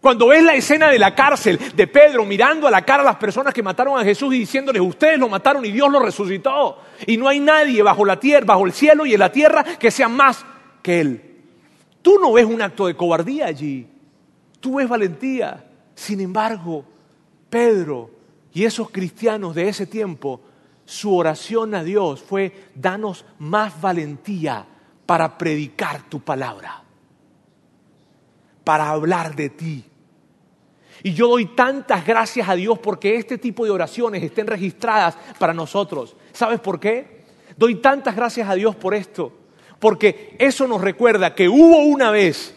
Cuando 0.00 0.28
ves 0.28 0.42
la 0.42 0.54
escena 0.54 0.88
de 0.88 0.98
la 0.98 1.14
cárcel 1.14 1.58
de 1.76 1.86
Pedro 1.86 2.24
mirando 2.24 2.66
a 2.66 2.70
la 2.70 2.82
cara 2.82 3.02
a 3.02 3.06
las 3.06 3.16
personas 3.16 3.52
que 3.52 3.62
mataron 3.62 4.00
a 4.00 4.04
Jesús 4.04 4.34
y 4.34 4.38
diciéndoles, 4.38 4.80
ustedes 4.80 5.18
lo 5.18 5.28
mataron 5.28 5.64
y 5.64 5.70
Dios 5.70 5.90
lo 5.92 6.00
resucitó. 6.00 6.78
Y 7.06 7.18
no 7.18 7.28
hay 7.28 7.38
nadie 7.38 7.82
bajo 7.82 8.04
la 8.06 8.18
tierra, 8.18 8.46
bajo 8.46 8.64
el 8.64 8.72
cielo 8.72 9.04
y 9.04 9.12
en 9.12 9.20
la 9.20 9.30
tierra 9.30 9.62
que 9.62 9.90
sea 9.90 10.08
más 10.08 10.44
que 10.82 11.00
Él. 11.00 11.22
Tú 12.00 12.18
no 12.18 12.32
ves 12.32 12.46
un 12.46 12.62
acto 12.62 12.86
de 12.86 12.96
cobardía 12.96 13.46
allí, 13.46 13.86
tú 14.58 14.76
ves 14.76 14.88
valentía. 14.88 15.66
Sin 15.94 16.20
embargo, 16.20 16.82
Pedro 17.50 18.10
y 18.54 18.64
esos 18.64 18.90
cristianos 18.90 19.54
de 19.54 19.68
ese 19.68 19.86
tiempo, 19.86 20.40
su 20.90 21.16
oración 21.16 21.72
a 21.76 21.84
Dios 21.84 22.20
fue, 22.20 22.64
danos 22.74 23.24
más 23.38 23.80
valentía 23.80 24.66
para 25.06 25.38
predicar 25.38 26.02
tu 26.08 26.18
palabra, 26.18 26.82
para 28.64 28.90
hablar 28.90 29.36
de 29.36 29.50
ti. 29.50 29.84
Y 31.04 31.14
yo 31.14 31.28
doy 31.28 31.46
tantas 31.54 32.04
gracias 32.04 32.48
a 32.48 32.56
Dios 32.56 32.76
porque 32.80 33.14
este 33.14 33.38
tipo 33.38 33.64
de 33.64 33.70
oraciones 33.70 34.20
estén 34.20 34.48
registradas 34.48 35.16
para 35.38 35.54
nosotros. 35.54 36.16
¿Sabes 36.32 36.58
por 36.58 36.80
qué? 36.80 37.22
Doy 37.56 37.76
tantas 37.76 38.16
gracias 38.16 38.48
a 38.48 38.56
Dios 38.56 38.74
por 38.74 38.92
esto. 38.92 39.32
Porque 39.78 40.34
eso 40.40 40.66
nos 40.66 40.80
recuerda 40.80 41.36
que 41.36 41.48
hubo 41.48 41.84
una 41.84 42.10
vez 42.10 42.52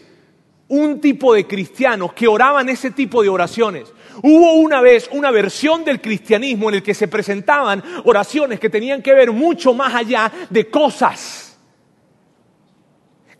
un 0.66 1.00
tipo 1.00 1.34
de 1.34 1.46
cristianos 1.46 2.12
que 2.14 2.26
oraban 2.26 2.68
ese 2.68 2.90
tipo 2.90 3.22
de 3.22 3.28
oraciones. 3.28 3.92
Hubo 4.22 4.54
una 4.54 4.80
vez 4.80 5.08
una 5.12 5.30
versión 5.30 5.84
del 5.84 6.00
cristianismo 6.00 6.68
en 6.68 6.76
el 6.76 6.82
que 6.82 6.94
se 6.94 7.08
presentaban 7.08 7.82
oraciones 8.04 8.60
que 8.60 8.70
tenían 8.70 9.02
que 9.02 9.14
ver 9.14 9.32
mucho 9.32 9.74
más 9.74 9.94
allá 9.94 10.30
de 10.50 10.68
cosas 10.68 11.44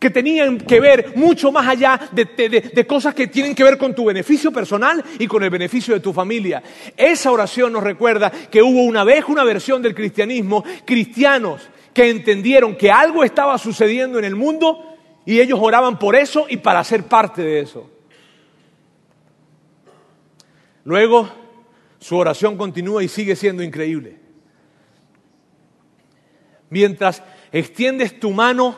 que 0.05 0.11
tenían 0.11 0.59
que 0.59 0.81
ver 0.81 1.13
mucho 1.17 1.51
más 1.51 1.67
allá 1.67 1.99
de, 2.13 2.87
cosas 2.87 3.15
que 3.15 3.29
tienen 3.29 3.55
que 3.55 3.65
ver 3.65 3.79
con 3.79 3.95
tu 3.95 4.05
beneficio 4.05 4.53
personal 4.53 5.03
y 5.19 5.27
con 5.27 5.43
el 5.43 5.49
beneficio 5.49 5.95
de 5.95 6.01
tu 6.01 6.13
familia. 6.13 6.63
Esa 6.95 7.33
oración 7.33 7.73
nos 7.73 7.83
recuerda 7.83 8.31
que 8.31 8.61
hubo 8.61 8.83
una 8.83 9.03
vez 9.03 9.25
una 9.29 9.45
versión 9.45 9.81
del 9.81 9.95
cristianismo, 9.95 10.63
cristianos 10.85 11.63
que 11.95 12.11
entendieron 12.11 12.77
que 12.77 12.91
algo 12.91 13.25
estaba 13.25 13.57
sucediendo 13.57 14.19
en 14.19 14.27
el 14.27 14.37
mundo 14.37 14.95
y 15.25 15.41
ellos 15.41 15.59
oraban 15.63 15.99
por 15.99 16.17
eso 16.17 16.45
y 16.51 16.59
para 16.59 16.85
ser 16.85 17.05
parte 17.05 17.41
de 17.41 17.61
eso. 17.61 17.94
Luego, 20.85 21.29
su 21.99 22.17
oración 22.17 22.57
continúa 22.57 23.03
y 23.03 23.09
sigue 23.09 23.37
siendo 23.37 23.63
increíble. 23.63 24.19
Mientras 26.71 27.23
extiendes 27.53 28.19
tu 28.21 28.31
mano 28.31 28.77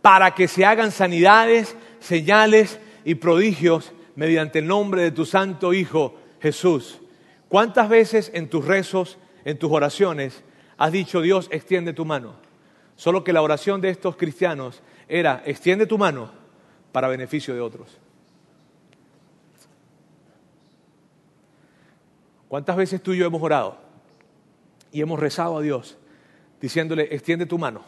para 0.00 0.34
que 0.34 0.48
se 0.48 0.64
hagan 0.64 0.90
sanidades, 0.90 1.76
señales 2.00 2.80
y 3.04 3.14
prodigios 3.14 3.92
mediante 4.16 4.60
el 4.60 4.66
nombre 4.66 5.02
de 5.02 5.10
tu 5.10 5.24
santo 5.24 5.72
Hijo 5.72 6.16
Jesús. 6.40 7.00
¿Cuántas 7.48 7.88
veces 7.88 8.30
en 8.34 8.48
tus 8.48 8.64
rezos, 8.64 9.18
en 9.44 9.58
tus 9.58 9.70
oraciones, 9.70 10.42
has 10.78 10.92
dicho 10.92 11.20
Dios, 11.20 11.48
extiende 11.52 11.92
tu 11.92 12.04
mano? 12.04 12.36
Solo 12.96 13.24
que 13.24 13.32
la 13.32 13.42
oración 13.42 13.80
de 13.80 13.90
estos 13.90 14.16
cristianos 14.16 14.82
era, 15.08 15.42
extiende 15.44 15.86
tu 15.86 15.98
mano 15.98 16.30
para 16.92 17.08
beneficio 17.08 17.54
de 17.54 17.60
otros. 17.60 18.01
¿Cuántas 22.52 22.76
veces 22.76 23.02
tú 23.02 23.14
y 23.14 23.16
yo 23.16 23.24
hemos 23.24 23.40
orado 23.40 23.78
y 24.90 25.00
hemos 25.00 25.18
rezado 25.18 25.56
a 25.56 25.62
Dios 25.62 25.96
diciéndole, 26.60 27.08
extiende 27.10 27.46
tu 27.46 27.56
mano 27.56 27.82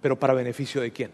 pero 0.00 0.16
para 0.16 0.34
beneficio 0.34 0.80
de 0.80 0.92
quién. 0.92 1.10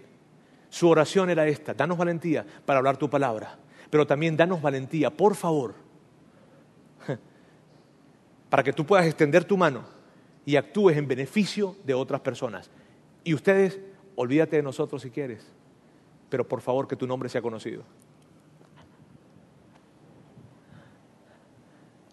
Su 0.68 0.86
oración 0.90 1.30
era 1.30 1.46
esta, 1.46 1.72
danos 1.72 1.96
valentía 1.96 2.44
para 2.66 2.76
hablar 2.76 2.98
tu 2.98 3.08
palabra, 3.08 3.56
pero 3.88 4.06
también 4.06 4.36
danos 4.36 4.60
valentía, 4.60 5.08
por 5.08 5.34
favor, 5.34 5.76
para 8.50 8.62
que 8.62 8.74
tú 8.74 8.84
puedas 8.84 9.06
extender 9.06 9.44
tu 9.46 9.56
mano 9.56 9.86
y 10.44 10.56
actúes 10.56 10.98
en 10.98 11.08
beneficio 11.08 11.74
de 11.84 11.94
otras 11.94 12.20
personas. 12.20 12.70
Y 13.22 13.32
ustedes, 13.32 13.80
olvídate 14.14 14.56
de 14.56 14.62
nosotros 14.62 15.00
si 15.00 15.08
quieres, 15.08 15.46
pero 16.28 16.46
por 16.46 16.60
favor 16.60 16.86
que 16.86 16.96
tu 16.96 17.06
nombre 17.06 17.30
sea 17.30 17.40
conocido. 17.40 17.84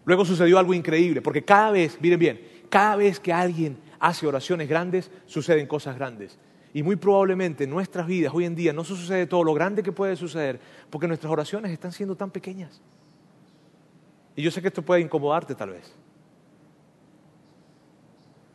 Luego 0.04 0.24
sucedió 0.24 0.58
algo 0.58 0.74
increíble, 0.74 1.22
porque 1.22 1.44
cada 1.44 1.70
vez, 1.70 1.98
miren 2.00 2.18
bien, 2.18 2.40
cada 2.68 2.96
vez 2.96 3.20
que 3.20 3.32
alguien 3.32 3.78
hace 4.00 4.26
oraciones 4.26 4.68
grandes, 4.68 5.10
suceden 5.26 5.66
cosas 5.66 5.96
grandes. 5.96 6.38
Y 6.74 6.82
muy 6.82 6.96
probablemente 6.96 7.64
en 7.64 7.70
nuestras 7.70 8.06
vidas 8.06 8.32
hoy 8.34 8.46
en 8.46 8.54
día 8.54 8.72
no 8.72 8.82
sucede 8.82 9.26
todo 9.26 9.44
lo 9.44 9.52
grande 9.52 9.82
que 9.82 9.92
puede 9.92 10.16
suceder 10.16 10.58
porque 10.90 11.06
nuestras 11.06 11.30
oraciones 11.30 11.70
están 11.70 11.92
siendo 11.92 12.16
tan 12.16 12.30
pequeñas. 12.30 12.80
Y 14.34 14.42
yo 14.42 14.50
sé 14.50 14.62
que 14.62 14.68
esto 14.68 14.82
puede 14.82 15.02
incomodarte 15.02 15.54
tal 15.54 15.70
vez. 15.70 15.94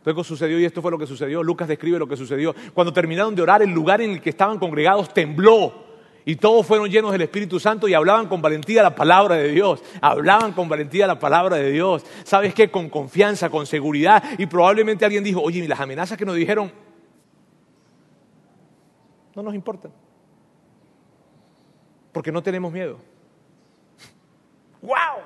Luego 0.04 0.24
sucedió 0.24 0.58
y 0.58 0.64
esto 0.64 0.82
fue 0.82 0.90
lo 0.90 0.98
que 0.98 1.06
sucedió. 1.06 1.42
Lucas 1.42 1.68
describe 1.68 1.98
lo 1.98 2.08
que 2.08 2.16
sucedió. 2.16 2.54
Cuando 2.74 2.92
terminaron 2.92 3.34
de 3.34 3.42
orar, 3.42 3.62
el 3.62 3.70
lugar 3.70 4.00
en 4.00 4.10
el 4.10 4.20
que 4.20 4.30
estaban 4.30 4.58
congregados 4.58 5.12
tembló. 5.12 5.87
Y 6.28 6.36
todos 6.36 6.66
fueron 6.66 6.90
llenos 6.90 7.10
del 7.10 7.22
Espíritu 7.22 7.58
Santo 7.58 7.88
y 7.88 7.94
hablaban 7.94 8.28
con 8.28 8.42
valentía 8.42 8.82
la 8.82 8.94
palabra 8.94 9.36
de 9.36 9.48
Dios. 9.48 9.82
Hablaban 10.02 10.52
con 10.52 10.68
valentía 10.68 11.06
la 11.06 11.18
palabra 11.18 11.56
de 11.56 11.72
Dios. 11.72 12.04
¿Sabes 12.22 12.52
qué? 12.52 12.70
Con 12.70 12.90
confianza, 12.90 13.48
con 13.48 13.64
seguridad. 13.64 14.22
Y 14.36 14.44
probablemente 14.44 15.06
alguien 15.06 15.24
dijo, 15.24 15.40
oye, 15.40 15.60
y 15.60 15.66
las 15.66 15.80
amenazas 15.80 16.18
que 16.18 16.26
nos 16.26 16.36
dijeron, 16.36 16.70
no 19.34 19.42
nos 19.42 19.54
importa. 19.54 19.88
Porque 22.12 22.30
no 22.30 22.42
tenemos 22.42 22.70
miedo. 22.70 22.98
¡Wow! 24.82 25.24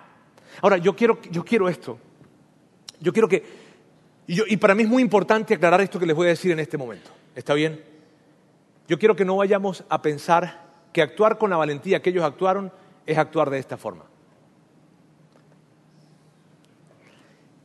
Ahora, 0.60 0.76
yo 0.76 0.94
quiero, 0.94 1.20
yo 1.32 1.44
quiero 1.44 1.68
esto. 1.68 1.98
Yo 3.00 3.12
quiero 3.12 3.26
que... 3.26 3.42
Y 4.28 4.56
para 4.56 4.76
mí 4.76 4.84
es 4.84 4.88
muy 4.88 5.02
importante 5.02 5.54
aclarar 5.54 5.80
esto 5.80 5.98
que 5.98 6.06
les 6.06 6.14
voy 6.14 6.28
a 6.28 6.30
decir 6.30 6.52
en 6.52 6.60
este 6.60 6.78
momento. 6.78 7.10
¿Está 7.34 7.54
bien? 7.54 7.84
Yo 8.86 9.00
quiero 9.00 9.16
que 9.16 9.24
no 9.24 9.34
vayamos 9.34 9.82
a 9.88 10.00
pensar 10.00 10.70
que 10.92 11.02
actuar 11.02 11.38
con 11.38 11.50
la 11.50 11.56
valentía 11.56 12.02
que 12.02 12.10
ellos 12.10 12.24
actuaron 12.24 12.72
es 13.06 13.18
actuar 13.18 13.50
de 13.50 13.58
esta 13.58 13.76
forma. 13.76 14.04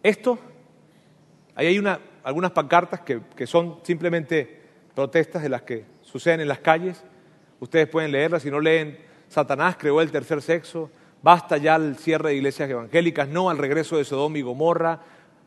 Esto, 0.02 0.40
ahí 1.56 1.68
hay 1.68 1.80
una, 1.80 2.00
algunas 2.24 2.52
pancartas 2.52 3.02
que, 3.02 3.22
que 3.36 3.46
son 3.46 3.80
simplemente 3.84 4.62
protestas 4.96 5.44
de 5.44 5.50
las 5.50 5.64
que 5.64 5.86
suceden 6.02 6.40
en 6.40 6.48
las 6.48 6.60
calles. 6.60 7.04
Ustedes 7.60 7.88
pueden 7.88 8.12
leerlas, 8.12 8.44
si 8.44 8.52
no 8.52 8.60
leen, 8.60 8.98
Satanás 9.28 9.76
creó 9.78 10.02
el 10.02 10.12
tercer 10.12 10.42
sexo, 10.42 10.90
basta 11.22 11.58
ya 11.58 11.76
el 11.76 11.98
cierre 11.98 12.30
de 12.30 12.36
iglesias 12.36 12.70
evangélicas, 12.70 13.28
no 13.28 13.50
al 13.50 13.58
regreso 13.58 13.98
de 13.98 14.06
Sodoma 14.06 14.38
y 14.38 14.42
Gomorra, 14.42 15.02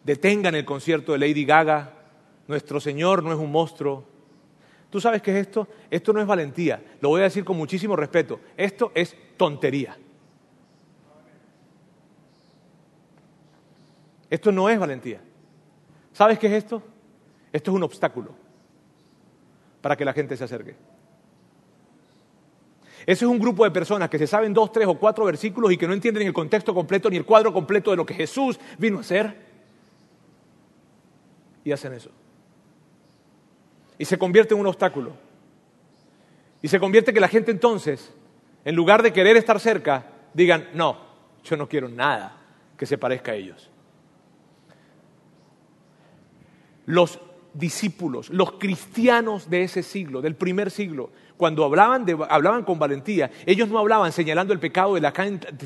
detengan 0.04 0.54
el 0.54 0.64
concierto 0.64 1.12
de 1.12 1.18
Lady 1.18 1.44
Gaga, 1.44 1.94
nuestro 2.46 2.80
Señor 2.80 3.22
no 3.22 3.32
es 3.32 3.38
un 3.38 3.52
monstruo. 3.52 4.04
¿Tú 4.90 5.00
sabes 5.00 5.22
qué 5.22 5.30
es 5.30 5.46
esto? 5.46 5.68
Esto 5.88 6.12
no 6.12 6.20
es 6.20 6.26
valentía, 6.26 6.82
lo 7.00 7.10
voy 7.10 7.20
a 7.20 7.24
decir 7.24 7.44
con 7.44 7.56
muchísimo 7.56 7.94
respeto, 7.94 8.40
esto 8.56 8.90
es 8.94 9.16
tontería. 9.36 9.96
Esto 14.28 14.52
no 14.52 14.68
es 14.68 14.78
valentía. 14.78 15.20
¿Sabes 16.12 16.38
qué 16.38 16.46
es 16.46 16.52
esto? 16.52 16.82
Esto 17.52 17.70
es 17.70 17.74
un 17.74 17.82
obstáculo 17.82 18.32
para 19.80 19.96
que 19.96 20.04
la 20.04 20.12
gente 20.12 20.36
se 20.36 20.44
acerque. 20.44 20.76
Ese 23.06 23.24
es 23.24 23.30
un 23.30 23.38
grupo 23.38 23.64
de 23.64 23.70
personas 23.70 24.10
que 24.10 24.18
se 24.18 24.26
saben 24.26 24.52
dos, 24.52 24.70
tres 24.72 24.86
o 24.86 24.94
cuatro 24.98 25.24
versículos 25.24 25.72
y 25.72 25.76
que 25.76 25.86
no 25.86 25.94
entienden 25.94 26.26
el 26.26 26.32
contexto 26.32 26.74
completo 26.74 27.08
ni 27.10 27.16
el 27.16 27.24
cuadro 27.24 27.52
completo 27.52 27.90
de 27.90 27.96
lo 27.96 28.06
que 28.06 28.14
Jesús 28.14 28.60
vino 28.78 28.98
a 28.98 29.00
hacer. 29.00 29.34
Y 31.64 31.72
hacen 31.72 31.94
eso. 31.94 32.10
Y 34.00 34.06
se 34.06 34.16
convierte 34.16 34.54
en 34.54 34.60
un 34.60 34.66
obstáculo. 34.66 35.12
Y 36.62 36.68
se 36.68 36.80
convierte 36.80 37.12
que 37.12 37.20
la 37.20 37.28
gente 37.28 37.50
entonces, 37.50 38.10
en 38.64 38.74
lugar 38.74 39.02
de 39.02 39.12
querer 39.12 39.36
estar 39.36 39.60
cerca, 39.60 40.06
digan, 40.32 40.70
no, 40.72 40.96
yo 41.44 41.54
no 41.58 41.68
quiero 41.68 41.86
nada 41.86 42.34
que 42.78 42.86
se 42.86 42.96
parezca 42.96 43.32
a 43.32 43.34
ellos. 43.34 43.70
Los 46.86 47.20
discípulos, 47.52 48.30
los 48.30 48.52
cristianos 48.52 49.50
de 49.50 49.64
ese 49.64 49.82
siglo, 49.82 50.22
del 50.22 50.34
primer 50.34 50.70
siglo, 50.70 51.10
cuando 51.36 51.62
hablaban, 51.62 52.06
hablaban 52.30 52.64
con 52.64 52.78
valentía, 52.78 53.30
ellos 53.44 53.68
no 53.68 53.78
hablaban 53.78 54.12
señalando 54.12 54.54
el, 54.54 54.60
pecado 54.60 54.94
de 54.94 55.02
la 55.02 55.12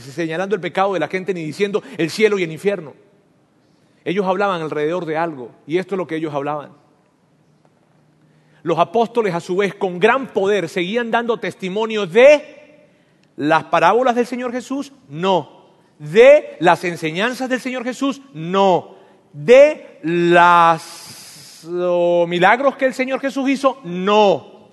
señalando 0.01 0.57
el 0.57 0.61
pecado 0.61 0.95
de 0.95 0.99
la 0.99 1.07
gente 1.07 1.35
ni 1.35 1.45
diciendo 1.45 1.85
el 1.99 2.11
cielo 2.11 2.37
y 2.37 2.43
el 2.43 2.51
infierno. 2.51 2.95
Ellos 4.05 4.27
hablaban 4.27 4.61
alrededor 4.61 5.07
de 5.07 5.17
algo 5.17 5.53
y 5.69 5.79
esto 5.79 5.95
es 5.95 5.99
lo 5.99 6.09
que 6.09 6.17
ellos 6.17 6.35
hablaban. 6.35 6.84
Los 8.65 8.79
apóstoles 8.79 9.35
a 9.35 9.41
su 9.41 9.57
vez 9.57 9.75
con 9.75 9.99
gran 9.99 10.29
poder 10.29 10.71
seguían 10.71 11.11
dando 11.11 11.39
testimonio 11.39 12.07
de 12.07 12.87
las 13.37 13.65
parábolas 13.65 14.17
del 14.17 14.27
Señor 14.27 14.53
Jesús, 14.53 14.91
no. 15.11 15.67
De 15.99 16.57
las 16.61 16.83
enseñanzas 16.85 17.51
del 17.51 17.61
Señor 17.61 17.85
Jesús, 17.85 18.23
no. 18.33 18.97
De 19.35 20.01
las 20.03 21.67
milagros 22.27 22.77
que 22.77 22.87
el 22.87 22.95
Señor 22.95 23.21
Jesús 23.21 23.51
hizo? 23.51 23.81
No. 23.85 24.71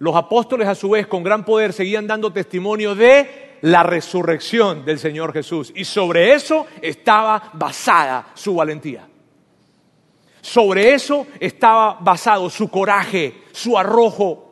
Los 0.00 0.16
apóstoles 0.16 0.66
a 0.66 0.74
su 0.74 0.90
vez 0.90 1.06
con 1.06 1.22
gran 1.22 1.44
poder 1.44 1.72
seguían 1.72 2.08
dando 2.08 2.32
testimonio 2.32 2.96
de 2.96 3.58
la 3.60 3.84
resurrección 3.84 4.84
del 4.84 4.98
Señor 4.98 5.32
Jesús. 5.32 5.72
Y 5.76 5.84
sobre 5.84 6.34
eso 6.34 6.66
estaba 6.82 7.50
basada 7.52 8.32
su 8.34 8.56
valentía. 8.56 9.07
Sobre 10.48 10.94
eso 10.94 11.26
estaba 11.40 11.98
basado 12.00 12.48
su 12.48 12.70
coraje, 12.70 13.42
su 13.52 13.76
arrojo. 13.76 14.46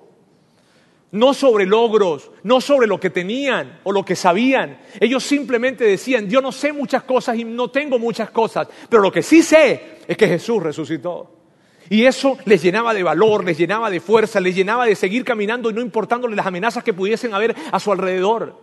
No 1.13 1.33
sobre 1.33 1.65
logros, 1.65 2.31
no 2.43 2.61
sobre 2.61 2.87
lo 2.87 3.01
que 3.01 3.09
tenían 3.09 3.81
o 3.83 3.93
lo 3.93 4.05
que 4.05 4.15
sabían. 4.15 4.79
Ellos 5.01 5.25
simplemente 5.25 5.85
decían, 5.85 6.29
yo 6.29 6.43
no 6.43 6.53
sé 6.53 6.75
muchas 6.75 7.05
cosas 7.05 7.39
y 7.39 7.45
no 7.45 7.71
tengo 7.71 7.99
muchas 7.99 8.29
cosas, 8.29 8.69
pero 8.91 9.03
lo 9.03 9.11
que 9.11 9.23
sí 9.23 9.43
sé 9.43 10.01
es 10.07 10.19
que 10.19 10.29
Jesús 10.29 10.63
resucitó. 10.63 11.31
Y 11.89 12.05
eso 12.05 12.37
les 12.45 12.63
llenaba 12.63 12.93
de 12.93 13.03
valor, 13.03 13.43
les 13.43 13.57
llenaba 13.57 13.89
de 13.89 14.01
fuerza, 14.01 14.39
les 14.39 14.55
llenaba 14.55 14.85
de 14.85 14.97
seguir 14.97 15.25
caminando 15.25 15.71
y 15.71 15.73
no 15.73 15.81
importándole 15.81 16.37
las 16.37 16.45
amenazas 16.45 16.85
que 16.85 16.93
pudiesen 16.93 17.33
haber 17.33 17.57
a 17.73 17.81
su 17.81 17.91
alrededor. 17.91 18.61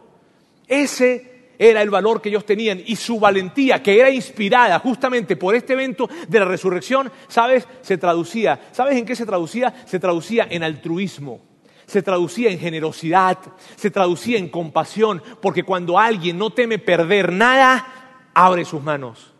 Ese 0.67 1.32
era 1.57 1.81
el 1.81 1.89
valor 1.89 2.21
que 2.21 2.29
ellos 2.29 2.45
tenían 2.45 2.81
y 2.85 2.95
su 2.95 3.19
valentía, 3.19 3.81
que 3.81 3.99
era 3.99 4.09
inspirada 4.09 4.79
justamente 4.79 5.35
por 5.35 5.55
este 5.55 5.73
evento 5.73 6.09
de 6.27 6.39
la 6.39 6.45
resurrección, 6.45 7.11
¿sabes? 7.27 7.67
Se 7.81 7.97
traducía. 7.97 8.59
¿Sabes 8.71 8.97
en 8.97 9.05
qué 9.05 9.15
se 9.15 9.25
traducía? 9.25 9.73
Se 9.85 9.99
traducía 9.99 10.47
en 10.49 10.63
altruismo. 10.63 11.41
Se 11.85 12.01
traducía 12.01 12.49
en 12.49 12.59
generosidad, 12.59 13.37
se 13.75 13.91
traducía 13.91 14.37
en 14.37 14.47
compasión, 14.47 15.21
porque 15.41 15.63
cuando 15.63 15.99
alguien 15.99 16.37
no 16.37 16.49
teme 16.49 16.79
perder 16.79 17.31
nada, 17.31 18.29
abre 18.33 18.63
sus 18.63 18.81
manos. 18.81 19.33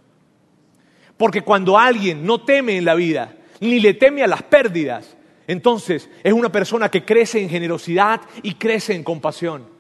Porque 1.16 1.42
cuando 1.42 1.78
alguien 1.78 2.26
no 2.26 2.42
teme 2.42 2.78
en 2.78 2.86
la 2.86 2.96
vida, 2.96 3.34
ni 3.62 3.80
le 3.80 3.94
teme 3.94 4.24
a 4.24 4.28
las 4.28 4.44
pérdidas. 4.44 5.16
Entonces 5.48 6.10
es 6.24 6.34
una 6.34 6.52
persona 6.52 6.90
que 6.90 7.06
crece 7.06 7.42
en 7.42 7.50
generosidad 7.50 8.22
y 8.42 8.56
crece 8.56 8.94
en 8.94 9.04
compasión. 9.04 9.73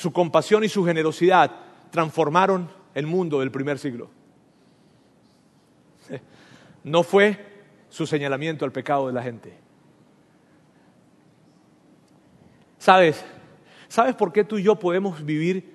Su 0.00 0.12
compasión 0.12 0.64
y 0.64 0.70
su 0.70 0.82
generosidad 0.82 1.50
transformaron 1.90 2.70
el 2.94 3.06
mundo 3.06 3.40
del 3.40 3.50
primer 3.50 3.78
siglo. 3.78 4.08
No 6.82 7.02
fue 7.02 7.38
su 7.90 8.06
señalamiento 8.06 8.64
al 8.64 8.72
pecado 8.72 9.08
de 9.08 9.12
la 9.12 9.22
gente. 9.22 9.52
¿Sabes? 12.78 13.22
¿Sabes 13.86 14.14
por 14.14 14.32
qué 14.32 14.44
tú 14.44 14.56
y 14.56 14.62
yo 14.62 14.76
podemos 14.76 15.22
vivir 15.22 15.74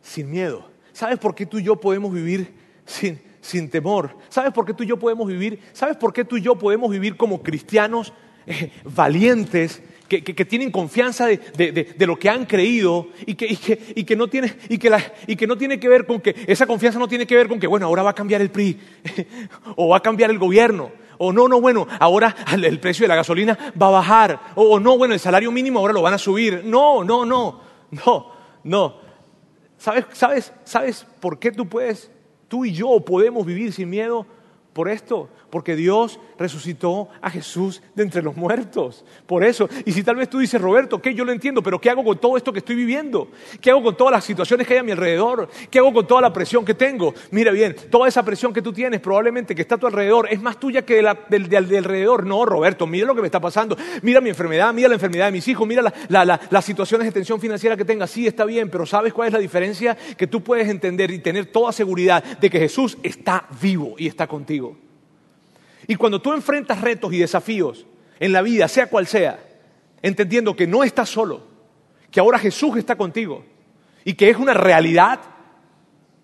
sin 0.00 0.30
miedo? 0.30 0.70
¿Sabes 0.94 1.18
por 1.18 1.34
qué 1.34 1.44
tú 1.44 1.58
y 1.58 1.62
yo 1.62 1.76
podemos 1.76 2.10
vivir 2.10 2.54
sin, 2.86 3.20
sin 3.42 3.68
temor. 3.68 4.16
¿Sabes 4.30 4.52
por 4.52 4.64
qué 4.64 4.72
tú 4.72 4.82
y 4.84 4.86
yo 4.86 4.98
podemos 4.98 5.28
vivir? 5.28 5.60
¿Sabes 5.74 5.98
por 5.98 6.14
qué 6.14 6.24
tú 6.24 6.38
y 6.38 6.40
yo 6.40 6.56
podemos 6.56 6.90
vivir 6.90 7.18
como 7.18 7.42
cristianos 7.42 8.14
eh, 8.46 8.72
valientes? 8.84 9.82
Que, 10.08 10.20
tienen 10.44 10.70
confianza 10.70 11.26
de, 11.26 11.96
lo 11.98 12.18
que 12.18 12.30
han 12.30 12.46
creído 12.46 13.08
y 13.26 13.34
que, 13.34 14.16
no 14.16 14.28
tiene, 14.28 14.54
y, 14.68 14.78
que 14.78 15.46
no 15.46 15.56
tiene 15.56 15.80
que 15.80 15.88
ver 15.88 16.06
con 16.06 16.20
que 16.20 16.34
esa 16.46 16.66
confianza 16.66 16.98
no 16.98 17.08
tiene 17.08 17.26
que 17.26 17.36
ver 17.36 17.48
con 17.48 17.58
que, 17.58 17.66
bueno, 17.66 17.86
ahora 17.86 18.02
va 18.02 18.10
a 18.10 18.14
cambiar 18.14 18.40
el 18.40 18.50
PRI 18.50 18.78
o 19.76 19.88
va 19.88 19.98
a 19.98 20.02
cambiar 20.02 20.30
el 20.30 20.38
gobierno 20.38 20.90
o 21.18 21.32
no, 21.32 21.48
no, 21.48 21.60
bueno, 21.60 21.86
ahora 21.98 22.36
el 22.52 22.78
precio 22.78 23.04
de 23.04 23.08
la 23.08 23.16
gasolina 23.16 23.72
va 23.80 23.88
a 23.88 23.90
bajar 23.90 24.40
o 24.54 24.78
no, 24.78 24.98
bueno, 24.98 25.14
el 25.14 25.20
salario 25.20 25.50
mínimo 25.50 25.78
ahora 25.78 25.94
lo 25.94 26.02
van 26.02 26.14
a 26.14 26.18
subir. 26.18 26.62
No, 26.64 27.02
no, 27.04 27.24
no, 27.24 27.60
no, 27.90 28.32
no. 28.64 29.06
¿Sabes, 29.78 30.04
sabes, 30.12 30.52
sabes 30.64 31.06
por 31.20 31.38
qué 31.38 31.52
tú 31.52 31.66
puedes 31.68 32.10
Tú 32.48 32.64
y 32.64 32.72
yo 32.72 33.00
podemos 33.00 33.44
vivir 33.44 33.72
sin 33.72 33.90
miedo 33.90 34.26
por 34.72 34.88
esto, 34.88 35.28
porque 35.56 35.74
Dios 35.74 36.20
resucitó 36.38 37.08
a 37.22 37.30
Jesús 37.30 37.80
de 37.94 38.02
entre 38.02 38.20
los 38.20 38.36
muertos. 38.36 39.06
Por 39.24 39.42
eso. 39.42 39.70
Y 39.86 39.92
si 39.92 40.02
tal 40.02 40.16
vez 40.16 40.28
tú 40.28 40.38
dices, 40.38 40.60
Roberto, 40.60 41.00
¿qué? 41.00 41.14
Yo 41.14 41.24
lo 41.24 41.32
entiendo, 41.32 41.62
pero 41.62 41.80
¿qué 41.80 41.88
hago 41.88 42.04
con 42.04 42.18
todo 42.18 42.36
esto 42.36 42.52
que 42.52 42.58
estoy 42.58 42.76
viviendo? 42.76 43.28
¿Qué 43.58 43.70
hago 43.70 43.82
con 43.82 43.96
todas 43.96 44.12
las 44.12 44.22
situaciones 44.22 44.66
que 44.66 44.74
hay 44.74 44.80
a 44.80 44.82
mi 44.82 44.92
alrededor? 44.92 45.48
¿Qué 45.70 45.78
hago 45.78 45.94
con 45.94 46.06
toda 46.06 46.20
la 46.20 46.30
presión 46.30 46.62
que 46.62 46.74
tengo? 46.74 47.14
Mira 47.30 47.52
bien, 47.52 47.74
toda 47.90 48.06
esa 48.06 48.22
presión 48.22 48.52
que 48.52 48.60
tú 48.60 48.70
tienes, 48.70 49.00
probablemente 49.00 49.54
que 49.54 49.62
está 49.62 49.76
a 49.76 49.78
tu 49.78 49.86
alrededor, 49.86 50.28
es 50.30 50.42
más 50.42 50.60
tuya 50.60 50.84
que 50.84 50.96
de 50.96 51.02
la, 51.02 51.18
alrededor. 51.56 52.26
No, 52.26 52.44
Roberto, 52.44 52.86
mira 52.86 53.06
lo 53.06 53.14
que 53.14 53.22
me 53.22 53.28
está 53.28 53.40
pasando. 53.40 53.78
Mira 54.02 54.20
mi 54.20 54.28
enfermedad, 54.28 54.74
mira 54.74 54.88
la 54.88 54.96
enfermedad 54.96 55.24
de 55.24 55.32
mis 55.32 55.48
hijos, 55.48 55.66
mira 55.66 55.90
las 56.10 56.64
situaciones 56.66 57.06
de 57.06 57.12
tensión 57.12 57.40
financiera 57.40 57.78
que 57.78 57.84
tenga. 57.86 58.06
Sí, 58.06 58.26
está 58.26 58.44
bien, 58.44 58.68
pero 58.68 58.84
¿sabes 58.84 59.14
cuál 59.14 59.28
es 59.28 59.32
la 59.32 59.40
diferencia? 59.40 59.96
Que 60.18 60.26
tú 60.26 60.42
puedes 60.42 60.68
entender 60.68 61.10
y 61.10 61.18
tener 61.20 61.46
toda 61.46 61.72
seguridad 61.72 62.22
de 62.22 62.50
que 62.50 62.58
Jesús 62.58 62.98
está 63.02 63.48
vivo 63.58 63.94
y 63.96 64.06
está 64.06 64.26
contigo. 64.26 64.76
Y 65.86 65.96
cuando 65.96 66.20
tú 66.20 66.32
enfrentas 66.32 66.80
retos 66.80 67.12
y 67.12 67.18
desafíos 67.18 67.86
en 68.18 68.32
la 68.32 68.42
vida, 68.42 68.68
sea 68.68 68.88
cual 68.88 69.06
sea, 69.06 69.38
entendiendo 70.02 70.56
que 70.56 70.66
no 70.66 70.82
estás 70.82 71.08
solo, 71.08 71.42
que 72.10 72.20
ahora 72.20 72.38
Jesús 72.38 72.76
está 72.76 72.96
contigo 72.96 73.44
y 74.04 74.14
que 74.14 74.30
es 74.30 74.36
una 74.36 74.54
realidad, 74.54 75.20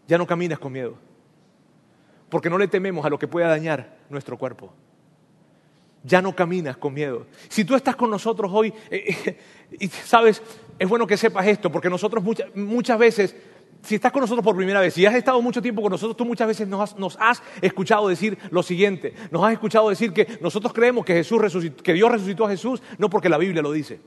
ya 0.07 0.19
no 0.19 0.27
caminas 0.27 0.59
con 0.59 0.73
miedo. 0.73 0.97
Porque 2.29 2.49
no 2.49 2.59
le 2.59 2.69
tememos 2.69 3.05
a 3.05 3.11
lo 3.11 3.19
que 3.19 3.29
pueda 3.29 3.49
dañar 3.49 3.99
nuestro 4.09 4.39
cuerpo. 4.39 4.73
Ya 6.05 6.23
no 6.23 6.35
caminas 6.35 6.77
con 6.77 6.95
miedo. 6.95 7.27
Si 7.49 7.65
tú 7.65 7.75
estás 7.77 7.95
con 7.95 8.11
nosotros 8.11 8.51
hoy, 8.53 8.73
eh, 8.91 9.17
eh, 9.27 9.39
y 9.79 9.89
sabes, 9.89 10.43
es 10.79 10.89
bueno 10.89 11.07
que 11.07 11.17
sepas 11.17 11.47
esto, 11.47 11.71
porque 11.71 11.91
nosotros 11.91 12.25
muchas 12.55 12.99
veces 12.99 13.37
si 13.83 13.97
estás 13.97 14.13
con 14.13 14.21
nosotros 14.21 14.45
por 14.45 14.57
primera 14.57 14.81
vez, 14.81 14.95
si 14.95 15.05
has 15.05 15.15
estado 15.15 15.43
mucho 15.43 15.61
tiempo 15.61 15.83
con 15.83 15.91
nosotros, 15.91 16.17
tú 16.17 16.25
muchas 16.25 16.47
veces 16.47 16.69
nos 16.69 17.17
has, 17.19 17.43
escuchado 17.61 18.09
decir 18.09 18.39
lo 18.51 18.63
siguiente, 18.63 19.15
nos 19.31 19.45
has 19.45 19.53
escuchado 19.53 19.89
decir 19.89 20.13
que 20.13 20.39
nosotros 20.41 20.73
creemos 20.73 21.05
que, 21.05 21.15
Jesús 21.15 21.41
que 21.83 21.93
Dios 21.93 22.11
resucitó 22.11 22.47
a 22.47 22.51
Jesús, 22.51 22.83
no 22.99 23.11
porque 23.11 23.29
la 23.29 23.39
Biblia 23.39 23.61
lo 23.61 23.73
dice, 23.73 24.01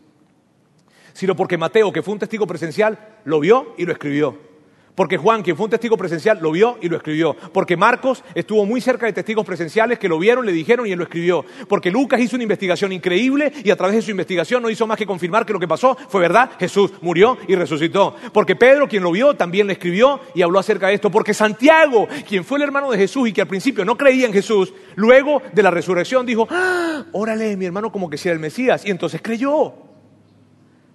sino 1.13 1.35
porque 1.35 1.57
Mateo, 1.57 1.91
que 1.91 2.01
fue 2.01 2.13
un 2.13 2.19
testigo 2.19 2.47
presencial, 2.47 3.19
lo 3.25 3.39
vio 3.39 3.73
y 3.77 3.85
lo 3.85 3.91
escribió. 3.91 4.54
Porque 4.95 5.17
Juan, 5.17 5.43
quien 5.43 5.57
fue 5.57 5.65
un 5.65 5.71
testigo 5.71 5.97
presencial, 5.97 6.39
lo 6.41 6.51
vio 6.51 6.77
y 6.81 6.87
lo 6.87 6.95
escribió. 6.95 7.35
Porque 7.53 7.75
Marcos 7.75 8.23
estuvo 8.33 8.65
muy 8.65 8.79
cerca 8.79 9.05
de 9.05 9.13
testigos 9.13 9.45
presenciales 9.45 9.99
que 9.99 10.07
lo 10.07 10.17
vieron, 10.17 10.45
le 10.45 10.53
dijeron 10.53 10.87
y 10.87 10.93
él 10.93 10.97
lo 10.97 11.03
escribió. 11.03 11.43
Porque 11.67 11.91
Lucas 11.91 12.21
hizo 12.21 12.37
una 12.37 12.43
investigación 12.43 12.93
increíble 12.93 13.51
y 13.63 13.69
a 13.71 13.75
través 13.75 13.97
de 13.97 14.01
su 14.01 14.11
investigación 14.11 14.63
no 14.63 14.69
hizo 14.69 14.87
más 14.87 14.97
que 14.97 15.05
confirmar 15.05 15.45
que 15.45 15.51
lo 15.51 15.59
que 15.59 15.67
pasó 15.67 15.97
fue 16.07 16.21
verdad. 16.21 16.51
Jesús 16.57 16.93
murió 17.01 17.37
y 17.47 17.55
resucitó. 17.55 18.15
Porque 18.31 18.55
Pedro, 18.55 18.87
quien 18.87 19.03
lo 19.03 19.11
vio, 19.11 19.35
también 19.35 19.67
le 19.67 19.73
escribió 19.73 20.21
y 20.33 20.41
habló 20.41 20.59
acerca 20.59 20.87
de 20.87 20.93
esto. 20.93 21.11
Porque 21.11 21.33
Santiago, 21.33 22.07
quien 22.25 22.45
fue 22.45 22.57
el 22.57 22.63
hermano 22.63 22.89
de 22.89 22.97
Jesús 22.97 23.27
y 23.27 23.33
que 23.33 23.41
al 23.41 23.47
principio 23.47 23.83
no 23.83 23.97
creía 23.97 24.25
en 24.25 24.33
Jesús, 24.33 24.73
luego 24.95 25.41
de 25.51 25.61
la 25.61 25.71
resurrección 25.71 26.25
dijo, 26.25 26.47
¡Ah, 26.49 27.03
órale, 27.11 27.57
mi 27.57 27.65
hermano 27.65 27.91
como 27.91 28.09
que 28.09 28.17
si 28.17 28.29
el 28.29 28.39
Mesías. 28.39 28.85
Y 28.85 28.91
entonces 28.91 29.21
creyó. 29.21 29.73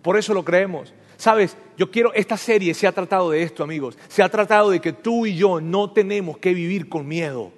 Por 0.00 0.16
eso 0.16 0.32
lo 0.32 0.42
creemos. 0.42 0.94
Sabes, 1.20 1.54
yo 1.76 1.90
quiero, 1.90 2.14
esta 2.14 2.38
serie 2.38 2.72
se 2.72 2.86
ha 2.86 2.92
tratado 2.92 3.30
de 3.30 3.42
esto, 3.42 3.62
amigos. 3.62 3.98
Se 4.08 4.22
ha 4.22 4.30
tratado 4.30 4.70
de 4.70 4.80
que 4.80 4.94
tú 4.94 5.26
y 5.26 5.36
yo 5.36 5.60
no 5.60 5.90
tenemos 5.90 6.38
que 6.38 6.54
vivir 6.54 6.88
con 6.88 7.06
miedo. 7.06 7.52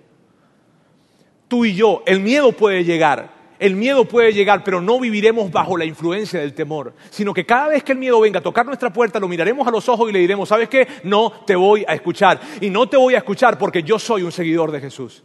Tú 1.47 1.65
y 1.65 1.73
yo, 1.73 2.03
el 2.05 2.19
miedo 2.19 2.51
puede 2.51 2.83
llegar, 2.83 3.33
el 3.61 3.77
miedo 3.77 4.05
puede 4.05 4.33
llegar, 4.33 4.65
pero 4.65 4.81
no 4.81 4.99
viviremos 4.99 5.49
bajo 5.53 5.77
la 5.77 5.85
influencia 5.85 6.41
del 6.41 6.55
temor, 6.55 6.93
sino 7.09 7.33
que 7.33 7.47
cada 7.47 7.69
vez 7.69 7.85
que 7.85 7.93
el 7.93 7.99
miedo 7.99 8.19
venga 8.21 8.41
a 8.41 8.43
tocar 8.43 8.67
nuestra 8.67 8.93
puerta, 8.93 9.21
lo 9.21 9.29
miraremos 9.29 9.65
a 9.69 9.71
los 9.71 9.89
ojos 9.89 10.11
y 10.11 10.13
le 10.13 10.19
diremos, 10.19 10.49
¿sabes 10.49 10.69
qué? 10.69 10.89
No 11.05 11.31
te 11.47 11.55
voy 11.55 11.85
a 11.87 11.95
escuchar. 11.95 12.41
Y 12.61 12.69
no 12.69 12.89
te 12.89 12.97
voy 12.97 13.15
a 13.15 13.19
escuchar 13.19 13.59
porque 13.59 13.85
yo 13.85 13.97
soy 13.97 14.25
un 14.25 14.33
seguidor 14.33 14.73
de 14.73 14.81
Jesús. 14.81 15.23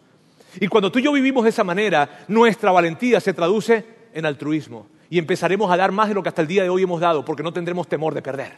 Y 0.60 0.68
cuando 0.68 0.92
tú 0.92 1.00
y 1.00 1.02
yo 1.02 1.12
vivimos 1.12 1.44
de 1.44 1.50
esa 1.50 1.64
manera, 1.64 2.24
nuestra 2.28 2.72
valentía 2.72 3.20
se 3.20 3.34
traduce 3.34 3.84
en 4.14 4.28
altruismo 4.28 4.86
y 5.10 5.20
empezaremos 5.20 5.72
a 5.72 5.78
dar 5.78 5.91
más 5.91 6.10
de 6.10 6.14
lo 6.14 6.24
que 6.24 6.30
hasta 6.30 6.41
el 6.41 6.47
día 6.47 6.64
de 6.64 6.70
hoy 6.70 6.84
hemos 6.84 6.99
dado, 6.99 7.24
porque 7.24 7.43
no 7.43 7.53
tendremos 7.53 7.88
temor 7.88 8.14
de 8.14 8.22
perder. 8.22 8.58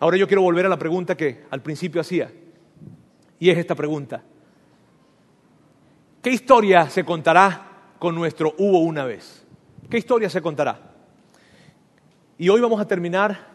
Ahora 0.00 0.16
yo 0.16 0.26
quiero 0.26 0.42
volver 0.42 0.66
a 0.66 0.68
la 0.68 0.78
pregunta 0.78 1.16
que 1.16 1.44
al 1.50 1.62
principio 1.62 2.00
hacía, 2.00 2.30
y 3.38 3.50
es 3.50 3.58
esta 3.58 3.74
pregunta. 3.74 4.22
¿Qué 6.22 6.30
historia 6.30 6.88
se 6.88 7.04
contará 7.04 7.92
con 7.98 8.14
nuestro 8.14 8.54
hubo 8.58 8.80
una 8.80 9.04
vez? 9.04 9.46
¿Qué 9.90 9.98
historia 9.98 10.30
se 10.30 10.40
contará? 10.40 10.78
Y 12.38 12.48
hoy 12.48 12.60
vamos 12.60 12.80
a 12.80 12.86
terminar 12.86 13.52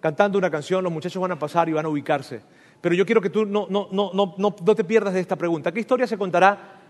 cantando 0.00 0.36
una 0.36 0.50
canción, 0.50 0.84
los 0.84 0.92
muchachos 0.92 1.20
van 1.20 1.32
a 1.32 1.38
pasar 1.38 1.68
y 1.68 1.72
van 1.72 1.86
a 1.86 1.88
ubicarse. 1.88 2.42
Pero 2.80 2.94
yo 2.94 3.06
quiero 3.06 3.20
que 3.20 3.30
tú 3.30 3.46
no, 3.46 3.66
no, 3.70 3.88
no, 3.92 4.34
no 4.36 4.74
te 4.74 4.84
pierdas 4.84 5.14
de 5.14 5.20
esta 5.20 5.36
pregunta. 5.36 5.72
¿Qué 5.72 5.80
historia 5.80 6.06
se 6.06 6.18
contará 6.18 6.81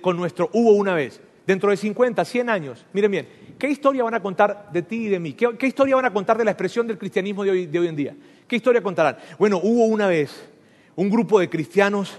con 0.00 0.16
nuestro 0.16 0.50
hubo 0.52 0.72
una 0.72 0.94
vez. 0.94 1.20
Dentro 1.46 1.70
de 1.70 1.78
50, 1.78 2.26
100 2.26 2.50
años, 2.50 2.84
miren 2.92 3.10
bien, 3.10 3.28
¿qué 3.58 3.70
historia 3.70 4.04
van 4.04 4.12
a 4.12 4.20
contar 4.20 4.68
de 4.70 4.82
ti 4.82 5.06
y 5.06 5.08
de 5.08 5.18
mí? 5.18 5.32
¿Qué, 5.32 5.66
historia 5.66 5.96
van 5.96 6.04
a 6.04 6.12
contar 6.12 6.36
de 6.36 6.44
la 6.44 6.50
expresión 6.50 6.86
del 6.86 6.98
cristianismo 6.98 7.42
de 7.42 7.50
hoy, 7.50 7.86
en 7.86 7.96
día? 7.96 8.14
¿Qué 8.46 8.56
historia 8.56 8.82
contarán? 8.82 9.16
Bueno, 9.38 9.58
hubo 9.62 9.86
una 9.86 10.06
vez 10.08 10.46
un 10.94 11.08
grupo 11.08 11.40
de 11.40 11.48
cristianos, 11.48 12.18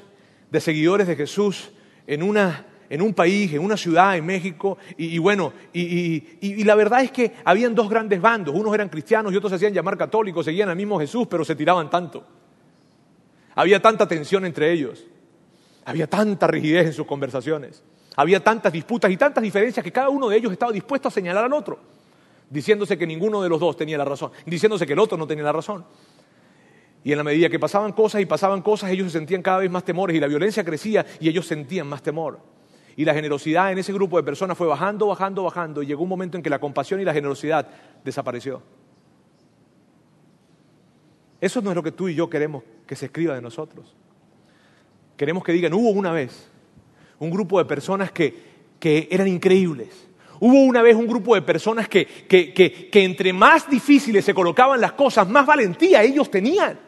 de 0.49 0.59
seguidores 0.59 1.05
de 1.05 1.15
Jesús, 1.15 1.69
en, 2.07 2.23
un 2.23 3.13
país, 3.13 3.53
en 3.53 3.59
una 3.59 3.77
ciudad, 3.77 4.17
en 4.17 4.25
México, 4.25 4.79
y, 4.97 5.19
bueno, 5.19 5.53
y, 5.73 6.63
la 6.63 6.73
verdad 6.73 7.03
es 7.03 7.11
que 7.11 7.33
habían 7.45 7.75
dos 7.75 7.87
grandes 7.87 8.19
bandos, 8.19 8.55
unos 8.55 8.73
eran 8.73 8.89
cristianos 8.89 9.31
y 9.31 9.35
otros 9.37 9.51
se 9.51 9.57
hacían 9.57 9.73
llamar 9.73 9.95
católicos, 9.95 10.43
seguían 10.43 10.69
al 10.69 10.75
mismo 10.75 10.99
Jesús, 10.99 11.27
pero 11.29 11.45
se 11.45 11.55
tiraban 11.55 11.87
tanto. 11.91 12.25
Había 13.53 13.79
tanta 13.79 14.07
tensión 14.07 14.43
entre 14.45 14.71
ellos. 14.71 15.05
Había 15.89 16.05
tanta 16.05 16.45
rigidez 16.45 16.85
en 16.85 16.93
sus 16.93 17.07
conversaciones. 17.07 17.83
Había 18.15 18.43
tantas 18.43 18.71
disputas 18.71 19.09
y 19.09 19.17
tantas 19.17 19.41
diferencias 19.41 19.83
que 19.83 19.91
cada 19.91 20.09
uno 20.09 20.29
de 20.29 20.37
ellos 20.37 20.51
estaba 20.51 20.71
dispuesto 20.71 21.07
a 21.07 21.11
señalar 21.11 21.45
al 21.45 21.53
otro, 21.53 21.79
diciéndose 22.47 22.95
que 22.95 23.07
ninguno 23.07 23.41
de 23.41 23.49
los 23.49 23.59
dos 23.59 23.75
tenía 23.75 23.97
la 23.97 24.05
razón, 24.05 24.31
diciéndose 24.45 24.85
que 24.85 24.93
el 24.93 24.99
otro 24.99 25.17
no 25.17 25.25
tenía 25.25 25.43
la 25.45 25.51
razón. 25.51 25.83
Y 27.03 27.11
en 27.11 27.17
la 27.17 27.23
medida 27.23 27.49
que 27.49 27.57
pasaban 27.57 27.93
cosas 27.93 28.21
y 28.21 28.27
pasaban 28.27 28.61
cosas, 28.61 28.91
ellos 28.91 29.11
se 29.11 29.17
sentían 29.17 29.41
cada 29.41 29.57
vez 29.57 29.71
más 29.71 29.83
temores 29.83 30.15
y 30.15 30.19
la 30.19 30.27
violencia 30.27 30.63
crecía 30.63 31.03
y 31.19 31.27
ellos 31.27 31.47
sentían 31.47 31.87
más 31.87 32.03
temor. 32.03 32.39
Y 32.95 33.03
la 33.03 33.15
generosidad 33.15 33.71
en 33.71 33.79
ese 33.79 33.91
grupo 33.91 34.17
de 34.17 34.23
personas 34.23 34.55
fue 34.55 34.67
bajando, 34.67 35.07
bajando, 35.07 35.41
bajando 35.41 35.81
y 35.81 35.87
llegó 35.87 36.03
un 36.03 36.09
momento 36.09 36.37
en 36.37 36.43
que 36.43 36.51
la 36.51 36.59
compasión 36.59 37.01
y 37.01 37.03
la 37.03 37.13
generosidad 37.13 37.67
desapareció. 38.03 38.61
Eso 41.41 41.63
no 41.63 41.71
es 41.71 41.75
lo 41.75 41.81
que 41.81 41.93
tú 41.93 42.09
y 42.09 42.13
yo 42.13 42.29
queremos 42.29 42.63
que 42.85 42.95
se 42.95 43.07
escriba 43.07 43.33
de 43.33 43.41
nosotros. 43.41 43.95
Queremos 45.19 45.43
que 45.43 45.51
digan, 45.51 45.73
hubo 45.73 45.89
una 45.89 46.13
vez 46.13 46.47
un 47.19 47.29
grupo 47.29 47.59
de 47.59 47.65
personas 47.65 48.09
que, 48.09 48.33
que 48.79 49.09
eran 49.11 49.27
increíbles. 49.27 49.89
Hubo 50.39 50.63
una 50.63 50.81
vez 50.81 50.95
un 50.95 51.07
grupo 51.07 51.35
de 51.35 51.41
personas 51.41 51.89
que, 51.89 52.05
que, 52.05 52.53
que, 52.53 53.03
entre 53.03 53.33
más 53.33 53.69
difíciles 53.69 54.23
se 54.23 54.33
colocaban 54.33 54.79
las 54.79 54.93
cosas, 54.93 55.27
más 55.27 55.45
valentía 55.45 56.03
ellos 56.03 56.31
tenían. 56.31 56.79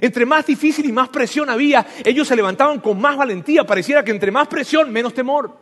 Entre 0.00 0.24
más 0.24 0.46
difícil 0.46 0.86
y 0.86 0.92
más 0.92 1.10
presión 1.10 1.50
había, 1.50 1.86
ellos 2.02 2.26
se 2.26 2.34
levantaban 2.34 2.80
con 2.80 2.98
más 2.98 3.18
valentía. 3.18 3.64
Pareciera 3.64 4.02
que 4.02 4.12
entre 4.12 4.30
más 4.32 4.48
presión, 4.48 4.90
menos 4.90 5.12
temor. 5.12 5.54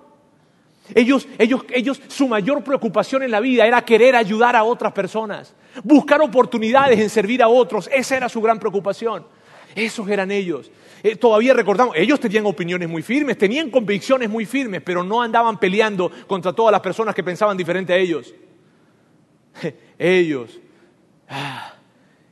Ellos, 0.95 1.27
ellos, 1.39 1.65
ellos, 1.71 2.01
su 2.07 2.29
mayor 2.29 2.63
preocupación 2.63 3.25
en 3.25 3.33
la 3.33 3.41
vida 3.41 3.67
era 3.67 3.85
querer 3.85 4.15
ayudar 4.15 4.55
a 4.55 4.63
otras 4.63 4.93
personas, 4.93 5.57
buscar 5.83 6.21
oportunidades 6.21 7.01
en 7.01 7.11
servir 7.11 7.43
a 7.43 7.49
otros. 7.49 7.91
Esa 7.93 8.17
era 8.17 8.29
su 8.29 8.41
gran 8.41 8.61
preocupación. 8.61 9.27
Esos 9.75 10.09
eran 10.09 10.31
ellos. 10.31 10.71
Eh, 11.03 11.17
todavía 11.17 11.53
recordamos, 11.53 11.97
ellos 11.97 12.21
tenían 12.21 12.47
opiniones 12.47 12.89
muy 12.89 13.03
firmes, 13.03 13.37
tenían 13.37 13.71
convicciones 13.71 14.31
muy 14.31 14.47
firmes, 14.47 14.83
pero 14.85 15.03
no 15.03 15.21
andaban 15.21 15.59
peleando 15.59 16.11
contra 16.29 16.53
todas 16.53 16.71
las 16.71 16.81
personas 16.81 17.15
que 17.15 17.25
pensaban 17.25 17.57
diferente 17.57 17.93
a 17.93 17.97
ellos. 17.97 18.35
Ellos, 19.99 20.59
ah, 21.29 21.75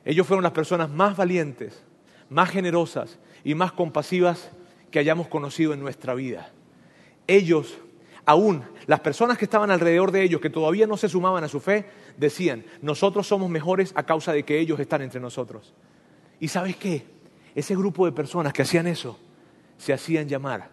ellos 0.05 0.27
fueron 0.27 0.43
las 0.43 0.53
personas 0.53 0.89
más 0.91 1.17
valientes, 1.17 1.85
más 2.31 2.51
generosas 2.51 3.19
y 3.45 3.55
más 3.55 3.73
compasivas 3.73 4.51
que 4.91 4.99
hayamos 4.99 5.29
conocido 5.29 5.73
en 5.75 5.81
nuestra 5.81 6.15
vida. 6.15 6.51
Ellos, 7.27 7.79
aún 8.25 8.65
las 8.87 9.01
personas 9.01 9.39
que 9.39 9.45
estaban 9.45 9.71
alrededor 9.71 10.11
de 10.11 10.23
ellos, 10.23 10.41
que 10.41 10.51
todavía 10.51 10.87
no 10.87 10.97
se 10.97 11.09
sumaban 11.09 11.45
a 11.45 11.49
su 11.49 11.61
fe, 11.61 11.85
decían, 12.17 12.65
nosotros 12.83 13.27
somos 13.27 13.51
mejores 13.51 13.93
a 13.95 14.05
causa 14.05 14.33
de 14.33 14.43
que 14.43 14.59
ellos 14.59 14.81
están 14.81 15.03
entre 15.03 15.21
nosotros. 15.21 15.75
¿Y 16.41 16.49
sabes 16.49 16.77
qué? 16.77 17.05
Ese 17.55 17.75
grupo 17.75 18.07
de 18.07 18.13
personas 18.13 18.53
que 18.53 18.63
hacían 18.63 18.87
eso 18.87 19.19
se 19.79 19.93
hacían 19.93 20.29
llamar 20.29 20.71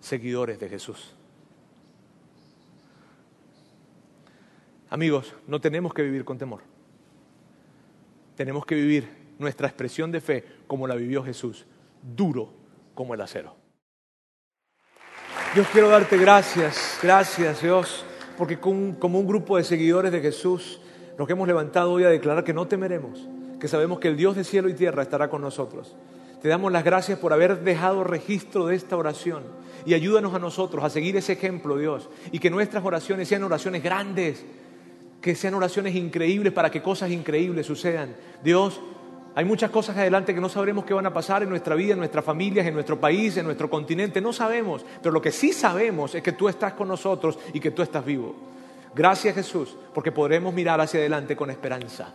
seguidores 0.00 0.58
de 0.58 0.68
Jesús. 0.68 1.14
Amigos, 4.90 5.34
no 5.46 5.60
tenemos 5.60 5.92
que 5.92 6.02
vivir 6.02 6.24
con 6.24 6.38
temor. 6.38 6.62
Tenemos 8.36 8.64
que 8.64 8.74
vivir 8.74 9.08
nuestra 9.38 9.68
expresión 9.68 10.10
de 10.10 10.20
fe 10.20 10.44
como 10.66 10.86
la 10.86 10.94
vivió 10.94 11.22
Jesús, 11.22 11.66
duro 12.02 12.52
como 12.94 13.14
el 13.14 13.20
acero. 13.20 13.54
Dios, 15.54 15.66
quiero 15.72 15.88
darte 15.88 16.16
gracias, 16.16 16.98
gracias 17.02 17.62
Dios, 17.62 18.04
porque 18.36 18.58
como 18.58 19.18
un 19.18 19.26
grupo 19.26 19.56
de 19.56 19.64
seguidores 19.64 20.12
de 20.12 20.20
Jesús 20.20 20.80
nos 21.18 21.28
hemos 21.28 21.48
levantado 21.48 21.92
hoy 21.92 22.04
a 22.04 22.10
declarar 22.10 22.44
que 22.44 22.54
no 22.54 22.66
temeremos 22.66 23.26
que 23.58 23.68
sabemos 23.68 23.98
que 23.98 24.08
el 24.08 24.16
Dios 24.16 24.36
de 24.36 24.44
cielo 24.44 24.68
y 24.68 24.74
tierra 24.74 25.02
estará 25.02 25.28
con 25.28 25.42
nosotros. 25.42 25.94
Te 26.42 26.48
damos 26.48 26.70
las 26.70 26.84
gracias 26.84 27.18
por 27.18 27.32
haber 27.32 27.60
dejado 27.60 28.04
registro 28.04 28.66
de 28.66 28.76
esta 28.76 28.96
oración 28.96 29.42
y 29.84 29.94
ayúdanos 29.94 30.34
a 30.34 30.38
nosotros 30.38 30.84
a 30.84 30.90
seguir 30.90 31.16
ese 31.16 31.32
ejemplo, 31.32 31.76
Dios, 31.76 32.08
y 32.30 32.38
que 32.38 32.50
nuestras 32.50 32.84
oraciones 32.84 33.26
sean 33.26 33.42
oraciones 33.42 33.82
grandes, 33.82 34.44
que 35.20 35.34
sean 35.34 35.54
oraciones 35.54 35.94
increíbles 35.96 36.52
para 36.52 36.70
que 36.70 36.82
cosas 36.82 37.10
increíbles 37.10 37.66
sucedan. 37.66 38.14
Dios, 38.42 38.80
hay 39.34 39.44
muchas 39.44 39.70
cosas 39.70 39.96
adelante 39.96 40.34
que 40.34 40.40
no 40.40 40.48
sabremos 40.48 40.84
qué 40.84 40.94
van 40.94 41.06
a 41.06 41.12
pasar 41.12 41.42
en 41.42 41.48
nuestra 41.48 41.74
vida, 41.74 41.92
en 41.92 41.98
nuestras 41.98 42.24
familias, 42.24 42.66
en 42.66 42.74
nuestro 42.74 43.00
país, 43.00 43.36
en 43.36 43.46
nuestro 43.46 43.68
continente, 43.68 44.20
no 44.20 44.32
sabemos, 44.32 44.84
pero 45.02 45.12
lo 45.12 45.22
que 45.22 45.32
sí 45.32 45.52
sabemos 45.52 46.14
es 46.14 46.22
que 46.22 46.32
tú 46.32 46.48
estás 46.48 46.74
con 46.74 46.86
nosotros 46.86 47.38
y 47.52 47.60
que 47.60 47.72
tú 47.72 47.82
estás 47.82 48.04
vivo. 48.04 48.34
Gracias 48.94 49.34
Jesús, 49.34 49.76
porque 49.92 50.12
podremos 50.12 50.54
mirar 50.54 50.80
hacia 50.80 51.00
adelante 51.00 51.36
con 51.36 51.50
esperanza. 51.50 52.14